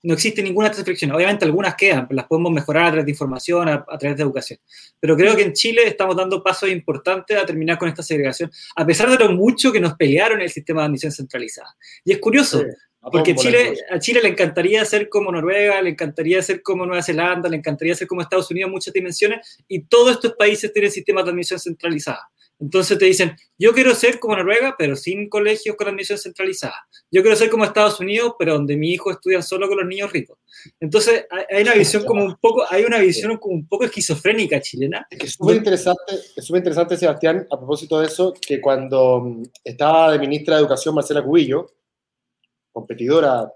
No 0.02 0.14
existe 0.14 0.42
ninguna 0.42 0.70
transfección. 0.70 1.10
Obviamente 1.10 1.44
algunas 1.44 1.74
quedan, 1.74 2.06
las 2.10 2.26
podemos 2.26 2.52
mejorar 2.52 2.84
a 2.84 2.88
través 2.88 3.04
de 3.06 3.10
información, 3.10 3.68
a, 3.68 3.84
través 3.98 4.16
de 4.16 4.22
educación. 4.22 4.58
Pero 5.00 5.16
creo 5.16 5.34
que 5.34 5.42
en 5.42 5.52
Chile 5.52 5.82
estamos 5.86 6.16
dando 6.16 6.42
pasos 6.42 6.70
importantes 6.70 7.36
a 7.36 7.44
terminar 7.44 7.78
con 7.78 7.88
esta 7.88 8.02
segregación, 8.02 8.50
a 8.76 8.86
pesar 8.86 9.10
de 9.10 9.24
lo 9.24 9.32
mucho 9.32 9.72
que 9.72 9.80
nos 9.80 9.94
pelearon 9.94 10.40
el 10.40 10.50
sistema 10.50 10.82
de 10.82 10.86
admisión 10.86 11.10
centralizada. 11.10 11.76
Y 12.04 12.12
es 12.12 12.18
curioso, 12.18 12.62
porque 13.00 13.34
Chile, 13.34 13.74
a 13.90 13.98
Chile 13.98 14.20
le 14.22 14.28
encantaría 14.28 14.84
ser 14.84 15.08
como 15.08 15.32
Noruega, 15.32 15.80
le 15.82 15.90
encantaría 15.90 16.42
ser 16.42 16.62
como 16.62 16.86
Nueva 16.86 17.02
Zelanda, 17.02 17.48
le 17.48 17.56
encantaría 17.56 17.94
ser 17.94 18.06
como 18.06 18.22
Estados 18.22 18.50
Unidos 18.50 18.68
en 18.68 18.72
muchas 18.72 18.92
dimensiones, 18.92 19.58
y 19.66 19.82
todos 19.82 20.12
estos 20.12 20.34
países 20.34 20.72
tienen 20.72 20.90
sistemas 20.90 21.24
de 21.24 21.30
admisión 21.30 21.58
centralizada. 21.58 22.28
Entonces 22.60 22.98
te 22.98 23.04
dicen, 23.04 23.36
yo 23.56 23.72
quiero 23.72 23.94
ser 23.94 24.18
como 24.18 24.34
Noruega, 24.34 24.74
pero 24.76 24.96
sin 24.96 25.28
colegios 25.28 25.76
con 25.76 25.88
admisión 25.88 26.18
centralizada. 26.18 26.88
Yo 27.10 27.22
quiero 27.22 27.36
ser 27.36 27.50
como 27.50 27.64
Estados 27.64 28.00
Unidos, 28.00 28.34
pero 28.38 28.54
donde 28.54 28.76
mi 28.76 28.90
hijo 28.92 29.10
estudia 29.10 29.42
solo 29.42 29.68
con 29.68 29.78
los 29.78 29.86
niños 29.86 30.12
ricos. 30.12 30.38
Entonces 30.80 31.26
hay 31.50 31.62
una 31.62 31.74
visión 31.74 32.04
como 32.04 32.24
un 32.24 32.36
poco, 32.36 32.64
hay 32.68 32.84
una 32.84 32.98
visión 32.98 33.36
como 33.36 33.54
un 33.54 33.68
poco 33.68 33.84
esquizofrénica 33.84 34.60
chilena. 34.60 35.06
Es 35.10 35.34
súper 35.34 35.56
interesante, 35.56 36.14
es 36.36 36.44
súper 36.44 36.60
interesante, 36.60 36.96
Sebastián, 36.96 37.46
a 37.50 37.56
propósito 37.56 38.00
de 38.00 38.06
eso, 38.06 38.34
que 38.34 38.60
cuando 38.60 39.20
mm, 39.20 39.42
estaba 39.64 40.12
de 40.12 40.18
ministra 40.18 40.56
de 40.56 40.62
Educación 40.62 40.94
Marcela 40.94 41.22
Cubillo, 41.22 41.70
competidora 42.72 43.52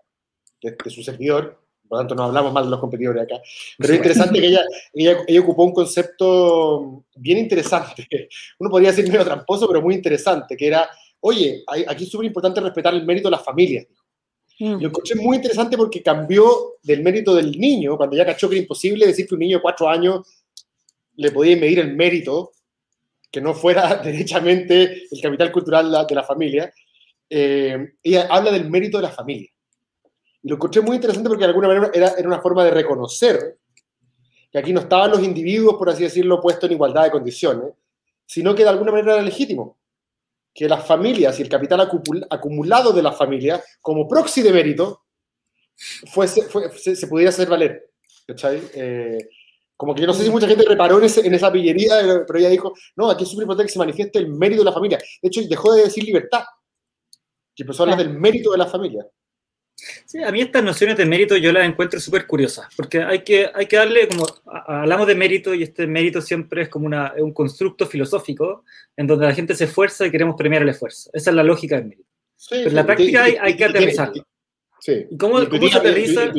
de, 0.62 0.76
de 0.82 0.90
su 0.90 1.02
servidor, 1.02 1.61
por 1.92 1.98
lo 1.98 2.04
tanto 2.04 2.14
no 2.14 2.24
hablamos 2.24 2.54
mal 2.54 2.64
de 2.64 2.70
los 2.70 2.80
competidores 2.80 3.24
acá. 3.24 3.34
Pero 3.76 3.92
es 3.92 3.98
interesante 3.98 4.40
que 4.40 4.46
ella, 4.46 4.64
ella, 4.94 5.40
ocupó 5.42 5.64
un 5.64 5.74
concepto 5.74 7.04
bien 7.16 7.36
interesante, 7.36 8.08
uno 8.58 8.70
podría 8.70 8.92
decir 8.92 9.06
medio 9.08 9.26
tramposo, 9.26 9.68
pero 9.68 9.82
muy 9.82 9.94
interesante, 9.94 10.56
que 10.56 10.68
era, 10.68 10.88
oye, 11.20 11.62
aquí 11.86 12.04
es 12.04 12.10
súper 12.10 12.28
importante 12.28 12.62
respetar 12.62 12.94
el 12.94 13.04
mérito 13.04 13.28
de 13.28 13.32
las 13.32 13.44
familias. 13.44 13.86
Mm. 14.58 14.78
Yo 14.78 14.88
encontré 14.88 15.16
muy 15.16 15.36
interesante 15.36 15.76
porque 15.76 16.02
cambió 16.02 16.76
del 16.82 17.02
mérito 17.02 17.34
del 17.34 17.50
niño, 17.60 17.98
cuando 17.98 18.16
ya 18.16 18.24
cachó 18.24 18.48
que 18.48 18.54
era 18.54 18.62
imposible 18.62 19.06
decir 19.06 19.26
que 19.26 19.34
un 19.34 19.40
niño 19.40 19.58
de 19.58 19.62
cuatro 19.62 19.86
años 19.86 20.26
le 21.16 21.30
podía 21.30 21.58
medir 21.58 21.80
el 21.80 21.94
mérito, 21.94 22.52
que 23.30 23.42
no 23.42 23.52
fuera 23.52 23.96
derechamente 24.02 25.08
el 25.10 25.20
capital 25.20 25.52
cultural 25.52 26.06
de 26.08 26.14
la 26.14 26.22
familia. 26.22 26.72
Eh, 27.28 27.96
ella 28.02 28.28
habla 28.30 28.50
del 28.50 28.70
mérito 28.70 28.96
de 28.96 29.02
la 29.02 29.10
familia. 29.10 29.50
Y 30.42 30.48
lo 30.48 30.56
encontré 30.56 30.80
muy 30.80 30.96
interesante 30.96 31.28
porque 31.28 31.44
de 31.44 31.48
alguna 31.48 31.68
manera 31.68 31.90
era, 31.94 32.14
era 32.18 32.28
una 32.28 32.40
forma 32.40 32.64
de 32.64 32.70
reconocer 32.70 33.58
que 34.50 34.58
aquí 34.58 34.72
no 34.72 34.80
estaban 34.80 35.10
los 35.10 35.22
individuos, 35.22 35.76
por 35.76 35.88
así 35.88 36.02
decirlo, 36.02 36.40
puestos 36.40 36.68
en 36.68 36.74
igualdad 36.74 37.04
de 37.04 37.10
condiciones, 37.10 37.72
sino 38.26 38.54
que 38.54 38.62
de 38.62 38.68
alguna 38.68 38.92
manera 38.92 39.14
era 39.14 39.22
legítimo 39.22 39.78
que 40.54 40.68
las 40.68 40.86
familias 40.86 41.38
y 41.38 41.42
el 41.42 41.48
capital 41.48 41.88
acumulado 42.30 42.92
de 42.92 43.02
las 43.02 43.16
familias, 43.16 43.62
como 43.80 44.06
proxy 44.06 44.42
de 44.42 44.52
mérito, 44.52 45.04
fuese, 46.12 46.42
se, 46.94 47.06
pudiera 47.06 47.30
hacer 47.30 47.48
valer. 47.48 47.90
Eh, 48.74 49.18
Como 49.76 49.94
que 49.94 50.02
yo 50.02 50.06
no 50.06 50.12
sé 50.12 50.24
si 50.24 50.30
mucha 50.30 50.46
gente 50.46 50.64
reparó 50.68 50.98
en, 50.98 51.04
ese, 51.04 51.26
en 51.26 51.34
esa 51.34 51.50
pillería, 51.50 52.24
pero 52.26 52.38
ella 52.38 52.50
dijo, 52.50 52.74
no, 52.96 53.10
aquí 53.10 53.24
es 53.24 53.30
súper 53.30 53.44
importante 53.44 53.68
que 53.68 53.72
se 53.72 53.78
manifieste 53.78 54.18
el 54.18 54.28
mérito 54.28 54.60
de 54.60 54.66
la 54.66 54.72
familia. 54.72 54.98
De 54.98 55.28
hecho, 55.28 55.40
dejó 55.48 55.72
de 55.72 55.84
decir 55.84 56.04
libertad, 56.04 56.44
que 57.54 57.62
empezó 57.62 57.82
a 57.82 57.84
hablar 57.84 57.98
del 57.98 58.18
mérito 58.18 58.52
de 58.52 58.58
la 58.58 58.66
familia. 58.66 59.06
Sí, 59.74 60.22
a 60.22 60.30
mí 60.30 60.40
estas 60.40 60.62
nociones 60.62 60.96
de 60.96 61.06
mérito 61.06 61.36
yo 61.36 61.52
las 61.52 61.66
encuentro 61.66 61.98
súper 61.98 62.26
curiosas, 62.26 62.66
porque 62.76 63.02
hay 63.02 63.22
que, 63.24 63.50
hay 63.52 63.66
que 63.66 63.76
darle, 63.76 64.08
como 64.08 64.26
hablamos 64.44 65.06
de 65.06 65.14
mérito 65.14 65.54
y 65.54 65.62
este 65.62 65.86
mérito 65.86 66.20
siempre 66.20 66.62
es 66.62 66.68
como 66.68 66.86
una, 66.86 67.14
un 67.18 67.32
constructo 67.32 67.86
filosófico 67.86 68.64
en 68.96 69.06
donde 69.06 69.26
la 69.26 69.34
gente 69.34 69.54
se 69.54 69.64
esfuerza 69.64 70.06
y 70.06 70.10
queremos 70.10 70.36
premiar 70.36 70.62
el 70.62 70.68
esfuerzo. 70.68 71.10
Esa 71.12 71.30
es 71.30 71.36
la 71.36 71.42
lógica 71.42 71.76
del 71.76 71.86
mérito. 71.86 72.08
Pero 72.50 72.68
en 72.68 72.74
la 72.74 72.86
práctica 72.86 73.24
hay, 73.24 73.36
hay, 73.40 73.56
que 73.56 73.64
aterrizarlo. 73.64 74.26
Sí. 74.80 75.06
¿Y 75.10 75.16
cómo, 75.16 75.48
cómo 75.48 75.68
se 75.68 75.78
aterriza? 75.78 76.32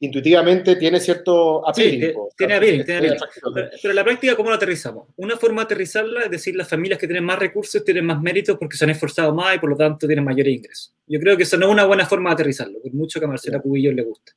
Intuitivamente 0.00 0.76
tiene 0.76 1.00
cierto 1.00 1.68
appealing. 1.68 2.14
tiene 2.36 2.54
appealing, 2.54 2.84
tiene 2.84 3.16
Pero, 3.54 3.90
en 3.90 3.96
la 3.96 4.04
práctica, 4.04 4.36
¿cómo 4.36 4.50
lo 4.50 4.56
aterrizamos? 4.56 5.08
Una 5.16 5.36
forma 5.36 5.62
de 5.62 5.64
aterrizarla 5.66 6.24
es 6.24 6.30
decir, 6.30 6.54
las 6.54 6.68
familias 6.68 6.98
que 6.98 7.06
tienen 7.06 7.24
más 7.24 7.38
recursos 7.38 7.84
tienen 7.84 8.06
más 8.06 8.20
méritos 8.20 8.56
porque 8.58 8.76
se 8.76 8.84
han 8.84 8.90
esforzado 8.90 9.34
más 9.34 9.56
y 9.56 9.58
por 9.58 9.70
lo 9.70 9.76
tanto 9.76 10.06
tienen 10.06 10.24
mayores 10.24 10.54
ingresos. 10.54 10.94
Yo 11.06 11.18
creo 11.18 11.36
que 11.36 11.42
eso 11.42 11.56
no 11.56 11.66
es 11.66 11.72
una 11.72 11.84
buena 11.84 12.06
forma 12.06 12.30
de 12.30 12.34
aterrizarlo, 12.34 12.80
por 12.80 12.92
mucho 12.92 13.18
que 13.18 13.26
a 13.26 13.28
Marcela 13.28 13.60
Cubillo 13.60 13.92
le 13.92 14.02
guste. 14.02 14.32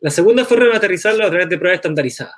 La 0.00 0.10
segunda 0.10 0.44
forma 0.44 0.70
de 0.70 0.76
aterrizarlo 0.76 1.22
es 1.22 1.26
a 1.26 1.30
través 1.30 1.48
de 1.48 1.58
pruebas 1.58 1.76
estandarizadas. 1.76 2.36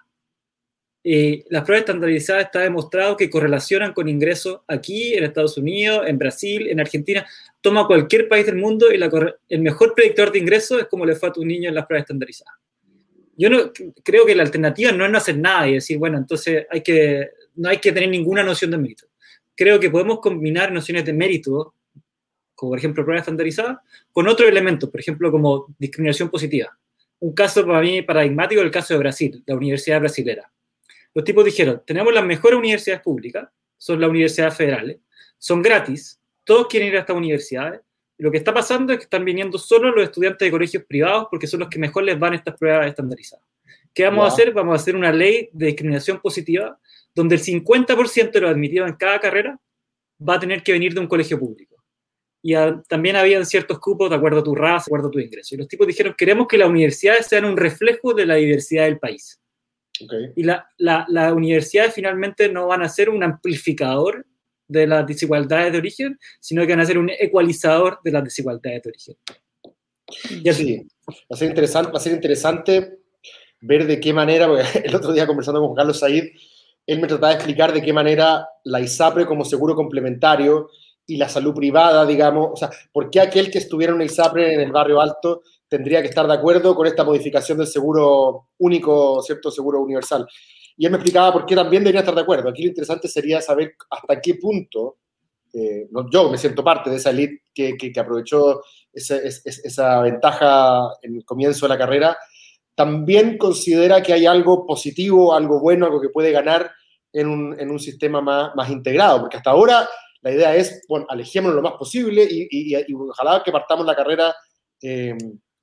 Eh, 1.04 1.44
las 1.48 1.64
pruebas 1.64 1.82
estandarizadas 1.82 2.44
está 2.46 2.60
demostrado 2.60 3.16
que 3.16 3.30
correlacionan 3.30 3.92
con 3.92 4.08
ingresos 4.08 4.60
aquí, 4.66 5.14
en 5.14 5.24
Estados 5.24 5.56
Unidos, 5.56 6.04
en 6.06 6.18
Brasil, 6.18 6.68
en 6.68 6.80
Argentina. 6.80 7.26
Toma 7.60 7.86
cualquier 7.86 8.28
país 8.28 8.46
del 8.46 8.56
mundo 8.56 8.92
y 8.92 9.00
el 9.48 9.60
mejor 9.60 9.94
predictor 9.94 10.30
de 10.30 10.38
ingresos 10.38 10.82
es 10.82 10.86
como 10.86 11.04
le 11.04 11.16
fue 11.16 11.28
a 11.28 11.32
tu 11.32 11.44
niño 11.44 11.68
en 11.68 11.74
las 11.74 11.86
pruebas 11.86 12.04
estandarizadas. 12.04 12.54
Yo 13.36 13.50
no, 13.50 13.72
creo 14.02 14.26
que 14.26 14.34
la 14.34 14.42
alternativa 14.42 14.92
no 14.92 15.04
es 15.04 15.10
no 15.10 15.18
hacer 15.18 15.38
nada 15.38 15.68
y 15.68 15.74
decir, 15.74 15.98
bueno, 15.98 16.18
entonces 16.18 16.66
hay 16.70 16.82
que, 16.82 17.30
no 17.56 17.68
hay 17.68 17.78
que 17.78 17.92
tener 17.92 18.08
ninguna 18.08 18.42
noción 18.42 18.70
de 18.70 18.78
mérito. 18.78 19.06
Creo 19.54 19.78
que 19.78 19.90
podemos 19.90 20.20
combinar 20.20 20.72
nociones 20.72 21.04
de 21.04 21.12
mérito, 21.12 21.74
como 22.54 22.70
por 22.70 22.78
ejemplo 22.78 23.04
pruebas 23.04 23.22
estandarizadas, 23.22 23.78
con 24.12 24.26
otros 24.28 24.48
elementos, 24.48 24.90
por 24.90 25.00
ejemplo, 25.00 25.30
como 25.30 25.74
discriminación 25.78 26.30
positiva. 26.30 26.76
Un 27.20 27.32
caso 27.32 27.64
para 27.66 27.80
mí 27.80 28.02
paradigmático 28.02 28.60
es 28.60 28.64
el 28.64 28.70
caso 28.72 28.94
de 28.94 28.98
Brasil, 28.98 29.42
la 29.46 29.54
Universidad 29.54 30.00
Brasilera 30.00 30.50
los 31.14 31.24
tipos 31.24 31.44
dijeron, 31.44 31.82
tenemos 31.86 32.12
las 32.12 32.24
mejores 32.24 32.58
universidades 32.58 33.02
públicas, 33.02 33.48
son 33.76 34.00
las 34.00 34.08
universidades 34.10 34.56
federales, 34.56 34.98
son 35.36 35.62
gratis, 35.62 36.20
todos 36.48 36.66
quieren 36.66 36.88
ir 36.88 36.96
a 36.96 37.00
estas 37.00 37.14
universidades, 37.14 37.82
lo 38.16 38.30
que 38.30 38.38
está 38.38 38.54
pasando 38.54 38.94
es 38.94 39.00
que 39.00 39.04
están 39.04 39.22
viniendo 39.22 39.58
solo 39.58 39.90
los 39.90 40.02
estudiantes 40.02 40.46
de 40.46 40.50
colegios 40.50 40.82
privados 40.84 41.26
porque 41.30 41.46
son 41.46 41.60
los 41.60 41.68
que 41.68 41.78
mejor 41.78 42.04
les 42.04 42.18
van 42.18 42.32
estas 42.32 42.56
pruebas 42.56 42.86
estandarizadas. 42.86 43.44
¿Qué 43.92 44.04
vamos 44.04 44.24
a 44.24 44.28
hacer? 44.28 44.52
Vamos 44.54 44.72
a 44.72 44.80
hacer 44.80 44.96
una 44.96 45.12
ley 45.12 45.50
de 45.52 45.66
discriminación 45.66 46.20
positiva 46.20 46.80
donde 47.14 47.34
el 47.34 47.42
50% 47.42 48.32
de 48.32 48.40
los 48.40 48.50
admitidos 48.50 48.88
en 48.88 48.96
cada 48.96 49.20
carrera 49.20 49.60
va 50.26 50.36
a 50.36 50.40
tener 50.40 50.62
que 50.62 50.72
venir 50.72 50.94
de 50.94 51.00
un 51.00 51.06
colegio 51.06 51.38
público. 51.38 51.76
Y 52.42 52.54
también 52.88 53.16
habían 53.16 53.44
ciertos 53.44 53.78
cupos 53.78 54.08
de 54.08 54.16
acuerdo 54.16 54.40
a 54.40 54.44
tu 54.44 54.54
raza, 54.54 54.86
de 54.86 54.88
acuerdo 54.88 55.08
a 55.08 55.10
tu 55.10 55.18
ingreso. 55.18 55.54
Y 55.54 55.58
los 55.58 55.68
tipos 55.68 55.86
dijeron, 55.86 56.14
queremos 56.16 56.48
que 56.48 56.56
las 56.56 56.68
universidades 56.68 57.26
sean 57.26 57.44
un 57.44 57.58
reflejo 57.58 58.14
de 58.14 58.24
la 58.24 58.36
diversidad 58.36 58.84
del 58.84 58.98
país. 58.98 59.38
Y 60.34 60.44
las 60.44 60.64
la, 60.78 61.34
universidades 61.34 61.92
finalmente 61.92 62.48
no 62.48 62.68
van 62.68 62.82
a 62.82 62.88
ser 62.88 63.10
un 63.10 63.22
amplificador 63.22 64.24
de 64.68 64.86
las 64.86 65.06
desigualdades 65.06 65.72
de 65.72 65.78
origen, 65.78 66.18
sino 66.40 66.66
que 66.66 66.72
van 66.72 66.80
a 66.80 66.86
ser 66.86 66.98
un 66.98 67.10
ecualizador 67.10 67.98
de 68.04 68.12
las 68.12 68.24
desigualdades 68.24 68.82
de 68.82 68.88
origen. 68.90 69.16
Y 70.44 70.48
así, 70.48 70.86
va 71.08 71.14
a 71.30 71.36
ser 71.36 71.48
interesante, 71.48 71.90
va 71.90 71.98
a 71.98 72.02
ser 72.02 72.12
interesante 72.12 72.98
ver 73.60 73.86
de 73.86 73.98
qué 73.98 74.12
manera, 74.12 74.46
porque 74.46 74.62
el 74.84 74.94
otro 74.94 75.12
día 75.12 75.26
conversando 75.26 75.60
con 75.60 75.74
Carlos 75.74 75.98
Said, 75.98 76.24
él 76.86 77.00
me 77.00 77.06
trataba 77.06 77.28
de 77.28 77.34
explicar 77.34 77.72
de 77.72 77.82
qué 77.82 77.92
manera 77.92 78.48
la 78.64 78.80
ISAPRE 78.80 79.26
como 79.26 79.44
seguro 79.44 79.74
complementario 79.74 80.70
y 81.06 81.16
la 81.16 81.28
salud 81.28 81.54
privada, 81.54 82.04
digamos, 82.06 82.50
o 82.52 82.56
sea, 82.56 82.70
¿por 82.92 83.10
qué 83.10 83.20
aquel 83.20 83.50
que 83.50 83.58
estuviera 83.58 83.90
en 83.90 83.96
una 83.96 84.04
ISAPRE 84.04 84.54
en 84.54 84.60
el 84.60 84.72
barrio 84.72 85.00
alto 85.00 85.42
tendría 85.68 86.00
que 86.00 86.08
estar 86.08 86.26
de 86.26 86.34
acuerdo 86.34 86.74
con 86.74 86.86
esta 86.86 87.04
modificación 87.04 87.58
del 87.58 87.66
seguro 87.66 88.48
único, 88.58 89.22
¿cierto? 89.22 89.50
Seguro 89.50 89.80
universal. 89.80 90.26
Y 90.78 90.86
él 90.86 90.92
me 90.92 90.98
explicaba 90.98 91.32
por 91.32 91.44
qué 91.44 91.56
también 91.56 91.82
debería 91.82 92.00
estar 92.00 92.14
de 92.14 92.20
acuerdo. 92.20 92.48
Aquí 92.48 92.62
lo 92.62 92.68
interesante 92.68 93.08
sería 93.08 93.42
saber 93.42 93.74
hasta 93.90 94.20
qué 94.20 94.36
punto, 94.36 94.98
eh, 95.52 95.88
yo 96.12 96.30
me 96.30 96.38
siento 96.38 96.62
parte 96.62 96.88
de 96.88 96.96
esa 96.96 97.10
elite 97.10 97.42
que, 97.52 97.76
que, 97.76 97.98
aprovechó 97.98 98.62
esa, 98.92 99.16
esa, 99.16 100.00
ventaja 100.02 100.88
en 101.02 101.16
el 101.16 101.24
comienzo 101.24 101.66
de 101.66 101.70
la 101.70 101.78
carrera, 101.78 102.16
también 102.74 103.38
considera 103.38 104.02
que 104.02 104.12
hay 104.12 104.26
algo 104.26 104.66
positivo, 104.66 105.34
algo 105.34 105.58
bueno, 105.58 105.86
algo 105.86 106.00
que 106.00 106.10
puede 106.10 106.30
ganar 106.30 106.70
en 107.12 107.26
un, 107.26 107.58
en 107.58 107.70
un 107.70 107.80
sistema 107.80 108.20
más, 108.20 108.54
más, 108.54 108.70
integrado, 108.70 109.22
porque 109.22 109.38
hasta 109.38 109.50
ahora 109.50 109.88
la 110.20 110.30
idea 110.30 110.54
es, 110.54 110.84
bueno, 110.88 111.06
alejémonos 111.08 111.56
lo 111.56 111.62
más 111.62 111.72
posible 111.72 112.22
y, 112.22 112.46
y, 112.50 112.76
y 112.76 112.94
ojalá 112.94 113.42
que 113.44 113.50
partamos 113.50 113.84
la 113.84 113.96
carrera 113.96 114.34
eh, 114.80 115.16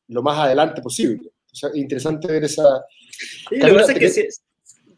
lo 0.07 0.21
más 0.21 0.39
adelante 0.39 0.81
posible. 0.81 1.29
O 1.29 1.55
sea, 1.55 1.69
interesante 1.73 2.27
ver 2.27 2.43
esa... 2.43 2.63
lo, 3.51 3.65
que 3.67 3.73
pasa 3.73 3.91
es 3.93 3.99
que 3.99 4.09
si, 4.09 4.27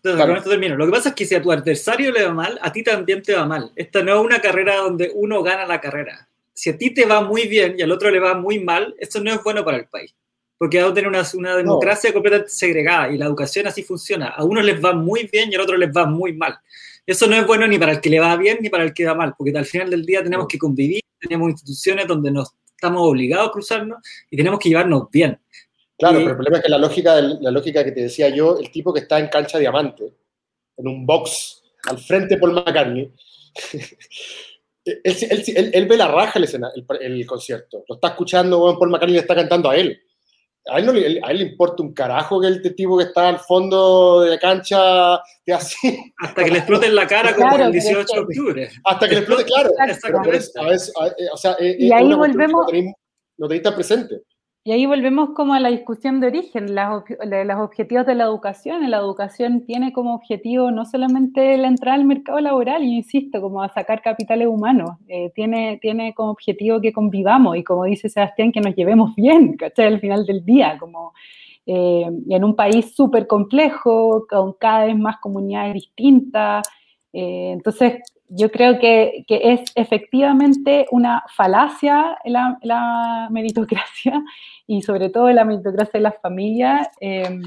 lo 0.03 0.85
que 0.85 0.91
pasa 0.91 1.09
es 1.09 1.15
que 1.15 1.25
si 1.25 1.35
a 1.35 1.41
tu 1.41 1.51
adversario 1.51 2.11
le 2.11 2.25
va 2.25 2.33
mal, 2.33 2.59
a 2.61 2.71
ti 2.71 2.83
también 2.83 3.21
te 3.21 3.35
va 3.35 3.45
mal. 3.45 3.71
Esta 3.75 4.03
no 4.03 4.15
es 4.15 4.25
una 4.25 4.39
carrera 4.39 4.77
donde 4.77 5.11
uno 5.13 5.43
gana 5.43 5.65
la 5.65 5.81
carrera. 5.81 6.27
Si 6.53 6.69
a 6.69 6.77
ti 6.77 6.93
te 6.93 7.05
va 7.05 7.21
muy 7.21 7.47
bien 7.47 7.75
y 7.77 7.81
al 7.81 7.91
otro 7.91 8.09
le 8.09 8.19
va 8.19 8.33
muy 8.33 8.59
mal, 8.59 8.95
esto 8.99 9.21
no 9.21 9.31
es 9.31 9.43
bueno 9.43 9.63
para 9.63 9.77
el 9.77 9.85
país. 9.85 10.13
Porque 10.57 10.77
vamos 10.77 10.93
a 10.93 10.95
tener 10.95 11.07
una, 11.07 11.23
una 11.35 11.55
democracia 11.55 12.11
completamente 12.11 12.51
segregada 12.51 13.11
y 13.11 13.17
la 13.17 13.25
educación 13.25 13.67
así 13.67 13.83
funciona. 13.83 14.29
A 14.29 14.43
unos 14.43 14.65
les 14.65 14.83
va 14.83 14.93
muy 14.93 15.29
bien 15.31 15.51
y 15.51 15.55
al 15.55 15.61
otro 15.61 15.77
les 15.77 15.89
va 15.89 16.05
muy 16.05 16.33
mal. 16.33 16.57
Eso 17.05 17.25
no 17.27 17.35
es 17.37 17.47
bueno 17.47 17.67
ni 17.67 17.77
para 17.77 17.93
el 17.93 18.01
que 18.01 18.09
le 18.09 18.19
va 18.19 18.35
bien 18.35 18.57
ni 18.59 18.69
para 18.69 18.83
el 18.83 18.93
que 18.93 19.05
va 19.05 19.15
mal, 19.15 19.33
porque 19.37 19.57
al 19.57 19.65
final 19.65 19.89
del 19.89 20.05
día 20.05 20.21
tenemos 20.21 20.47
que 20.47 20.57
convivir, 20.57 21.01
tenemos 21.19 21.51
instituciones 21.51 22.05
donde 22.05 22.31
nos 22.31 22.53
estamos 22.69 23.01
obligados 23.01 23.47
a 23.47 23.51
cruzarnos 23.51 23.99
y 24.29 24.35
tenemos 24.35 24.59
que 24.59 24.69
llevarnos 24.69 25.09
bien. 25.09 25.39
Claro, 25.97 26.19
pero 26.19 26.29
el 26.29 26.35
problema 26.35 26.57
es 26.57 26.63
que 26.63 26.69
la 26.69 26.77
lógica, 26.77 27.21
la 27.21 27.51
lógica 27.51 27.83
que 27.83 27.91
te 27.91 28.01
decía 28.01 28.29
yo, 28.29 28.59
el 28.59 28.69
tipo 28.71 28.93
que 28.93 28.99
está 28.99 29.19
en 29.19 29.29
cancha 29.29 29.57
diamante, 29.57 30.13
en 30.77 30.87
un 30.87 31.05
box 31.05 31.63
al 31.87 31.97
frente 31.97 32.35
de 32.35 32.41
Paul 32.41 32.53
McCartney, 32.53 33.11
él, 34.85 35.87
ve 35.87 35.97
la 35.97 36.07
raja 36.07 36.37
el, 36.37 36.45
escena, 36.45 36.71
el, 37.01 37.25
concierto. 37.25 37.83
Lo 37.87 37.95
está 37.95 38.09
escuchando, 38.09 38.77
Paul 38.77 38.91
McCartney 38.91 39.15
le 39.15 39.21
está 39.21 39.33
cantando 39.35 39.71
a 39.71 39.75
él. 39.75 39.99
A 40.69 40.79
él, 40.79 40.85
no, 40.85 40.91
a 40.91 41.31
él 41.31 41.37
le 41.37 41.43
importa 41.45 41.81
un 41.81 41.93
carajo 41.93 42.41
que 42.41 42.47
el 42.47 42.75
tipo 42.75 42.97
que 42.97 43.05
está 43.05 43.29
al 43.29 43.39
fondo 43.39 44.21
de 44.21 44.31
la 44.31 44.37
cancha 44.37 45.19
que 45.43 45.53
así. 45.53 46.13
Hasta 46.19 46.43
que 46.43 46.51
le 46.51 46.57
explote 46.59 46.87
en 46.87 46.95
la 46.95 47.07
cara 47.07 47.33
como 47.33 47.55
el 47.55 47.71
18 47.71 48.13
de 48.13 48.19
octubre. 48.19 48.69
Hasta 48.83 49.07
que 49.07 49.13
le 49.15 49.19
explote, 49.21 49.45
claro. 49.45 49.71
o 51.33 51.37
sea, 51.37 51.55
eh, 51.59 51.75
y 51.79 51.91
ahí 51.91 52.13
volvemos. 52.13 52.67
No 53.37 53.47
tenéis 53.47 53.63
tan 53.63 53.75
presente. 53.75 54.21
Y 54.68 54.74
ahí 54.74 54.86
volvemos 54.86 55.30
como 55.30 55.53
a 55.53 55.61
la 55.61 55.70
discusión 55.70 56.20
de 56.20 56.28
origen, 56.28 56.76
las, 56.76 57.01
los 57.26 57.57
objetivos 57.57 58.05
de 58.05 58.15
la 58.15 58.26
educación. 58.26 58.91
La 58.91 58.97
educación 58.97 59.65
tiene 59.65 59.93
como 59.93 60.13
objetivo 60.13 60.72
no 60.72 60.84
solamente 60.84 61.57
la 61.57 61.70
entrada 61.70 61.95
al 61.95 62.03
mercado 62.03 62.41
laboral, 62.41 62.82
yo 62.82 62.89
insisto, 62.89 63.39
como 63.39 63.65
sacar 63.70 64.01
capitales 64.01 64.49
humanos, 64.49 64.89
eh, 65.07 65.32
tiene, 65.34 65.80
tiene 65.82 66.13
como 66.13 66.32
objetivo 66.32 66.82
que 66.82 66.91
convivamos 66.91 67.55
y 67.55 67.63
como 67.63 67.86
dice 67.86 68.09
Sebastián, 68.09 68.51
que 68.51 68.59
nos 68.59 68.76
llevemos 68.76 69.15
bien, 69.15 69.55
¿cachai? 69.55 69.86
Al 69.86 70.01
final 70.01 70.26
del 70.26 70.43
día, 70.43 70.78
como 70.78 71.13
eh, 71.65 72.05
en 72.30 72.43
un 72.43 72.53
país 72.53 72.93
súper 72.93 73.26
complejo, 73.26 74.28
con 74.30 74.51
cada 74.59 74.88
vez 74.88 74.97
más 74.97 75.15
comunidades 75.22 75.76
distintas. 75.76 76.68
Eh, 77.13 77.51
entonces, 77.53 78.01
yo 78.30 78.51
creo 78.51 78.80
que, 78.80 79.23
que, 79.28 79.53
es 79.53 79.61
efectivamente 79.75 80.86
una 80.91 81.23
falacia 81.36 82.17
la, 82.25 83.28
meritocracia 83.32 84.21
y 84.67 84.82
sobre 84.82 85.09
todo 85.09 85.32
la 85.32 85.45
meritocracia 85.45 85.93
de 85.93 86.01
las 86.01 86.19
familias, 86.21 86.89
em, 86.99 87.41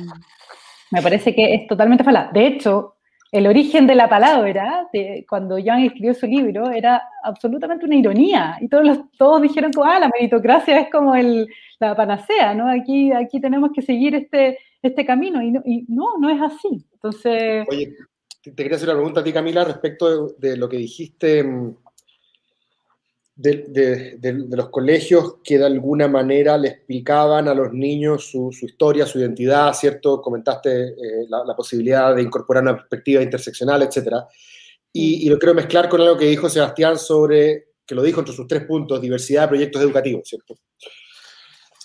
me 0.91 1.03
parece 1.03 1.35
que 1.35 1.55
es 1.55 1.67
totalmente 1.67 2.05
falaz. 2.05 2.33
De 2.33 2.47
hecho, 2.47 2.95
el 3.33 3.47
origen 3.47 3.87
de 3.87 3.95
la 3.95 4.09
palabra, 4.09 4.89
de, 4.93 5.25
cuando 5.29 5.57
Jan 5.63 5.81
escribió 5.81 6.15
su 6.15 6.27
libro, 6.27 6.71
era 6.71 7.03
absolutamente 7.23 7.85
una 7.87 7.95
ironía. 7.95 8.57
Y 8.61 8.69
todos, 8.69 8.99
todos 9.17 9.43
dijeron 9.43 9.71
ah, 9.85 10.01
la 10.01 10.09
meritocracia 10.09 10.81
es 10.81 10.91
como 10.91 11.15
el, 11.15 11.47
la 11.79 11.95
panacea, 11.95 12.55
¿no? 12.55 12.69
Aquí, 12.69 13.13
aquí 13.13 13.41
tenemos 13.41 13.71
que 13.73 13.83
seguir 13.83 14.17
este, 14.17 14.59
este 14.83 15.05
camino. 15.05 15.41
Y 15.43 15.53
no, 15.53 15.63
no, 15.89 16.19
no 16.19 16.31
es 16.31 16.43
así. 16.43 16.85
Entonces... 16.93 17.67
Oye, 17.71 17.95
te 18.43 18.55
quería 18.55 18.77
hacer 18.77 18.89
una 18.89 18.99
pregunta 18.99 19.21
a 19.21 19.25
ti, 19.25 19.33
Camila, 19.33 19.65
respecto 19.65 20.29
de, 20.29 20.51
de 20.51 20.57
lo 20.57 20.69
que 20.69 20.79
dijiste 20.79 21.43
mm, 21.43 21.75
de, 23.41 24.47
los 24.51 24.69
colegios 24.69 25.37
que 25.43 25.59
de 25.59 25.65
alguna 25.65 26.09
manera 26.09 26.59
le 26.59 26.69
explicaban 26.69 27.49
a 27.49 27.55
los 27.55 27.73
niños 27.73 28.31
su, 28.31 28.51
historia, 28.63 29.07
su 29.07 29.19
identidad, 29.19 29.73
¿cierto? 29.73 30.21
Comentaste 30.21 30.89
eh, 30.89 31.27
la, 31.29 31.57
posibilidad 31.57 32.15
de 32.15 32.23
incorporar 32.23 32.63
una 32.63 32.77
perspectiva 32.77 33.23
interseccional, 33.23 33.83
etc. 33.83 34.25
Y, 34.93 35.29
lo 35.29 35.39
quiero 35.39 35.55
mezclar 35.55 35.89
con 35.89 36.01
algo 36.03 36.19
que 36.19 36.27
dijo 36.27 36.51
Sebastián 36.51 36.99
sobre, 36.99 37.69
que 37.87 37.95
lo 37.95 38.03
dijo 38.03 38.21
entre 38.21 38.35
sus 38.35 38.47
tres 38.47 38.65
puntos, 38.65 39.01
diversidad 39.01 39.43
de 39.43 39.49
proyectos 39.49 39.83
educativos, 39.83 40.29
¿cierto? 40.29 40.59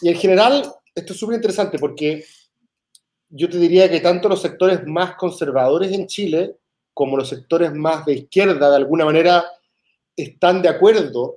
Y 0.01 0.10
en 0.10 0.16
general, 0.16 0.70
esto 0.93 1.14
es 1.14 1.20
súper 1.20 1.36
interesante 1.36 1.80
porque 1.80 2.26
yo 3.30 3.50
te 3.50 3.58
diría 3.58 3.90
que 3.90 4.00
tanto 4.00 4.30
los 4.30 4.42
sectores 4.42 4.86
más 4.86 5.16
conservadores 5.16 5.92
en 5.92 6.08
Chile 6.08 6.56
como 6.94 7.18
los 7.18 7.28
sectores 7.28 7.74
más 7.74 8.06
de 8.06 8.14
izquierda, 8.14 8.70
de 8.70 8.78
alguna 8.78 9.04
manera, 9.04 9.46
están 10.16 10.62
de 10.62 10.70
acuerdo 10.70 11.36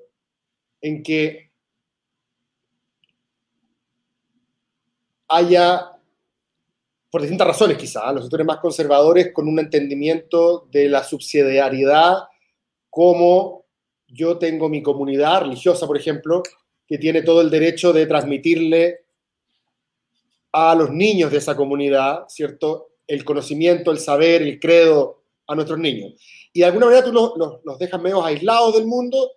en 0.81 1.03
que 1.03 1.51
haya, 5.27 5.93
por 7.11 7.21
distintas 7.21 7.49
razones 7.49 7.77
quizá, 7.77 8.13
los 8.13 8.25
sectores 8.25 8.47
más 8.47 8.59
conservadores 8.59 9.33
con 9.33 9.49
un 9.49 9.59
entendimiento 9.59 10.69
de 10.71 10.89
la 10.89 11.03
subsidiariedad 11.03 12.29
como 12.89 13.65
yo 14.07 14.39
tengo 14.39 14.69
mi 14.69 14.83
comunidad 14.83 15.43
religiosa, 15.43 15.87
por 15.87 15.97
ejemplo, 15.97 16.43
que 16.87 16.99
tiene 16.99 17.23
todo 17.23 17.43
el 17.43 17.51
derecho 17.51 17.93
de 17.93 18.07
transmitirle 18.07 19.01
a 20.53 20.75
los 20.75 20.91
niños 20.91 21.31
de 21.31 21.39
esa 21.39 21.57
comunidad, 21.57 22.25
¿cierto? 22.29 22.89
El 23.07 23.25
conocimiento, 23.25 23.91
el 23.91 23.99
saber, 23.99 24.43
el 24.43 24.59
credo 24.59 25.23
a 25.47 25.55
nuestros 25.55 25.79
niños. 25.79 26.15
Y 26.53 26.61
de 26.61 26.67
alguna 26.67 26.87
manera 26.87 27.05
tú 27.05 27.13
los, 27.13 27.61
los, 27.65 27.79
dejas 27.79 28.01
medio 28.01 28.25
aislados 28.25 28.75
del 28.75 28.87
mundo. 28.87 29.31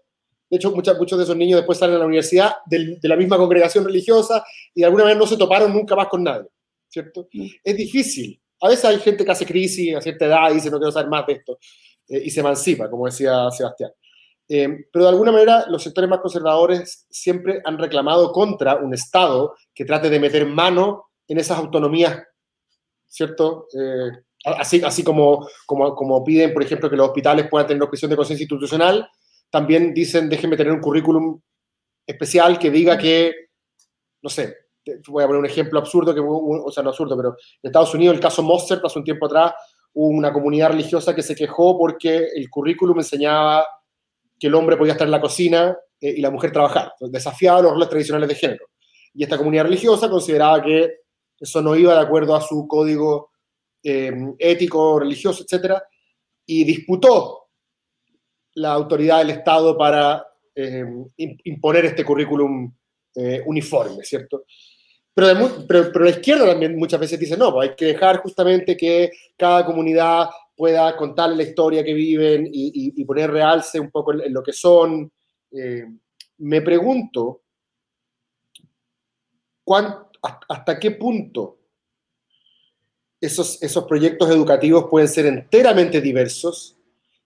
De 0.49 0.57
hecho, 0.57 0.71
muchos, 0.71 0.97
muchos 0.97 1.17
de 1.17 1.23
esos 1.23 1.35
niños 1.35 1.59
después 1.59 1.77
salen 1.77 1.95
a 1.95 1.99
la 1.99 2.05
universidad 2.05 2.55
de 2.65 2.99
la 3.03 3.15
misma 3.15 3.37
congregación 3.37 3.85
religiosa 3.85 4.43
y 4.73 4.81
de 4.81 4.85
alguna 4.85 5.03
manera 5.03 5.19
no 5.19 5.27
se 5.27 5.37
toparon 5.37 5.71
nunca 5.73 5.95
más 5.95 6.07
con 6.07 6.23
nadie, 6.23 6.47
¿cierto? 6.89 7.27
Mm. 7.31 7.47
Es 7.63 7.77
difícil. 7.77 8.41
A 8.59 8.69
veces 8.69 8.85
hay 8.85 8.99
gente 8.99 9.23
que 9.23 9.31
hace 9.31 9.45
crisis 9.45 9.95
a 9.95 10.01
cierta 10.01 10.25
edad 10.25 10.51
y 10.51 10.55
dice 10.55 10.69
no 10.69 10.77
quiero 10.77 10.91
saber 10.91 11.09
más 11.09 11.25
de 11.25 11.33
esto 11.33 11.57
eh, 12.07 12.21
y 12.25 12.29
se 12.29 12.41
emancipa, 12.41 12.89
como 12.89 13.05
decía 13.05 13.49
Sebastián. 13.51 13.91
Eh, 14.53 14.85
pero 14.91 15.05
de 15.05 15.11
alguna 15.11 15.31
manera 15.31 15.63
los 15.69 15.81
sectores 15.81 16.09
más 16.09 16.19
conservadores 16.19 17.07
siempre 17.09 17.61
han 17.63 17.77
reclamado 17.77 18.33
contra 18.33 18.75
un 18.75 18.93
Estado 18.93 19.55
que 19.73 19.85
trate 19.85 20.09
de 20.09 20.19
meter 20.19 20.45
mano 20.45 21.05
en 21.25 21.37
esas 21.37 21.57
autonomías, 21.57 22.21
¿cierto? 23.07 23.67
Eh, 23.73 24.11
así, 24.43 24.81
así 24.83 25.05
como, 25.05 25.47
como, 25.65 25.95
como, 25.95 26.21
piden, 26.25 26.51
por 26.51 26.63
ejemplo, 26.63 26.89
que 26.89 26.97
los 26.97 27.07
hospitales 27.07 27.47
puedan 27.49 27.65
tener 27.65 27.81
objeción 27.81 28.11
de 28.11 28.17
conciencia 28.17 28.43
institucional, 28.43 29.09
también 29.49 29.93
dicen, 29.93 30.27
déjenme 30.27 30.57
tener 30.57 30.73
un 30.73 30.81
currículum 30.81 31.39
especial 32.05 32.59
que 32.59 32.71
diga 32.71 32.97
que, 32.97 33.33
no 34.21 34.29
sé, 34.29 34.53
voy 35.07 35.23
a 35.23 35.27
poner 35.27 35.39
un 35.39 35.45
ejemplo 35.45 35.79
absurdo, 35.79 36.13
que, 36.13 36.19
o 36.19 36.71
sea, 36.73 36.83
no 36.83 36.89
absurdo, 36.89 37.15
pero 37.15 37.29
en 37.29 37.69
Estados 37.69 37.93
Unidos 37.93 38.15
el 38.15 38.21
caso 38.21 38.43
Mozart, 38.43 38.83
hace 38.83 38.99
un 38.99 39.05
tiempo 39.05 39.27
atrás, 39.27 39.53
hubo 39.93 40.09
una 40.09 40.33
comunidad 40.33 40.71
religiosa 40.71 41.15
que 41.15 41.23
se 41.23 41.35
quejó 41.35 41.77
porque 41.77 42.27
el 42.35 42.49
currículum 42.49 42.97
enseñaba 42.97 43.65
que 44.41 44.47
el 44.47 44.55
hombre 44.55 44.75
podía 44.75 44.93
estar 44.93 45.07
en 45.07 45.11
la 45.11 45.21
cocina 45.21 45.77
eh, 45.99 46.15
y 46.17 46.19
la 46.19 46.31
mujer 46.31 46.51
trabajar, 46.51 46.93
desafiaba 46.99 47.61
los 47.61 47.73
roles 47.73 47.89
tradicionales 47.89 48.27
de 48.27 48.33
género. 48.33 48.65
Y 49.13 49.21
esta 49.23 49.37
comunidad 49.37 49.65
religiosa 49.65 50.09
consideraba 50.09 50.63
que 50.63 51.01
eso 51.39 51.61
no 51.61 51.75
iba 51.75 51.93
de 51.93 52.01
acuerdo 52.01 52.35
a 52.35 52.41
su 52.41 52.67
código 52.67 53.29
eh, 53.83 54.11
ético, 54.39 54.99
religioso, 54.99 55.43
etc. 55.43 55.75
Y 56.47 56.63
disputó 56.63 57.49
la 58.55 58.71
autoridad 58.73 59.19
del 59.19 59.29
Estado 59.29 59.77
para 59.77 60.25
eh, 60.55 60.85
imponer 61.17 61.85
este 61.85 62.03
currículum 62.03 62.73
uniforme, 63.45 64.03
¿cierto? 64.03 64.45
Pero, 65.13 65.93
la 65.93 66.09
izquierda 66.09 66.47
también 66.47 66.77
muchas 66.77 66.99
veces 66.99 67.19
dice, 67.19 67.35
no, 67.37 67.53
pues 67.53 67.69
hay 67.69 67.75
que 67.75 67.85
dejar 67.87 68.17
justamente 68.21 68.77
que 68.77 69.11
cada 69.37 69.65
comunidad 69.65 70.29
pueda 70.55 70.95
contarle 70.95 71.37
la 71.37 71.43
historia 71.43 71.83
que 71.83 71.93
viven 71.93 72.47
y, 72.51 73.03
poner 73.05 73.31
realce 73.31 73.79
un 73.79 73.89
poco 73.89 74.13
en, 74.13 74.33
lo 74.33 74.43
que 74.43 74.53
son. 74.53 75.11
Eh, 75.51 75.85
me 76.37 76.61
pregunto, 76.61 77.41
¿hasta 80.49 80.79
qué 80.79 80.91
punto 80.91 81.57
esos, 83.19 83.61
esos 83.61 83.83
proyectos 83.85 84.29
educativos 84.29 84.87
pueden 84.89 85.07
ser 85.07 85.25
enteramente 85.27 86.01
diversos 86.01 86.77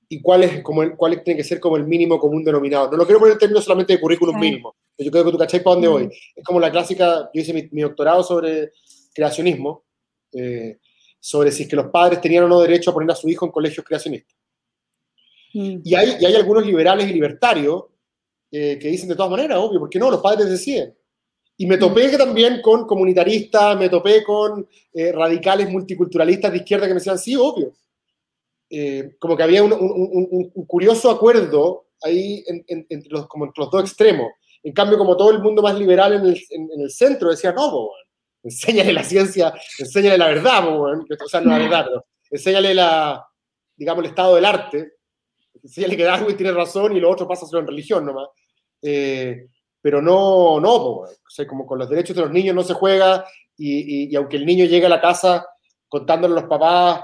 y 0.07 0.21
cuál, 0.21 0.43
es, 0.43 0.61
como 0.61 0.83
el, 0.83 0.95
cuál 0.95 1.23
tiene 1.23 1.37
que 1.37 1.43
ser 1.43 1.59
como 1.59 1.77
el 1.77 1.85
mínimo 1.85 2.19
común 2.19 2.43
denominador? 2.43 2.91
No 2.91 2.97
lo 2.97 3.05
quiero 3.05 3.19
poner 3.19 3.33
en 3.33 3.39
términos 3.39 3.63
solamente 3.63 3.93
de 3.93 3.99
currículum 3.99 4.39
mínimo, 4.39 4.75
yo 4.97 5.11
creo 5.11 5.25
que 5.25 5.31
tú 5.31 5.37
cachai 5.37 5.63
para 5.63 5.75
dónde 5.75 5.87
voy. 5.87 6.09
Es 6.35 6.43
como 6.43 6.59
la 6.59 6.71
clásica, 6.71 7.29
yo 7.33 7.41
hice 7.41 7.69
mi, 7.71 7.81
doctorado 7.81 8.23
sobre 8.23 8.71
creacionismo. 9.13 9.83
Eh, 10.33 10.77
sobre 11.25 11.51
si 11.51 11.63
es 11.63 11.69
que 11.69 11.75
los 11.75 11.87
padres 11.87 12.21
tenían 12.21 12.43
o 12.43 12.47
no 12.47 12.61
derecho 12.61 12.91
a 12.91 12.93
poner 12.93 13.09
a 13.09 13.15
su 13.15 13.27
hijo 13.27 13.47
en 13.47 13.51
colegios 13.51 13.83
creacionistas. 13.83 14.37
Mm. 15.55 15.79
Y, 15.83 15.95
hay, 15.95 16.17
y 16.19 16.25
hay 16.25 16.35
algunos 16.35 16.63
liberales 16.63 17.09
y 17.09 17.13
libertarios 17.13 17.85
eh, 18.51 18.77
que 18.79 18.89
dicen 18.89 19.09
de 19.09 19.15
todas 19.15 19.31
maneras, 19.31 19.57
obvio, 19.57 19.79
porque 19.79 19.97
no, 19.97 20.11
los 20.11 20.21
padres 20.21 20.47
deciden. 20.47 20.95
Y 21.57 21.65
me 21.65 21.79
topé 21.79 22.09
mm. 22.09 22.17
también 22.19 22.61
con 22.61 22.85
comunitaristas, 22.85 23.75
me 23.75 23.89
topé 23.89 24.23
con 24.23 24.69
eh, 24.93 25.11
radicales 25.11 25.67
multiculturalistas 25.67 26.51
de 26.51 26.57
izquierda 26.59 26.85
que 26.85 26.93
me 26.93 26.99
decían, 26.99 27.17
sí, 27.17 27.35
obvio. 27.35 27.73
Eh, 28.69 29.15
como 29.17 29.35
que 29.35 29.41
había 29.41 29.63
un, 29.63 29.73
un, 29.73 30.51
un, 30.53 30.65
curioso 30.67 31.09
acuerdo 31.09 31.87
ahí 32.03 32.43
entre, 32.67 33.09
los, 33.09 33.25
como 33.25 33.45
entre 33.45 33.63
los 33.63 33.71
dos 33.71 33.81
extremos. 33.81 34.27
En 34.61 34.73
cambio, 34.73 34.99
como 34.99 35.17
todo 35.17 35.31
el 35.31 35.39
mundo 35.39 35.63
más 35.63 35.73
liberal 35.73 36.13
en 36.13 36.25
el, 36.27 36.39
en, 36.51 36.81
el 36.81 36.91
centro 36.91 37.31
decía, 37.31 37.51
no, 37.51 37.71
bueno, 37.71 38.04
enséñale 38.45 38.93
la 38.93 39.03
ciencia, 39.03 39.53
enséñale 39.79 40.17
la 40.17 40.27
verdad, 40.27 40.67
o 40.67 41.27
sea, 41.27 41.41
no 41.41 41.49
la 41.49 41.57
verdad, 41.57 41.85
pero 41.85 42.05
enséñale 42.29 42.73
la, 42.73 43.25
digamos, 43.75 44.03
el 44.03 44.09
estado 44.11 44.35
del 44.35 44.45
arte, 44.45 44.93
enséñale 45.61 45.97
que 45.97 46.03
Darwin 46.03 46.37
tiene 46.37 46.51
razón 46.51 46.95
y 46.95 46.99
lo 46.99 47.09
otro 47.09 47.27
pasa 47.27 47.45
solo 47.45 47.61
en 47.61 47.67
religión 47.67 48.05
nomás. 48.05 48.29
Eh, 48.81 49.47
pero 49.81 50.01
no, 50.01 50.59
no, 50.59 50.75
o 50.75 51.07
sea, 51.27 51.47
como 51.47 51.65
con 51.65 51.79
los 51.79 51.89
derechos 51.89 52.15
de 52.15 52.23
los 52.23 52.31
niños 52.31 52.55
no 52.55 52.63
se 52.63 52.73
juega 52.73 53.25
y, 53.57 54.11
y, 54.11 54.15
aunque 54.15 54.37
el 54.37 54.45
niño 54.45 54.65
llegue 54.65 54.85
a 54.85 54.89
la 54.89 55.01
casa 55.01 55.45
contándole 55.87 56.33
a 56.33 56.41
los 56.41 56.49
papás 56.49 57.01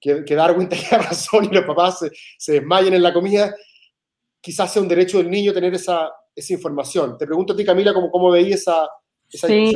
que, 0.00 0.24
que 0.24 0.34
Darwin 0.34 0.68
tenía 0.68 0.98
razón 0.98 1.44
y 1.44 1.54
los 1.54 1.64
papás 1.64 2.00
se, 2.00 2.10
se, 2.38 2.52
desmayen 2.54 2.94
en 2.94 3.02
la 3.02 3.12
comida, 3.12 3.54
quizás 4.40 4.72
sea 4.72 4.82
un 4.82 4.88
derecho 4.88 5.18
del 5.18 5.30
niño 5.30 5.52
tener 5.52 5.74
esa, 5.74 6.12
esa 6.34 6.52
información. 6.52 7.16
Te 7.18 7.26
pregunto 7.26 7.52
a 7.52 7.56
ti, 7.56 7.64
Camila, 7.64 7.92
cómo, 7.92 8.10
cómo 8.10 8.30
veías 8.30 8.60
esa, 8.60 8.88
esa 9.30 9.48
sí, 9.48 9.72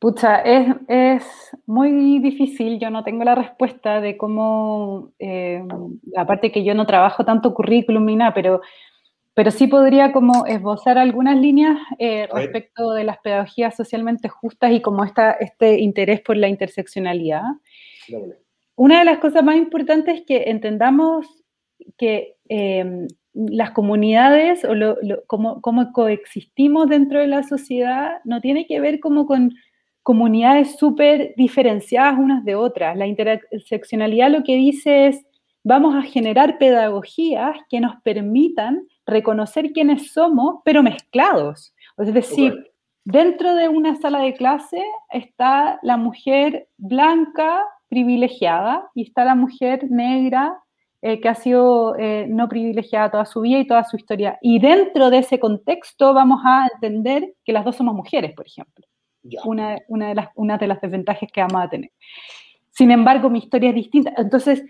Pucha, 0.00 0.40
es, 0.40 0.66
es, 0.88 1.24
muy 1.66 2.20
difícil, 2.20 2.80
yo 2.80 2.88
no 2.88 3.04
tengo 3.04 3.22
la 3.22 3.34
respuesta 3.34 4.00
de 4.00 4.16
cómo, 4.16 5.12
eh, 5.18 5.62
aparte 6.16 6.50
que 6.50 6.64
yo 6.64 6.74
no 6.74 6.86
trabajo 6.86 7.26
tanto 7.26 7.52
currículum 7.52 8.06
ni 8.06 8.16
nada, 8.16 8.32
pero, 8.32 8.62
pero 9.34 9.50
sí 9.50 9.66
podría 9.66 10.10
como 10.10 10.46
esbozar 10.46 10.96
algunas 10.96 11.36
líneas 11.38 11.76
eh, 11.98 12.26
respecto 12.32 12.94
de 12.94 13.04
las 13.04 13.18
pedagogías 13.18 13.76
socialmente 13.76 14.30
justas 14.30 14.72
y 14.72 14.80
como 14.80 15.04
esta, 15.04 15.32
este 15.32 15.80
interés 15.80 16.22
por 16.22 16.38
la 16.38 16.48
interseccionalidad. 16.48 17.42
Una 18.76 19.00
de 19.00 19.04
las 19.04 19.18
cosas 19.18 19.44
más 19.44 19.56
importantes 19.56 20.20
es 20.20 20.26
que 20.26 20.44
entendamos 20.46 21.26
que 21.98 22.36
eh, 22.48 23.06
las 23.34 23.72
comunidades 23.72 24.64
o 24.64 24.74
lo, 24.74 24.96
cómo, 25.26 25.60
cómo 25.60 25.92
coexistimos 25.92 26.88
dentro 26.88 27.20
de 27.20 27.26
la 27.26 27.42
sociedad 27.42 28.20
no 28.24 28.40
tiene 28.40 28.66
que 28.66 28.80
ver 28.80 28.98
como 28.98 29.26
con 29.26 29.52
comunidades 30.02 30.76
súper 30.78 31.34
diferenciadas 31.36 32.18
unas 32.18 32.44
de 32.44 32.54
otras. 32.54 32.96
La 32.96 33.06
interseccionalidad 33.06 34.30
lo 34.30 34.42
que 34.42 34.56
dice 34.56 35.08
es, 35.08 35.24
vamos 35.62 35.94
a 35.94 36.02
generar 36.02 36.58
pedagogías 36.58 37.56
que 37.68 37.80
nos 37.80 38.00
permitan 38.02 38.86
reconocer 39.06 39.72
quiénes 39.72 40.12
somos, 40.12 40.60
pero 40.64 40.82
mezclados. 40.82 41.74
Es 41.98 42.14
decir, 42.14 42.72
dentro 43.04 43.54
de 43.54 43.68
una 43.68 43.96
sala 43.96 44.20
de 44.20 44.34
clase 44.34 44.82
está 45.10 45.78
la 45.82 45.96
mujer 45.96 46.68
blanca 46.78 47.62
privilegiada 47.88 48.88
y 48.94 49.02
está 49.02 49.24
la 49.24 49.34
mujer 49.34 49.90
negra 49.90 50.56
eh, 51.02 51.20
que 51.20 51.28
ha 51.28 51.34
sido 51.34 51.96
eh, 51.98 52.26
no 52.28 52.48
privilegiada 52.48 53.10
toda 53.10 53.24
su 53.24 53.40
vida 53.40 53.58
y 53.58 53.66
toda 53.66 53.84
su 53.84 53.96
historia. 53.96 54.38
Y 54.40 54.60
dentro 54.60 55.10
de 55.10 55.18
ese 55.18 55.38
contexto 55.38 56.14
vamos 56.14 56.40
a 56.44 56.68
entender 56.72 57.34
que 57.44 57.52
las 57.52 57.64
dos 57.64 57.76
somos 57.76 57.94
mujeres, 57.94 58.32
por 58.34 58.46
ejemplo 58.46 58.89
una, 59.44 59.78
una, 59.88 60.08
de 60.08 60.14
las, 60.14 60.28
una 60.34 60.58
de 60.58 60.66
las 60.66 60.80
desventajas 60.80 61.30
que 61.32 61.40
vamos 61.40 61.62
a 61.62 61.70
tener. 61.70 61.90
Sin 62.70 62.90
embargo, 62.90 63.30
mi 63.30 63.40
historia 63.40 63.70
es 63.70 63.74
distinta. 63.74 64.12
Entonces, 64.16 64.64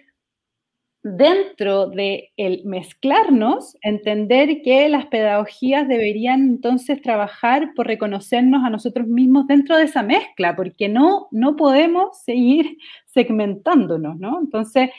dentro 1.03 1.87
de 1.87 2.31
el 2.37 2.63
mezclarnos, 2.65 3.77
entender 3.83 4.63
que 4.63 4.89
las 4.89 5.07
pedagogías 5.07 5.89
deberían 5.89 6.43
entonces 6.43 7.01
trabajar 7.01 7.73
por 7.75 7.87
reconocernos 7.87 8.65
a 8.65 8.71
nosotros 8.71 9.07
mismos 9.07 9.47
dentro 9.47 9.77
de 9.77 9.85
esa 9.85 10.03
mezcla, 10.03 10.55
porque 10.57 10.89
no, 10.89 11.29
no 11.31 11.57
podemos 11.57 12.21
seguir 12.23 12.77
segmentándonos, 13.07 14.19
¿no? 14.19 14.41
Entonces, 14.41 14.91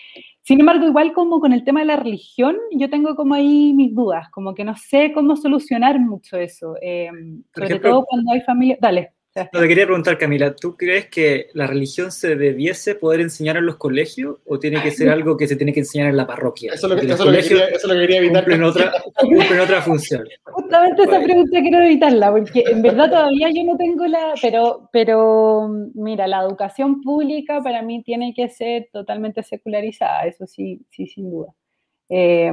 sin 0.41 0.59
embargo, 0.59 0.87
igual 0.87 1.13
como 1.13 1.39
con 1.39 1.53
el 1.53 1.63
tema 1.63 1.81
de 1.81 1.85
la 1.85 1.97
religión, 1.97 2.57
yo 2.71 2.89
tengo 2.89 3.15
como 3.15 3.35
ahí 3.35 3.73
mis 3.73 3.93
dudas, 3.93 4.27
como 4.31 4.55
que 4.55 4.63
no 4.63 4.75
sé 4.75 5.13
cómo 5.13 5.35
solucionar 5.35 5.99
mucho 5.99 6.37
eso, 6.37 6.75
eh, 6.81 7.11
sobre 7.53 7.79
todo 7.79 8.05
cuando 8.05 8.31
hay 8.31 8.41
familia... 8.41 8.77
Dale. 8.81 9.13
No, 9.33 9.61
te 9.61 9.67
quería 9.67 9.85
preguntar, 9.85 10.17
Camila, 10.17 10.53
¿tú 10.53 10.75
crees 10.75 11.07
que 11.07 11.47
la 11.53 11.65
religión 11.65 12.11
se 12.11 12.35
debiese 12.35 12.95
poder 12.95 13.21
enseñar 13.21 13.55
en 13.55 13.65
los 13.65 13.77
colegios 13.77 14.37
o 14.45 14.59
tiene 14.59 14.81
que 14.81 14.91
ser 14.91 15.07
algo 15.07 15.37
que 15.37 15.47
se 15.47 15.55
tiene 15.55 15.71
que 15.71 15.79
enseñar 15.79 16.09
en 16.09 16.17
la 16.17 16.27
parroquia? 16.27 16.73
Eso 16.73 16.87
es 16.87 16.93
lo 16.93 16.99
que, 16.99 17.13
eso 17.13 17.25
lo 17.25 17.31
que, 17.31 17.47
quería, 17.47 17.67
eso 17.67 17.87
lo 17.87 17.93
que 17.93 17.99
quería, 18.01 18.17
evitar. 18.17 18.43
Cumplen 18.43 18.63
otra, 18.63 18.91
cumplen 19.15 19.59
otra 19.61 19.81
función. 19.81 20.27
Justamente 20.43 21.03
esa 21.03 21.21
pregunta 21.21 21.61
quiero 21.61 21.81
evitarla, 21.81 22.31
porque 22.31 22.63
en 22.67 22.81
verdad 22.81 23.09
todavía 23.09 23.49
yo 23.53 23.63
no 23.63 23.77
tengo 23.77 24.05
la... 24.05 24.33
Pero, 24.41 24.89
pero 24.91 25.69
mira, 25.93 26.27
la 26.27 26.41
educación 26.41 27.01
pública 27.01 27.61
para 27.61 27.81
mí 27.81 28.03
tiene 28.03 28.33
que 28.33 28.49
ser 28.49 28.89
totalmente 28.91 29.43
secularizada, 29.43 30.25
eso 30.25 30.45
sí, 30.45 30.81
sí, 30.89 31.07
sin 31.07 31.31
duda. 31.31 31.53
Eh, 32.09 32.51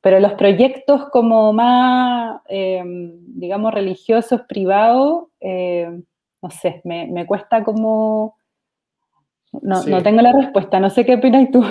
pero 0.00 0.18
los 0.18 0.32
proyectos 0.32 1.08
como 1.10 1.52
más, 1.52 2.40
eh, 2.48 2.82
digamos, 2.84 3.74
religiosos, 3.74 4.42
privados, 4.48 5.24
eh, 5.40 5.90
no 6.42 6.50
sé, 6.50 6.80
me, 6.84 7.26
cuesta 7.26 7.62
como... 7.62 8.38
No, 9.62 9.82
no, 9.84 10.02
tengo 10.02 10.22
la 10.22 10.32
respuesta, 10.32 10.80
no 10.80 10.90
sé 10.90 11.04
qué 11.04 11.16
opinas 11.16 11.50
tú. 11.50 11.64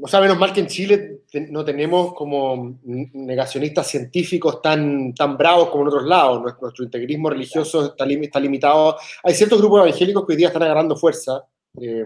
O 0.00 0.06
sea, 0.06 0.20
menos 0.20 0.38
mal 0.38 0.52
que 0.52 0.60
en 0.60 0.66
Chile 0.68 1.22
no 1.50 1.64
tenemos 1.64 2.14
como 2.14 2.78
negacionistas 2.84 3.88
científicos 3.88 4.62
tan, 4.62 5.12
tan 5.14 5.36
bravos 5.36 5.70
como 5.70 5.82
en 5.82 5.88
otros 5.88 6.04
lados. 6.04 6.42
Nuestro, 6.42 6.84
integrismo 6.84 7.30
religioso 7.30 7.86
está, 7.86 8.04
está, 8.04 8.38
limitado. 8.38 8.96
Hay 9.24 9.34
ciertos 9.34 9.58
grupos 9.58 9.80
evangélicos 9.80 10.24
que 10.24 10.34
hoy 10.34 10.36
día 10.36 10.48
están 10.48 10.62
agarrando 10.62 10.94
fuerza. 10.94 11.42
Eh, 11.80 12.04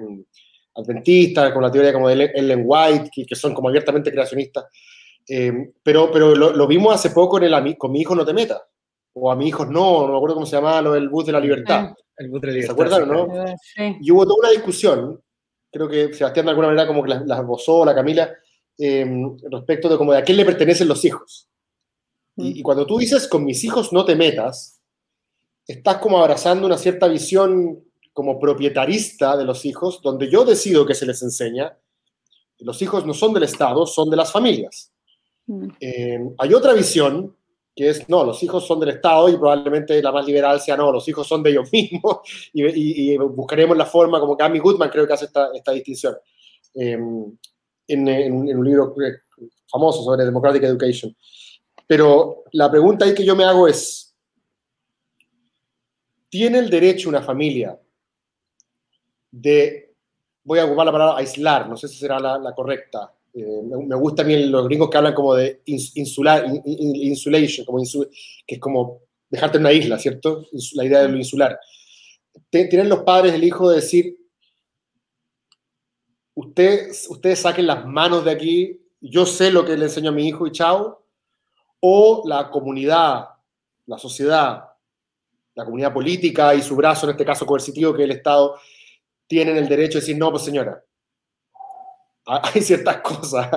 adventistas, 0.75 1.53
con 1.53 1.63
la 1.63 1.71
teoría 1.71 1.93
como 1.93 2.09
de 2.09 2.31
Ellen 2.35 2.63
White, 2.65 3.11
que, 3.27 3.35
son 3.35 3.55
como 3.55 3.69
abiertamente 3.69 4.11
creacionistas. 4.11 4.65
Eh, 5.29 5.73
pero 5.83 6.11
pero 6.11 6.35
lo, 6.35 6.67
vimos 6.67 6.95
hace 6.95 7.11
poco 7.11 7.39
en 7.39 7.45
el 7.45 7.79
con 7.79 7.93
mi 7.93 8.01
hijo 8.01 8.15
no 8.15 8.25
te 8.25 8.33
metas, 8.33 8.61
o 9.13 9.31
a 9.31 9.37
mi 9.37 9.49
hijo 9.49 9.65
no, 9.65 10.07
no 10.07 10.13
me 10.13 10.17
acuerdo 10.17 10.35
cómo 10.35 10.47
se 10.47 10.57
llamaba 10.57 10.83
lo 10.83 10.93
del 10.93 11.09
bus 11.09 11.27
de 11.27 11.33
la 11.33 11.41
libertad. 11.41 11.91
Ah, 11.91 11.95
el 12.17 12.29
bus 12.29 12.41
de 12.41 12.47
la 12.49 12.53
libertad. 12.55 12.75
¿Se 12.77 12.83
acuerdan 12.83 13.11
o 13.11 13.27
no? 13.27 13.47
Sí. 13.77 13.97
Y 14.01 14.11
hubo 14.11 14.25
toda 14.25 14.37
una 14.41 14.51
discusión, 14.51 15.23
creo 15.71 15.89
que 15.89 16.13
Sebastián 16.13 16.47
de 16.47 16.51
alguna 16.51 16.69
manera 16.69 16.87
como 16.87 17.03
que 17.03 17.11
las 17.11 17.27
la 17.27 17.39
esbozó, 17.39 17.85
la 17.85 17.95
Camila, 17.95 18.33
eh, 18.79 19.07
respecto 19.51 19.89
de 19.89 19.97
como 19.97 20.13
de 20.13 20.19
a 20.19 20.25
quién 20.25 20.37
le 20.37 20.45
pertenecen 20.45 20.89
los 20.89 21.05
hijos. 21.05 21.49
Y, 22.37 22.55
mm. 22.55 22.57
y 22.57 22.63
cuando 22.63 22.87
tú 22.87 22.99
dices 22.99 23.29
con 23.29 23.45
mis 23.45 23.63
hijos 23.63 23.93
no 23.93 24.05
te 24.05 24.17
metas, 24.17 24.81
estás 25.67 25.99
como 25.99 26.19
abrazando 26.19 26.67
una 26.67 26.79
cierta 26.79 27.07
visión 27.07 27.85
como 28.13 28.39
propietarista 28.39 29.37
de 29.37 29.45
los 29.45 29.65
hijos, 29.65 30.01
donde 30.03 30.31
yo 30.31 30.45
decido 30.45 30.87
que 30.87 30.95
se 30.95 31.07
les 31.07 31.23
enseña. 31.23 31.77
Los 32.59 32.81
hijos 32.83 33.07
no 33.07 33.15
son 33.15 33.33
del 33.33 33.45
Estado, 33.45 33.87
son 33.87 34.11
de 34.11 34.17
las 34.17 34.31
familias. 34.31 34.93
Mm. 35.47 35.69
Eh, 35.81 36.21
hay 36.39 36.55
otra 36.55 36.75
visión 36.75 37.37
que 37.75 37.89
es, 37.89 38.09
no, 38.09 38.23
los 38.23 38.43
hijos 38.43 38.67
son 38.67 38.81
del 38.81 38.91
Estado 38.91 39.31
y 39.31 39.37
probablemente 39.37 40.01
la 40.03 40.13
más 40.13 40.27
liberal 40.27 40.61
sea, 40.61 40.77
no, 40.77 40.93
los 40.93 41.09
hijos 41.09 41.27
son 41.27 41.43
de 41.43 41.51
ellos 41.51 41.69
mismos 41.73 42.19
y, 42.53 43.17
buscaremos 43.17 43.77
la 43.77 43.87
forma, 43.87 44.21
como 44.21 44.37
Amy 44.39 44.59
Goodman 44.59 44.91
creo 44.91 45.07
que 45.07 45.15
hace 45.15 45.25
esta, 45.25 45.73
distinción 45.73 46.15
eh, 46.75 46.99
en, 47.89 48.09
en, 48.09 48.59
un 48.59 48.65
libro 48.65 48.95
famoso 49.67 50.03
sobre 50.03 50.25
Democratic 50.25 50.65
Education. 50.65 51.17
Pero 51.87 52.45
la 52.53 52.71
pregunta 52.71 53.07
ahí 53.07 53.15
que 53.15 53.25
yo 53.25 53.35
me 53.35 53.45
hago 53.45 53.67
es, 53.67 54.15
¿tiene 56.29 56.59
el 56.59 56.69
derecho 56.69 57.09
una 57.09 57.23
familia 57.23 57.79
de, 59.33 59.95
voy 60.45 60.59
a 60.59 60.67
ocupar 60.67 60.87
la 60.87 60.93
palabra 60.93 61.19
aislar, 61.19 61.69
no 61.69 61.77
sé 61.77 61.89
si 61.89 61.97
será 61.97 62.21
la, 62.21 62.55
correcta. 62.55 63.13
Eh, 63.35 63.63
me, 63.65 63.97
gusta 63.97 64.23
a 64.23 64.27
mí 64.27 64.45
los 64.47 64.67
gringos 64.67 64.91
que 64.91 64.99
hablan 64.99 65.15
como 65.15 65.35
de 65.35 65.63
insular, 65.65 66.45
insulation, 66.65 67.65
como 67.65 67.83
que 68.47 68.55
es 68.55 68.61
como 68.61 69.01
dejarte 69.29 69.57
en 69.57 69.63
una 69.63 69.73
isla, 69.73 69.99
¿cierto? 69.99 70.47
La 70.75 70.85
idea 70.85 71.01
de 71.01 71.09
lo 71.09 71.17
insular. 71.17 71.59
Tienen 72.51 72.89
los 72.89 73.01
padres 73.01 73.33
el 73.33 73.43
hijo 73.43 73.71
de 73.71 73.77
decir, 73.77 74.19
usted, 76.35 76.91
ustedes 77.09 77.41
saquen 77.41 77.67
las 77.67 77.87
manos 77.87 78.25
de 78.25 78.31
aquí, 78.31 78.81
yo 79.01 79.25
sé 79.25 79.51
lo 79.51 79.65
que 79.65 79.77
le 79.77 79.87
enseño 79.87 80.11
a 80.11 80.15
mi 80.15 80.29
hijo 80.29 80.47
y 80.47 80.53
chao, 80.53 81.05
o 81.81 82.23
la 82.27 82.51
comunidad, 82.51 83.29
la 83.87 83.99
sociedad, 83.99 84.65
la 85.55 85.65
comunidad 85.65 85.93
política 85.93 86.55
y 86.55 86.63
su 86.63 86.77
brazo, 86.77 87.07
en 87.07 87.13
este 87.13 87.25
caso 87.25 87.47
coercitivo, 87.47 87.93
que 87.95 88.03
es 88.03 88.11
el 88.11 88.17
Estado, 88.17 88.57
tienen 89.33 89.57
el 89.57 89.67
derecho 89.67 89.95
de 89.95 90.03
decir, 90.03 90.19
no, 90.19 90.31
pues 90.31 90.45
señora, 90.45 90.85
hay 92.27 92.61
ciertas 92.61 92.99
cosas 92.99 93.49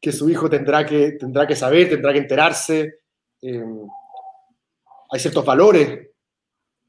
que 0.00 0.12
su 0.12 0.30
hijo 0.30 0.48
tendrá 0.48 0.86
que, 0.86 1.16
tendrá 1.18 1.48
que 1.48 1.56
saber, 1.56 1.88
tendrá 1.88 2.12
que 2.12 2.20
enterarse. 2.20 3.00
Eh, 3.42 3.64
hay 5.10 5.18
ciertos 5.18 5.44
valores. 5.44 6.10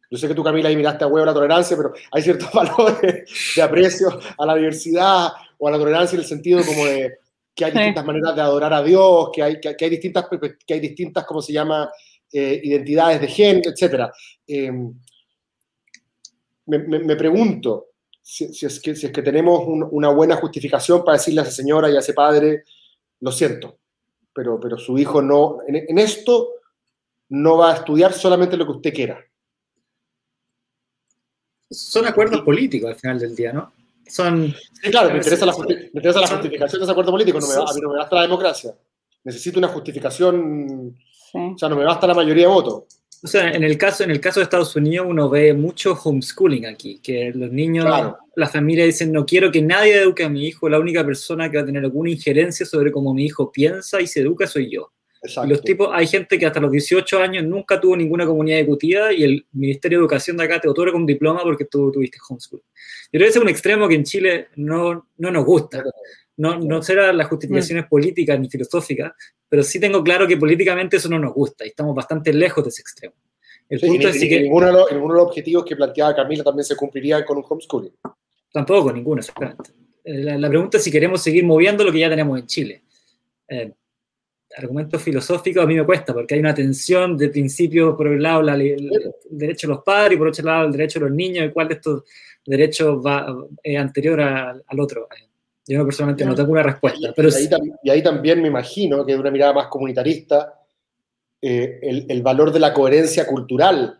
Yo 0.07 0.17
sé 0.19 0.27
que 0.27 0.35
tú, 0.35 0.43
Camila, 0.43 0.69
ahí 0.69 0.75
miraste 0.75 1.03
a 1.03 1.07
huevo 1.07 1.25
la 1.25 1.33
tolerancia, 1.33 1.75
pero 1.75 1.93
hay 2.11 2.21
ciertos 2.21 2.51
valores 2.53 3.53
de 3.55 3.61
aprecio 3.63 4.19
a 4.37 4.45
la 4.45 4.53
diversidad 4.53 5.29
o 5.57 5.67
a 5.67 5.71
la 5.71 5.79
tolerancia 5.79 6.15
en 6.15 6.21
el 6.21 6.27
sentido 6.27 6.63
como 6.63 6.85
de 6.85 7.17
que 7.55 7.65
hay 7.65 7.71
distintas 7.71 8.05
maneras 8.05 8.35
de 8.35 8.41
adorar 8.43 8.71
a 8.71 8.83
Dios, 8.83 9.31
que 9.33 9.41
hay, 9.41 9.59
que, 9.59 9.75
hay, 9.79 9.89
distintas, 9.89 10.27
que 10.67 10.73
hay 10.75 10.79
distintas, 10.79 11.25
¿cómo 11.25 11.41
se 11.41 11.53
llama?, 11.53 11.89
eh, 12.31 12.61
identidades 12.63 13.19
de 13.19 13.27
género, 13.27 13.71
etc. 13.71 14.11
Eh, 14.45 14.71
me, 16.67 16.77
me 16.77 17.15
pregunto, 17.15 17.90
si, 18.21 18.45
es, 18.45 18.79
que, 18.79 18.95
si 18.95 19.07
es 19.07 19.11
que 19.11 19.21
tenemos 19.21 19.63
una 19.65 20.09
buena 20.09 20.35
justificación 20.35 21.03
para 21.03 21.17
decirle 21.17 21.41
a 21.41 21.43
esa 21.43 21.51
señora 21.51 21.89
y 21.89 21.95
a 21.95 21.99
ese 21.99 22.13
padre, 22.13 22.63
lo 23.19 23.31
siento, 23.31 23.79
pero, 24.33 24.59
pero 24.59 24.77
su 24.77 24.97
hijo 24.97 25.21
no, 25.21 25.59
en, 25.67 25.97
esto 25.97 26.49
no 27.29 27.57
va 27.57 27.71
a 27.71 27.75
estudiar 27.75 28.13
solamente 28.13 28.57
lo 28.57 28.65
que 28.65 28.71
usted 28.71 28.93
quiera. 28.93 29.19
Son 31.69 32.05
acuerdos 32.05 32.41
políticos 32.41 32.89
al 32.89 32.95
final 32.95 33.19
del 33.19 33.35
día, 33.35 33.53
¿no? 33.53 33.73
Son, 34.07 34.53
sí, 34.81 34.91
claro, 34.91 35.09
me 35.09 35.17
interesa, 35.17 35.45
la, 35.45 35.53
justificación 35.53 36.79
de 36.79 36.83
ese 36.83 36.91
acuerdo 36.91 37.11
político, 37.11 37.39
no 37.39 37.47
me, 37.47 37.53
a 37.53 37.73
mí 37.73 37.81
no 37.81 37.89
me 37.89 37.97
basta 37.97 38.15
la 38.17 38.23
democracia. 38.23 38.75
Necesito 39.23 39.57
una 39.57 39.69
justificación, 39.69 40.97
o 41.33 41.57
sea, 41.57 41.69
no 41.69 41.77
me 41.77 41.85
basta 41.85 42.07
la 42.07 42.13
mayoría 42.13 42.47
de 42.47 42.53
votos. 42.53 43.00
O 43.23 43.27
sea, 43.27 43.51
en 43.51 43.63
el 43.63 43.77
caso, 43.77 44.03
en 44.03 44.11
el 44.11 44.19
caso 44.19 44.39
de 44.39 44.45
Estados 44.45 44.75
Unidos 44.75 45.05
uno 45.07 45.29
ve 45.29 45.53
mucho 45.53 45.93
homeschooling 45.93 46.65
aquí, 46.65 46.99
que 47.03 47.31
los 47.35 47.51
niños, 47.51 47.85
la 48.35 48.47
familia 48.47 48.85
dicen, 48.85 49.11
no 49.11 49.25
quiero 49.25 49.51
que 49.51 49.61
nadie 49.61 50.01
eduque 50.01 50.23
a 50.23 50.29
mi 50.29 50.47
hijo, 50.47 50.67
la 50.67 50.79
única 50.79 51.05
persona 51.05 51.49
que 51.49 51.57
va 51.57 51.63
a 51.63 51.65
tener 51.65 51.83
alguna 51.83 52.09
injerencia 52.09 52.65
sobre 52.65 52.91
cómo 52.91 53.13
mi 53.13 53.25
hijo 53.25 53.51
piensa 53.51 54.01
y 54.01 54.07
se 54.07 54.21
educa 54.21 54.47
soy 54.47 54.71
yo. 54.71 54.91
Y 55.23 55.47
los 55.47 55.61
tipos, 55.61 55.89
hay 55.93 56.07
gente 56.07 56.39
que 56.39 56.47
hasta 56.47 56.59
los 56.59 56.71
18 56.71 57.19
años 57.19 57.43
nunca 57.45 57.79
tuvo 57.79 57.95
ninguna 57.95 58.25
comunidad 58.25 58.57
ejecutiva 58.57 59.13
y 59.13 59.23
el 59.23 59.45
Ministerio 59.51 59.99
de 59.99 60.01
Educación 60.01 60.35
de 60.35 60.45
acá 60.45 60.59
te 60.59 60.67
otorga 60.67 60.97
un 60.97 61.05
diploma 61.05 61.43
porque 61.43 61.65
tú 61.65 61.91
tuviste 61.91 62.17
homeschool. 62.27 62.59
Yo 62.59 62.65
creo 63.11 63.21
que 63.25 63.29
ese 63.29 63.37
es 63.37 63.43
un 63.43 63.49
extremo 63.49 63.87
que 63.87 63.95
en 63.95 64.03
Chile 64.03 64.47
no, 64.55 65.09
no 65.17 65.31
nos 65.31 65.45
gusta. 65.45 65.83
No, 66.37 66.57
no 66.57 66.81
serán 66.81 67.17
las 67.17 67.27
justificaciones 67.27 67.85
políticas 67.85 68.39
ni 68.39 68.49
filosóficas, 68.49 69.11
pero 69.51 69.63
sí 69.63 69.81
tengo 69.81 70.01
claro 70.01 70.25
que 70.25 70.37
políticamente 70.37 70.95
eso 70.95 71.09
no 71.09 71.19
nos 71.19 71.33
gusta 71.33 71.65
y 71.65 71.67
estamos 71.67 71.93
bastante 71.93 72.31
lejos 72.31 72.63
de 72.63 72.69
ese 72.69 72.81
extremo. 72.81 73.15
El 73.67 73.81
punto 73.81 74.07
es 74.07 74.17
que... 74.17 74.43
Ninguno 74.43 74.67
de, 74.67 74.71
los, 74.71 74.91
ninguno 74.93 75.13
de, 75.13 75.19
los, 75.19 75.27
objetivos 75.27 75.65
que 75.65 75.75
planteaba 75.75 76.15
Camila 76.15 76.41
también 76.41 76.63
se 76.63 76.73
cumpliría 76.77 77.25
con 77.25 77.37
un 77.37 77.43
homeschooling. 77.49 77.91
Tampoco, 78.49 78.93
ninguno, 78.93 79.19
exactamente. 79.19 79.71
Eh, 80.05 80.39
la, 80.39 80.47
pregunta 80.47 80.77
es 80.77 80.83
si 80.85 80.89
queremos 80.89 81.21
seguir 81.21 81.43
moviendo 81.43 81.83
lo 81.83 81.91
que 81.91 81.99
ya 81.99 82.09
tenemos 82.09 82.39
en 82.39 82.47
Chile. 82.47 82.83
Eh, 83.49 83.73
argumento 84.55 84.97
filosófico 84.97 85.59
a 85.59 85.67
mí 85.67 85.75
me 85.75 85.85
cuesta, 85.85 86.13
porque 86.13 86.35
hay 86.35 86.39
una 86.39 86.55
tensión 86.55 87.17
de 87.17 87.27
principio, 87.27 87.97
por 87.97 88.07
un 88.07 88.23
lado, 88.23 88.39
el, 88.39 88.89
derecho 89.29 89.67
de 89.67 89.73
los 89.73 89.83
padres 89.83 90.15
y 90.15 90.17
por 90.17 90.29
otro 90.29 90.45
lado, 90.45 90.67
el 90.67 90.71
derecho 90.71 90.99
de 90.99 91.07
los 91.07 91.13
niños, 91.13 91.45
y 91.45 91.51
cuál 91.51 91.67
de 91.67 91.73
estos 91.73 92.03
derechos 92.45 93.05
va, 93.05 93.35
es 93.61 93.77
anterior 93.77 94.21
al 94.21 94.79
otro. 94.79 95.09
Yo 95.71 95.85
personalmente 95.85 96.25
no 96.25 96.35
tengo 96.35 96.51
una 96.51 96.63
respuesta. 96.63 97.13
Pero 97.15 97.29
y, 97.83 97.89
ahí, 97.89 98.03
también 98.03 98.41
me 98.41 98.49
imagino 98.49 99.05
que 99.05 99.13
de 99.13 99.19
una 99.19 99.31
mirada 99.31 99.53
más 99.53 99.67
comunitarista, 99.67 100.59
eh, 101.41 101.79
el, 101.81 102.21
valor 102.21 102.51
de 102.51 102.59
la 102.59 102.73
coherencia 102.73 103.25
cultural 103.25 103.97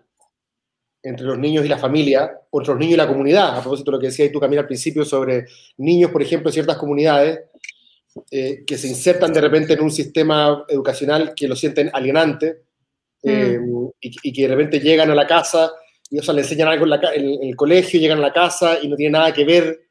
entre 1.01 1.25
los 1.25 1.37
niños 1.37 1.65
y 1.65 1.69
la 1.69 1.77
familia, 1.77 2.39
entre 2.51 2.73
los 2.73 2.79
niños 2.79 2.95
y 2.95 2.97
la 2.97 3.07
comunidad, 3.07 3.57
a 3.57 3.61
propósito 3.61 3.89
de 3.89 3.95
lo 3.95 4.01
que 4.01 4.07
decía 4.07 4.29
tú, 4.29 4.39
Camila, 4.41 4.61
al 4.61 4.67
principio 4.67 5.05
sobre 5.05 5.45
niños, 5.77 6.11
por 6.11 6.21
ejemplo, 6.21 6.49
en 6.49 6.53
ciertas 6.53 6.77
comunidades, 6.77 7.39
eh, 8.29 8.63
que 8.67 8.77
se 8.77 8.89
insertan 8.89 9.31
de 9.31 9.39
repente 9.39 9.71
en 9.71 9.81
un 9.81 9.91
sistema 9.91 10.65
educacional 10.67 11.33
que 11.33 11.47
lo 11.47 11.55
sienten 11.55 11.89
alienante 11.93 12.63
eh, 13.23 13.57
mm. 13.57 13.87
y, 14.01 14.33
que 14.33 14.41
de 14.41 14.47
repente 14.49 14.81
llegan 14.81 15.09
a 15.09 15.15
la 15.15 15.25
casa 15.25 15.71
y 16.09 16.19
o 16.19 16.23
sea, 16.23 16.33
le 16.33 16.41
enseñan 16.41 16.67
algo 16.67 16.85
en, 16.85 17.01
en, 17.03 17.43
el 17.43 17.55
colegio, 17.55 17.97
llegan 17.97 18.17
a 18.17 18.21
la 18.23 18.33
casa 18.33 18.77
y 18.81 18.89
no 18.89 18.97
tiene 18.97 19.13
nada 19.13 19.33
que 19.33 19.45
ver 19.45 19.90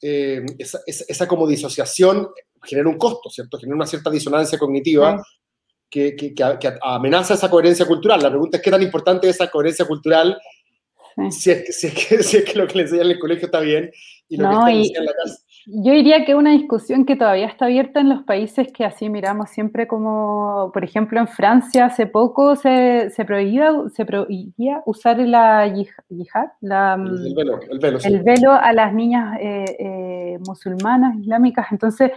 eh, 0.00 0.44
esa, 0.58 0.80
esa, 0.86 1.26
como 1.26 1.46
disociación 1.46 2.28
genera 2.62 2.88
un 2.88 2.98
costo, 2.98 3.30
¿cierto? 3.30 3.58
Genera 3.58 3.76
una 3.76 3.86
cierta 3.86 4.10
disonancia 4.10 4.58
cognitiva 4.58 5.22
que, 5.90 6.14
que, 6.16 6.34
que, 6.34 6.78
amenaza 6.82 7.34
esa 7.34 7.50
coherencia 7.50 7.86
cultural. 7.86 8.22
La 8.22 8.30
pregunta 8.30 8.58
es 8.58 8.62
qué 8.62 8.70
tan 8.70 8.82
importante 8.82 9.28
es 9.28 9.36
esa 9.36 9.50
coherencia 9.50 9.86
cultural 9.86 10.38
si, 11.30 11.50
es 11.50 11.64
que, 11.64 11.72
si, 12.22 12.36
es 12.36 12.44
que, 12.44 12.58
lo 12.58 12.66
que 12.66 12.74
le 12.74 12.82
enseñan 12.82 13.06
en 13.06 13.12
el 13.12 13.18
colegio 13.18 13.46
está 13.46 13.60
bien 13.60 13.90
y 14.28 14.36
lo 14.36 14.48
que 14.64 14.82
está 14.82 15.00
en 15.00 15.06
la 15.06 15.12
casa. 15.12 15.44
Yo 15.70 15.92
diría 15.92 16.24
que 16.24 16.34
una 16.34 16.52
discusión 16.52 17.04
que 17.04 17.14
todavía 17.14 17.46
está 17.46 17.66
abierta 17.66 18.00
en 18.00 18.08
los 18.08 18.22
países 18.22 18.72
que 18.72 18.86
así 18.86 19.10
miramos 19.10 19.50
siempre 19.50 19.86
como, 19.86 20.70
por 20.72 20.82
ejemplo, 20.82 21.20
en 21.20 21.28
Francia 21.28 21.84
hace 21.84 22.06
poco 22.06 22.56
se, 22.56 23.10
se, 23.10 23.26
prohibía, 23.26 23.70
se 23.94 24.06
prohibía 24.06 24.82
usar 24.86 25.18
la 25.18 25.66
yihad, 25.66 26.46
la, 26.62 26.94
el 26.94 27.34
velo, 27.34 27.60
el 27.70 27.78
velo, 27.80 27.98
el 28.02 28.22
velo 28.22 28.52
a 28.52 28.72
las 28.72 28.94
niñas 28.94 29.36
eh, 29.42 29.76
eh, 29.78 30.38
musulmanas, 30.46 31.18
islámicas. 31.18 31.66
Entonces, 31.70 32.12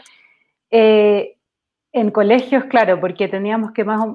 eh, 0.70 1.36
en 1.92 2.10
colegios, 2.12 2.64
claro, 2.66 3.02
porque 3.02 3.28
teníamos 3.28 3.74
que 3.74 3.84
más 3.84 4.06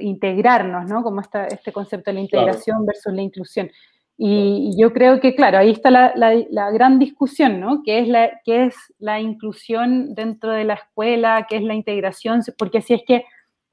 integrarnos, 0.00 0.90
¿no? 0.90 1.04
Como 1.04 1.20
esta, 1.20 1.46
este 1.46 1.70
concepto 1.70 2.10
de 2.10 2.14
la 2.14 2.20
integración 2.22 2.84
versus 2.84 3.12
la 3.12 3.22
inclusión. 3.22 3.70
Y, 4.16 4.72
yo 4.78 4.92
creo 4.92 5.20
que, 5.20 5.34
claro, 5.34 5.58
ahí 5.58 5.70
está 5.70 5.90
la, 5.90 6.70
gran 6.70 6.98
discusión, 6.98 7.60
¿no? 7.60 7.82
¿Qué 7.84 8.00
es, 8.00 8.08
la, 8.08 8.40
¿Qué 8.44 8.66
es 8.66 8.76
la 8.98 9.20
inclusión 9.20 10.14
dentro 10.14 10.52
de 10.52 10.64
la 10.64 10.74
escuela? 10.74 11.46
¿Qué 11.48 11.56
es 11.56 11.62
la 11.62 11.74
integración? 11.74 12.40
Porque 12.58 12.82
si 12.82 12.94
es 12.94 13.02
que 13.06 13.24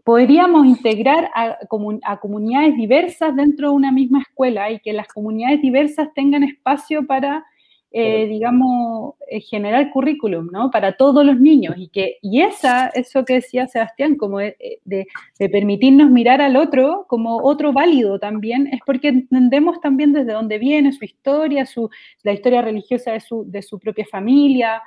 podríamos 0.03 0.65
integrar 0.65 1.29
a, 1.35 1.57
a, 2.03 2.19
comunidades 2.19 2.75
diversas 2.75 3.35
dentro 3.35 3.69
de 3.69 3.75
una 3.75 3.91
misma 3.91 4.21
escuela 4.21 4.71
y 4.71 4.79
que 4.79 4.93
las 4.93 5.07
comunidades 5.07 5.61
diversas 5.61 6.07
tengan 6.15 6.43
espacio 6.43 7.05
para 7.05 7.45
eh, 7.91 8.27
digamos, 8.27 9.15
eh, 9.27 9.41
generar 9.41 9.89
currículum, 9.91 10.49
¿no? 10.51 10.69
Para 10.69 10.95
todos 10.95 11.25
los 11.25 11.39
niños 11.39 11.73
y 11.75 11.87
que, 11.87 12.17
y 12.21 12.41
esa, 12.41 12.87
eso 12.89 13.25
que 13.25 13.33
decía 13.33 13.67
Sebastián, 13.67 14.15
como 14.15 14.37
de, 14.37 14.79
de, 14.85 15.49
permitirnos 15.49 16.11
mirar 16.11 16.39
al 16.39 16.55
otro 16.55 17.05
como 17.07 17.37
otro 17.37 17.73
válido 17.73 18.19
también, 18.19 18.67
es 18.71 18.81
porque 18.85 19.07
entendemos 19.07 19.81
también 19.81 20.13
desde 20.13 20.33
dónde 20.33 20.59
viene 20.59 20.91
su 20.91 21.03
historia, 21.03 21.65
su, 21.65 21.89
la 22.21 22.33
historia 22.33 22.61
religiosa 22.61 23.11
de 23.13 23.21
su, 23.21 23.49
de 23.49 23.63
su 23.63 23.79
propia 23.79 24.05
familia. 24.05 24.83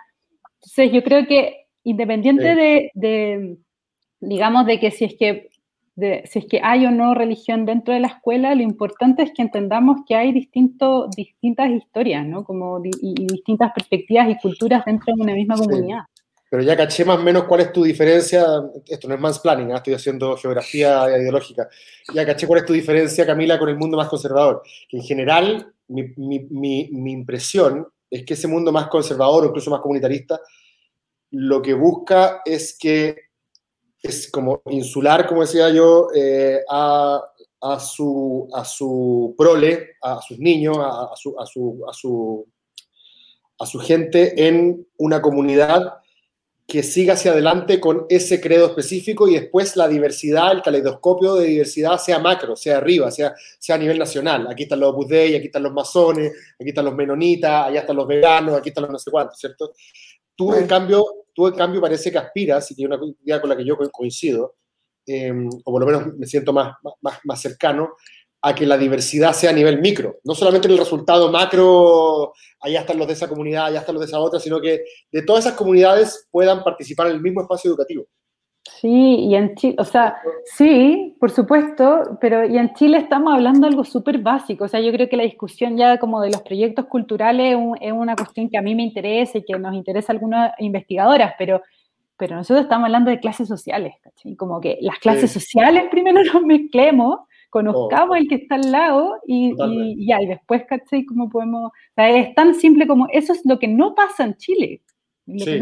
Entonces, 0.61 0.93
yo 0.93 1.03
creo 1.03 1.27
que 1.27 1.67
independiente 1.83 2.55
de, 2.55 2.91
de, 2.95 3.57
digamos, 4.21 4.65
de 4.67 4.79
que 4.79 4.93
si 4.93 5.07
es 5.07 5.17
que 5.17 5.51
si 5.97 6.39
es 6.39 6.47
que 6.47 6.61
hay 6.63 6.87
o 6.87 6.91
no 6.91 7.15
religión 7.15 7.67
dentro 7.67 7.93
de 7.93 8.01
la 8.01 8.09
escuela, 8.09 8.55
lo 8.55 8.63
importante 8.63 9.23
es 9.23 9.33
que 9.35 9.43
entendamos 9.43 10.01
que 10.07 10.15
hay 10.15 10.33
distinto, 10.33 11.09
distintas 11.15 11.71
historias, 11.71 12.27
¿no? 12.27 12.45
Como 12.45 12.81
y, 12.85 13.27
distintas 13.27 13.73
perspectivas 13.73 14.29
y 14.31 14.39
culturas 14.39 14.85
dentro 14.85 15.15
de 15.15 15.23
una 15.23 15.35
misma 15.35 15.57
comunidad. 15.57 16.01
Pero 16.51 16.63
ya 16.63 16.77
caché 16.77 17.05
más 17.05 17.19
o 17.19 17.23
menos 17.23 17.45
cuál 17.45 17.63
es 17.63 17.73
tu 17.73 17.83
diferencia, 17.83 18.45
esto 18.87 19.09
no 19.09 19.15
es 19.15 19.21
mansplaining, 19.21 19.71
¿eh? 19.71 19.75
estoy 19.77 19.95
haciendo 19.95 20.37
geografía 20.37 21.07
ideológica, 21.19 21.69
ya 22.13 22.27
caché 22.27 22.47
cuál 22.47 22.61
es 22.61 22.67
tu 22.67 22.75
diferencia, 22.75 23.25
Camila, 23.25 23.59
con 23.59 23.71
el 23.71 23.79
mundo 23.79 23.97
más 23.97 24.09
conservador. 24.09 24.63
Que 24.89 24.99
en 24.99 25.03
general, 25.03 25.73
mi, 25.89 26.13
mi, 26.17 26.89
mi 26.91 27.13
impresión 27.13 27.87
es 28.11 28.25
que 28.25 28.35
ese 28.35 28.49
mundo 28.49 28.71
más 28.71 28.89
conservador 28.89 29.45
o 29.45 29.47
incluso 29.47 29.71
más 29.71 29.81
comunitarista, 29.81 30.41
lo 31.31 31.63
que 31.63 31.73
busca 31.73 32.43
es 32.45 32.77
que 32.79 33.17
es 34.03 34.31
como 34.31 34.63
insular, 34.67 35.27
como 35.27 35.43
decía 35.43 35.71
yo, 35.71 36.09
eh, 36.15 36.61
a, 36.69 37.23
a, 37.61 37.81
su, 37.81 38.49
a 38.53 38.65
su 38.65 39.35
prole, 39.39 39.91
a 40.03 40.21
sus 40.21 40.39
niños, 40.39 40.77
a, 40.79 41.13
su, 41.17 41.39
a, 41.39 41.47
su, 41.47 41.85
a, 41.89 41.93
su, 41.93 42.47
a 43.59 43.67
su 43.67 43.79
gente 43.79 44.49
en 44.49 44.87
una 44.99 45.23
comunidad 45.23 45.99
que 46.67 46.83
siga 46.83 47.15
hacia 47.15 47.33
adelante 47.33 47.79
con 47.79 48.07
ese 48.09 48.41
credo 48.41 48.67
específico 48.67 49.29
y 49.29 49.35
después 49.35 49.77
la 49.77 49.89
diversidad, 49.89 50.53
el 50.53 50.63
caleidoscopio 50.63 51.35
de 51.35 51.49
diversidad 51.49 51.99
sea 51.99 52.19
macro, 52.19 52.57
sea 52.57 52.79
arriba, 52.79 53.11
sea, 53.11 53.35
sea 53.59 53.75
a 53.75 53.79
nivel 53.79 53.99
nacional. 53.99 54.47
Aquí 54.49 54.63
están 54.63 54.81
los 54.81 54.93
Opus 54.93 55.09
Dei, 55.09 55.35
aquí 55.37 55.47
están 55.47 55.65
los 55.65 55.73
masones, 55.73 56.33
aquí 56.59 56.71
están 56.71 56.87
los 56.87 56.95
menonitas, 56.95 57.67
allá 57.67 57.81
están 57.81 57.97
los 57.97 58.07
veganos, 58.07 58.57
aquí 58.57 58.71
están 58.71 58.83
los 58.83 58.93
no 58.93 58.99
sé 58.99 59.11
cuántos, 59.11 59.39
¿cierto? 59.39 59.73
Tú, 60.37 60.55
en 60.55 60.67
cambio, 60.67 61.05
tú, 61.35 61.47
en 61.47 61.55
cambio, 61.55 61.81
parece 61.81 62.11
que 62.11 62.19
aspiras, 62.19 62.71
y 62.71 62.75
que 62.75 62.83
es 62.83 62.89
una 62.89 62.99
idea 63.25 63.41
con 63.41 63.51
la 63.51 63.57
que 63.57 63.65
yo 63.65 63.77
coincido, 63.91 64.57
em, 65.07 65.49
o 65.49 65.73
por 65.73 65.81
lo 65.81 65.87
menos 65.87 66.15
me 66.17 66.27
siento 66.27 66.53
más, 66.53 66.75
más, 67.01 67.19
más 67.25 67.41
cercano, 67.41 67.95
a 68.45 68.55
que 68.55 68.67
la 68.67 68.77
diversidad 68.77 69.33
sea 69.33 69.51
a 69.51 69.53
nivel 69.53 69.81
micro. 69.81 70.19
No 70.25 70.35
solamente 70.35 70.67
en 70.67 70.73
el 70.73 70.79
resultado 70.79 71.31
macro, 71.31 72.33
allá 72.61 72.81
están 72.81 72.99
los 72.99 73.07
de 73.07 73.13
esa 73.13 73.29
comunidad, 73.29 73.67
allá 73.67 73.81
están 73.81 73.95
los 73.95 74.01
de 74.01 74.09
esa 74.09 74.19
otra, 74.19 74.41
sino 74.41 74.61
que 74.61 74.85
de 75.13 75.23
todas 75.23 75.47
esas 75.47 75.57
comunidades 75.57 76.27
puedan 76.31 76.65
participar 76.65 77.07
en 77.07 77.15
el 77.15 77.23
mismo 77.23 77.43
espacio 77.43 77.71
educativo. 77.71 78.05
Sí, 78.65 78.89
y 78.89 79.35
en 79.35 79.57
Chile, 79.57 79.75
o 79.79 79.85
sea, 79.85 80.17
sí, 80.45 81.17
por 81.19 81.33
supuesto, 81.33 82.17
pero 82.21 82.45
y 82.47 82.57
en 82.57 82.73
Chile 82.75 82.99
estamos 82.99 83.35
hablando 83.35 83.61
de 83.63 83.69
algo 83.69 83.85
súper 83.85 84.19
básico, 84.19 84.65
o 84.65 84.69
sea, 84.69 84.81
yo 84.81 84.93
creo 84.93 85.09
que 85.09 85.17
la 85.17 85.25
discusión 85.25 85.77
ya 85.77 85.99
como 85.99 86.21
de 86.21 86.31
los 86.31 86.43
proyectos 86.43 86.87
culturales 86.87 87.59
es 87.81 87.93
una 87.93 88.15
cuestión 88.15 88.49
que 88.49 88.59
a 88.59 88.63
mí 88.63 88.77
me 88.77 88.85
interesa 88.85 89.39
y 89.39 89.45
que 89.45 89.59
nos 89.59 89.75
interesa 89.75 90.13
a 90.13 90.15
algunas 90.15 90.53
investigadoras, 90.61 91.35
pero, 91.39 91.61
pero 92.17 92.37
nosotros 92.37 92.63
estamos 92.65 92.87
hablando 92.87 93.11
de 93.11 93.19
clases 93.19 93.49
sociales, 93.49 93.95
¿cachai? 94.01 94.37
Como 94.37 94.61
que 94.61 94.79
las 94.81 94.99
clases 95.01 95.33
sociales 95.33 95.85
primero 95.91 96.23
nos 96.33 96.45
mezclemos, 96.45 97.19
conozcamos 97.51 98.11
oh. 98.11 98.17
el 98.17 98.29
que 98.29 98.37
está 98.37 98.55
al 98.55 98.71
lado 98.71 99.17
y, 99.27 99.55
y, 99.59 100.07
ya, 100.07 100.23
y 100.23 100.27
después, 100.27 100.63
¿cachai? 100.69 101.05
¿Cómo 101.05 101.29
podemos...? 101.29 101.73
O 101.73 101.95
sea, 101.97 102.11
es 102.11 102.33
tan 102.37 102.55
simple 102.55 102.87
como 102.87 103.09
eso 103.11 103.33
es 103.33 103.43
lo 103.45 103.59
que 103.59 103.67
no 103.67 103.97
pasa 103.97 104.25
en 104.25 104.37
Chile 104.37 104.83
sí, 105.27 105.61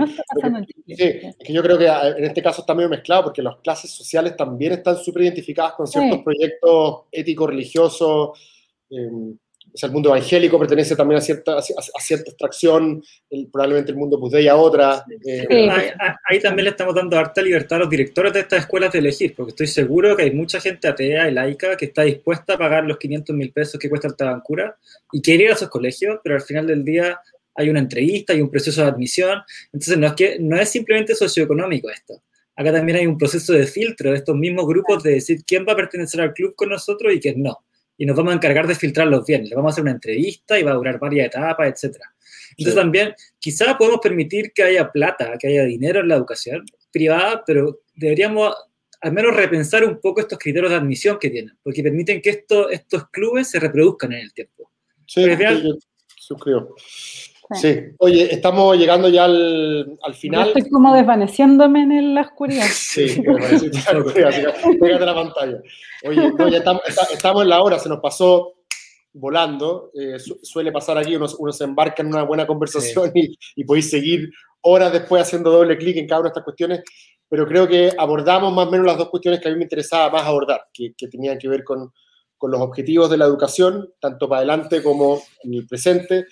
es 0.87 1.37
que 1.37 1.53
yo 1.53 1.63
creo 1.63 1.79
que 1.79 1.89
ah, 1.89 2.15
en 2.17 2.25
este 2.25 2.43
caso 2.43 2.63
está 2.63 2.75
medio 2.75 2.89
mezclado 2.89 3.25
porque 3.25 3.43
las 3.43 3.57
clases 3.59 3.91
sociales 3.91 4.37
también 4.37 4.73
están 4.73 4.97
súper 4.97 5.23
identificadas 5.23 5.75
con 5.75 5.87
ciertos 5.87 6.23
proyectos 6.23 7.03
éticos, 7.13 7.51
religiosos. 7.51 8.39
Em, 8.91 9.37
o 9.73 9.77
sea, 9.77 9.87
el 9.87 9.93
mundo 9.93 10.09
evangélico 10.09 10.59
pertenece 10.59 10.97
también 10.97 11.19
a 11.19 11.21
cierta, 11.21 11.59
a, 11.59 12.01
cierta 12.01 12.31
extracción, 12.31 13.03
probablemente 13.53 13.93
el 13.93 13.99
mundo 13.99 14.19
Budei 14.19 14.49
a 14.49 14.57
otra. 14.57 15.05
Eh, 15.25 15.71
ahí, 16.29 16.41
también 16.41 16.65
le 16.65 16.71
estamos 16.71 16.95
dando 16.95 17.17
harta 17.17 17.41
libertad 17.41 17.77
a 17.77 17.81
los 17.81 17.91
directores 17.91 18.33
de 18.33 18.41
estas 18.41 18.61
escuelas 18.61 18.93
de 18.93 18.99
elegir, 18.99 19.35
porque 19.37 19.51
estoy 19.51 19.69
seguro 19.69 20.17
que 20.17 20.25
hay 20.25 20.33
mucha 20.33 20.61
gente 20.61 20.89
atea 20.89 21.29
y 21.29 21.35
laica 21.35 21.77
que 21.77 21.87
está 21.87 22.03
dispuesta 22.03 22.55
a 22.55 22.59
pagar 22.59 22.85
los 22.85 22.99
500 22.99 23.37
mil 23.37 23.53
pesos 23.53 23.79
que 23.79 23.89
cuesta 23.89 24.09
el 24.09 24.17
Tabancura 24.17 24.77
y 25.13 25.23
quiere 25.23 25.45
ir 25.45 25.51
a 25.51 25.55
esos 25.55 25.69
colegios, 25.69 26.19
pero 26.23 26.35
al 26.35 26.43
final 26.43 26.67
del 26.67 26.85
día 26.85 27.21
hay 27.61 27.71
una 27.71 27.81
entrevista, 27.81 28.33
hay 28.33 28.41
un 28.41 28.51
proceso 28.51 28.83
de 28.83 28.89
admisión. 28.89 29.41
Entonces, 29.73 29.99
no 29.99 30.07
es, 30.07 30.13
que, 30.15 30.39
no 30.41 30.57
es 30.57 30.69
simplemente 30.69 31.15
socioeconómico 31.15 31.91
esto. 31.91 32.23
Acá 32.57 32.73
también 32.73 32.99
hay 32.99 33.07
un 33.07 33.17
proceso 33.17 33.53
de 33.53 33.67
filtro 33.67 34.11
de 34.11 34.17
estos 34.17 34.37
mismos 34.37 34.67
grupos 34.67 35.03
de 35.03 35.13
decir 35.13 35.45
quién 35.47 35.65
va 35.67 35.73
a 35.73 35.77
pertenecer 35.77 36.21
al 36.21 36.35
club 36.35 36.55
con 36.55 36.69
nosotros 36.69 37.13
y 37.15 37.21
quién 37.21 37.43
no. 37.43 37.65
Y 37.97 38.07
nos 38.07 38.17
vamos 38.17 38.33
a 38.33 38.37
encargar 38.37 38.67
de 38.67 38.75
filtrarlos 38.75 39.27
bien. 39.27 39.49
Le 39.49 39.55
vamos 39.55 39.71
a 39.71 39.73
hacer 39.73 39.83
una 39.83 39.93
entrevista 39.93 40.59
y 40.59 40.63
va 40.63 40.73
a 40.73 40.75
durar 40.75 40.99
varias 40.99 41.29
etapas, 41.29 41.69
etc. 41.69 41.97
Entonces 42.57 42.75
también 42.75 43.15
quizá 43.39 43.77
podemos 43.79 44.01
permitir 44.03 44.53
que 44.53 44.63
haya 44.63 44.91
plata, 44.91 45.37
que 45.39 45.49
haya 45.49 45.65
dinero 45.65 46.01
en 46.01 46.09
la 46.09 46.17
educación 46.17 46.65
privada, 46.91 47.43
pero 47.47 47.81
deberíamos 47.95 48.55
al 49.01 49.13
menos 49.13 49.35
repensar 49.35 49.85
un 49.85 49.99
poco 50.01 50.21
estos 50.21 50.39
criterios 50.39 50.71
de 50.71 50.77
admisión 50.77 51.19
que 51.19 51.31
tienen, 51.31 51.57
porque 51.63 51.83
permiten 51.83 52.21
que 52.21 52.31
esto, 52.31 52.69
estos 52.69 53.09
clubes 53.09 53.49
se 53.49 53.59
reproduzcan 53.59 54.13
en 54.13 54.21
el 54.21 54.35
tiempo. 54.35 54.71
Sí, 55.07 55.25
yo 55.27 55.79
suscribo. 56.19 56.77
Sí. 57.55 57.81
Oye, 57.99 58.33
estamos 58.33 58.77
llegando 58.77 59.09
ya 59.09 59.25
al, 59.25 59.99
al 60.03 60.15
final. 60.15 60.45
Yo 60.45 60.49
estoy 60.49 60.71
como 60.71 60.95
desvaneciéndome 60.95 61.83
en 61.83 62.15
la 62.15 62.23
oscuridad. 62.23 62.67
sí, 62.71 63.23
me 63.27 63.35
parece 63.35 63.71
la 63.93 63.99
oscuridad, 63.99 64.55
pégate 64.81 65.07
la 65.07 65.15
pantalla. 65.15 65.61
Oye, 66.07 66.33
ya 66.51 66.59
estamos, 66.59 66.83
estamos, 67.13 67.43
en 67.43 67.49
la 67.49 67.63
hora, 67.63 67.79
se 67.79 67.89
nos 67.89 68.01
pasó 68.01 68.55
volando. 69.13 69.91
Eh, 69.95 70.19
suele 70.43 70.71
pasar 70.71 70.99
aquí, 70.99 71.17
uno, 71.17 71.27
uno, 71.39 71.53
se 71.53 71.65
embarca 71.65 72.03
en 72.03 72.09
una 72.09 72.23
buena 72.23 72.47
conversación 72.47 73.11
y, 73.15 73.37
y, 73.57 73.65
podéis 73.65 73.91
seguir 73.91 74.31
horas 74.63 74.93
después 74.93 75.23
haciendo 75.23 75.51
doble 75.51 75.77
clic 75.77 75.97
en 75.97 76.07
cada 76.07 76.21
una 76.21 76.29
de 76.29 76.33
estas 76.33 76.45
cuestiones, 76.45 76.83
pero 77.29 77.47
creo 77.47 77.67
que 77.67 77.91
abordamos 77.99 78.53
más 78.53 78.69
o 78.69 78.71
menos 78.71 78.87
las 78.87 78.99
dos 78.99 79.09
cuestiones 79.09 79.41
que 79.41 79.49
a 79.49 79.51
mí 79.51 79.57
me 79.57 79.65
interesaba 79.65 80.11
más 80.11 80.23
abordar, 80.23 80.63
que, 80.73 80.93
que 80.97 81.09
tenían 81.09 81.39
que 81.39 81.49
ver 81.49 81.65
con, 81.65 81.91
con 82.41 82.51
los 82.51 82.61
objetivos 82.63 83.11
de 83.11 83.19
la 83.19 83.27
educación, 83.27 83.93
tanto 84.01 84.27
para 84.27 84.39
adelante 84.39 84.83
como 84.83 85.21
en 85.43 85.55
el 85.55 85.67
presente, 85.67 86.25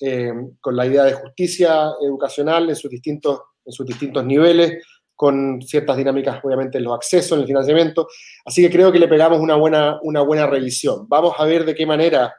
eh, 0.00 0.32
con 0.60 0.76
la 0.76 0.86
idea 0.86 1.04
de 1.04 1.14
justicia 1.14 1.90
educacional 2.02 2.68
en 2.68 2.76
sus, 2.76 2.90
distintos, 2.90 3.40
en 3.64 3.72
sus 3.72 3.86
distintos 3.86 4.24
niveles, 4.24 4.84
con 5.14 5.62
ciertas 5.62 5.96
dinámicas, 5.96 6.40
obviamente, 6.44 6.78
en 6.78 6.84
los 6.84 6.94
accesos, 6.94 7.32
en 7.32 7.40
el 7.40 7.46
financiamiento. 7.46 8.06
Así 8.44 8.62
que 8.62 8.70
creo 8.70 8.92
que 8.92 8.98
le 8.98 9.08
pegamos 9.08 9.40
una 9.40 9.56
buena, 9.56 9.98
una 10.02 10.20
buena 10.20 10.46
revisión. 10.46 11.08
Vamos 11.08 11.34
a 11.38 11.44
ver 11.44 11.64
de 11.64 11.74
qué 11.74 11.86
manera 11.86 12.34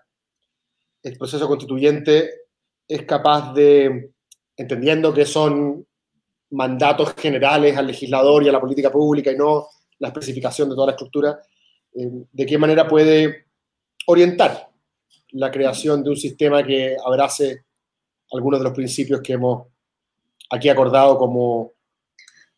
el 1.02 1.18
proceso 1.18 1.48
constituyente 1.48 2.30
es 2.88 3.04
capaz 3.04 3.54
de, 3.54 4.12
entendiendo 4.56 5.14
que 5.14 5.26
son 5.26 5.86
mandatos 6.52 7.14
generales 7.16 7.76
al 7.76 7.88
legislador 7.88 8.44
y 8.44 8.50
a 8.50 8.52
la 8.52 8.62
política 8.62 8.92
pública 8.92 9.32
y 9.32 9.36
no 9.36 9.68
la 10.00 10.10
especificación 10.10 10.70
de 10.70 10.76
toda 10.76 10.88
la 10.88 10.94
estructura, 10.94 11.40
eh, 11.96 12.10
de 12.32 12.46
qué 12.46 12.58
manera 12.58 12.88
puede 12.88 13.48
orientar 14.06 14.70
la 15.32 15.52
creación 15.52 16.04
de 16.04 16.10
un 16.12 16.18
sistema 16.18 16.64
que 16.64 16.96
abrace 17.06 17.64
algunos 18.32 18.60
de 18.60 18.66
los 18.66 18.74
principios 18.74 19.22
que 19.22 19.34
hemos 19.34 19.68
aquí 20.50 20.70
acordado 20.70 21.18
como, 21.18 21.74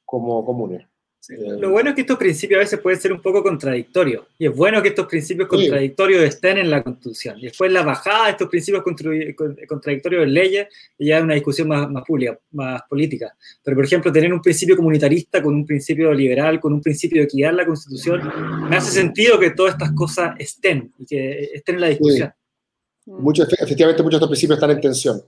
como 0.06 0.44
comunes. 0.46 0.88
lo 1.30 1.70
bueno 1.70 1.90
es 1.90 1.96
que 1.96 2.02
estos 2.02 2.18
principios 2.18 2.58
a 2.58 2.64
veces 2.64 2.80
pueden 2.80 3.00
ser 3.00 3.14
un 3.14 3.22
poco 3.22 3.44
contradictorios. 3.44 4.26
Y 4.38 4.48
es 4.48 4.56
bueno 4.56 4.82
que 4.82 4.90
estos 4.90 5.08
principios 5.08 5.48
contradictorios 5.48 6.24
estén 6.24 6.58
en 6.58 6.70
la 6.70 6.82
Constitución. 6.82 7.38
Y 7.40 7.44
después 7.44 7.72
la 7.72 7.84
bajada 7.84 8.26
de 8.26 8.32
estos 8.32 8.50
principios 8.50 8.84
contradictorios 8.84 10.24
en 10.24 10.34
leyes 10.34 10.68
ya 10.98 11.18
es 11.18 11.24
una 11.24 11.36
discusión 11.36 11.68
más, 11.68 11.90
más 11.90 12.04
pública, 12.04 12.40
más 12.52 12.82
política. 12.90 13.36
Pero, 13.64 13.76
por 13.76 13.86
ejemplo, 13.86 14.12
tener 14.12 14.34
un 14.34 14.42
principio 14.42 14.76
comunitarista 14.76 15.42
con 15.42 15.54
un 15.54 15.66
principio 15.66 16.14
liberal, 16.14 16.60
con 16.60 16.74
un 16.74 16.82
principio 16.82 17.22
de 17.22 17.26
equidad 17.26 17.52
en 17.52 17.58
la 17.58 17.66
Constitución, 17.66 18.22
me 18.70 18.78
hace 18.78 18.92
sentido 18.92 19.40
que 19.40 19.52
todas 19.52 19.74
estas 19.74 19.92
cosas 19.92 20.36
estén 20.40 20.94
y 20.98 21.06
que 21.06 21.52
estén 21.54 21.76
en 21.76 21.82
la 21.82 21.88
discusión. 21.88 22.34
Mucho, 23.18 23.44
efectivamente, 23.44 24.04
muchos 24.04 24.20
de 24.20 24.26
estos 24.26 24.30
principios 24.30 24.58
están 24.58 24.72
en 24.72 24.82
tensión. 24.82 25.22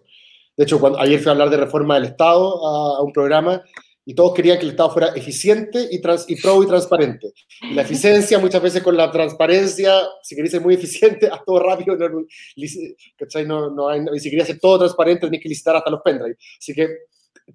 De 0.55 0.63
hecho, 0.63 0.79
cuando, 0.79 0.99
ayer 0.99 1.19
fui 1.19 1.29
a 1.29 1.32
hablar 1.32 1.49
de 1.49 1.57
reforma 1.57 1.95
del 1.95 2.05
Estado 2.05 2.65
a 2.65 3.01
un 3.01 3.11
programa 3.11 3.63
y 4.03 4.15
todos 4.15 4.34
querían 4.34 4.57
que 4.57 4.65
el 4.65 4.71
Estado 4.71 4.91
fuera 4.91 5.07
eficiente 5.15 5.88
y, 5.89 6.01
trans, 6.01 6.25
y 6.27 6.36
pro 6.36 6.61
y 6.63 6.67
transparente. 6.67 7.34
Y 7.61 7.73
la 7.73 7.84
eficiencia 7.84 8.39
muchas 8.39 8.61
veces 8.61 8.82
con 8.82 8.97
la 8.97 9.11
transparencia, 9.11 9.93
si 10.23 10.36
queréis 10.36 10.51
ser 10.51 10.61
muy 10.61 10.73
eficiente, 10.73 11.27
haz 11.32 11.43
todo 11.45 11.59
rápido, 11.59 11.95
no, 11.95 12.09
no, 12.09 13.69
no 13.71 13.89
hay, 13.89 14.01
y 14.13 14.19
si 14.19 14.29
querías 14.29 14.47
ser 14.47 14.59
todo 14.59 14.79
transparente, 14.79 15.27
tenés 15.27 15.41
que 15.41 15.49
licitar 15.49 15.75
hasta 15.75 15.89
los 15.89 16.01
pendrive. 16.01 16.38
Así 16.57 16.73
que 16.73 16.88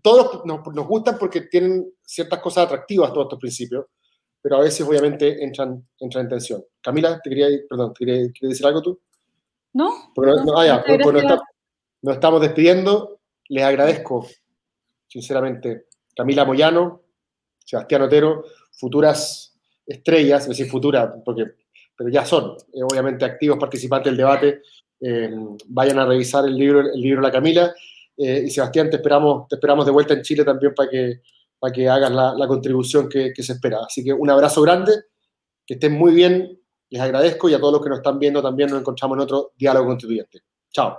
todos 0.03 0.45
nos, 0.45 0.61
nos, 0.75 0.87
gustan 0.87 1.19
porque 1.19 1.43
tienen 1.43 1.93
ciertas 2.03 2.41
cosas 2.41 2.67
atractivas 2.67 3.13
todos 3.13 3.27
estos 3.27 3.41
principios, 3.41 3.87
pero 4.41 4.57
a 4.57 4.61
veces 4.61 4.87
obviamente 4.87 5.43
entran, 5.43 5.87
entran 5.99 6.25
en 6.25 6.31
tensión. 6.31 6.65
Camila, 6.81 7.21
¿te 7.23 7.31
quería, 7.31 7.49
perdón, 7.69 7.93
¿te 7.93 8.05
quería, 8.05 8.31
decir 8.41 8.67
algo 8.67 8.83
tú? 8.83 9.01
No. 9.77 10.11
no, 10.17 10.59
ah, 10.59 10.65
ya, 10.65 10.85
nos 12.01 12.15
estamos 12.15 12.41
despidiendo. 12.41 13.21
Les 13.51 13.63
agradezco, 13.63 14.27
sinceramente, 15.07 15.89
Camila 16.17 16.47
Moyano, 16.47 17.03
Sebastián 17.63 18.01
Otero, 18.01 18.45
futuras 18.73 19.55
estrellas, 19.87 20.45
es 20.45 20.49
decir, 20.49 20.71
futuras, 20.71 21.17
porque, 21.23 21.45
pero 21.95 22.09
ya 22.09 22.25
son, 22.25 22.57
eh, 22.73 22.83
obviamente, 22.91 23.27
activos 23.27 23.59
participantes 23.59 24.11
del 24.11 24.17
debate. 24.17 24.63
Eh, 24.99 25.31
vayan 25.67 25.99
a 25.99 26.07
revisar 26.07 26.47
el 26.47 26.57
libro, 26.57 26.81
el 26.81 26.99
libro 26.99 27.21
La 27.21 27.31
Camila. 27.31 27.75
Eh, 28.17 28.45
y 28.47 28.51
Sebastián, 28.51 28.89
te 28.89 28.97
esperamos, 28.97 29.47
te 29.47 29.57
esperamos 29.57 29.85
de 29.85 29.93
vuelta 29.93 30.15
en 30.15 30.23
Chile 30.23 30.43
también 30.43 30.73
para 30.75 30.89
que, 30.89 31.21
para 31.59 31.71
que 31.71 31.87
hagas 31.87 32.11
la, 32.11 32.47
contribución 32.49 33.11
que, 33.11 33.31
que, 33.35 33.43
se 33.43 33.53
espera. 33.53 33.81
Así 33.87 34.03
que 34.03 34.15
un 34.15 34.31
abrazo 34.31 34.63
grande, 34.63 34.95
que 35.67 35.75
estén 35.75 35.93
muy 35.93 36.15
bien, 36.15 36.59
les 36.91 37.01
agradezco 37.01 37.49
y 37.49 37.55
a 37.55 37.59
todos 37.59 37.75
los 37.75 37.83
que 37.83 37.89
nos 37.89 37.99
están 37.99 38.19
viendo 38.19 38.43
también 38.43 38.71
nos 38.71 38.81
encontramos 38.81 39.17
en 39.17 39.23
otro 39.23 39.53
diálogo 39.57 39.87
constituyente. 39.87 40.43
Chao. 40.71 40.97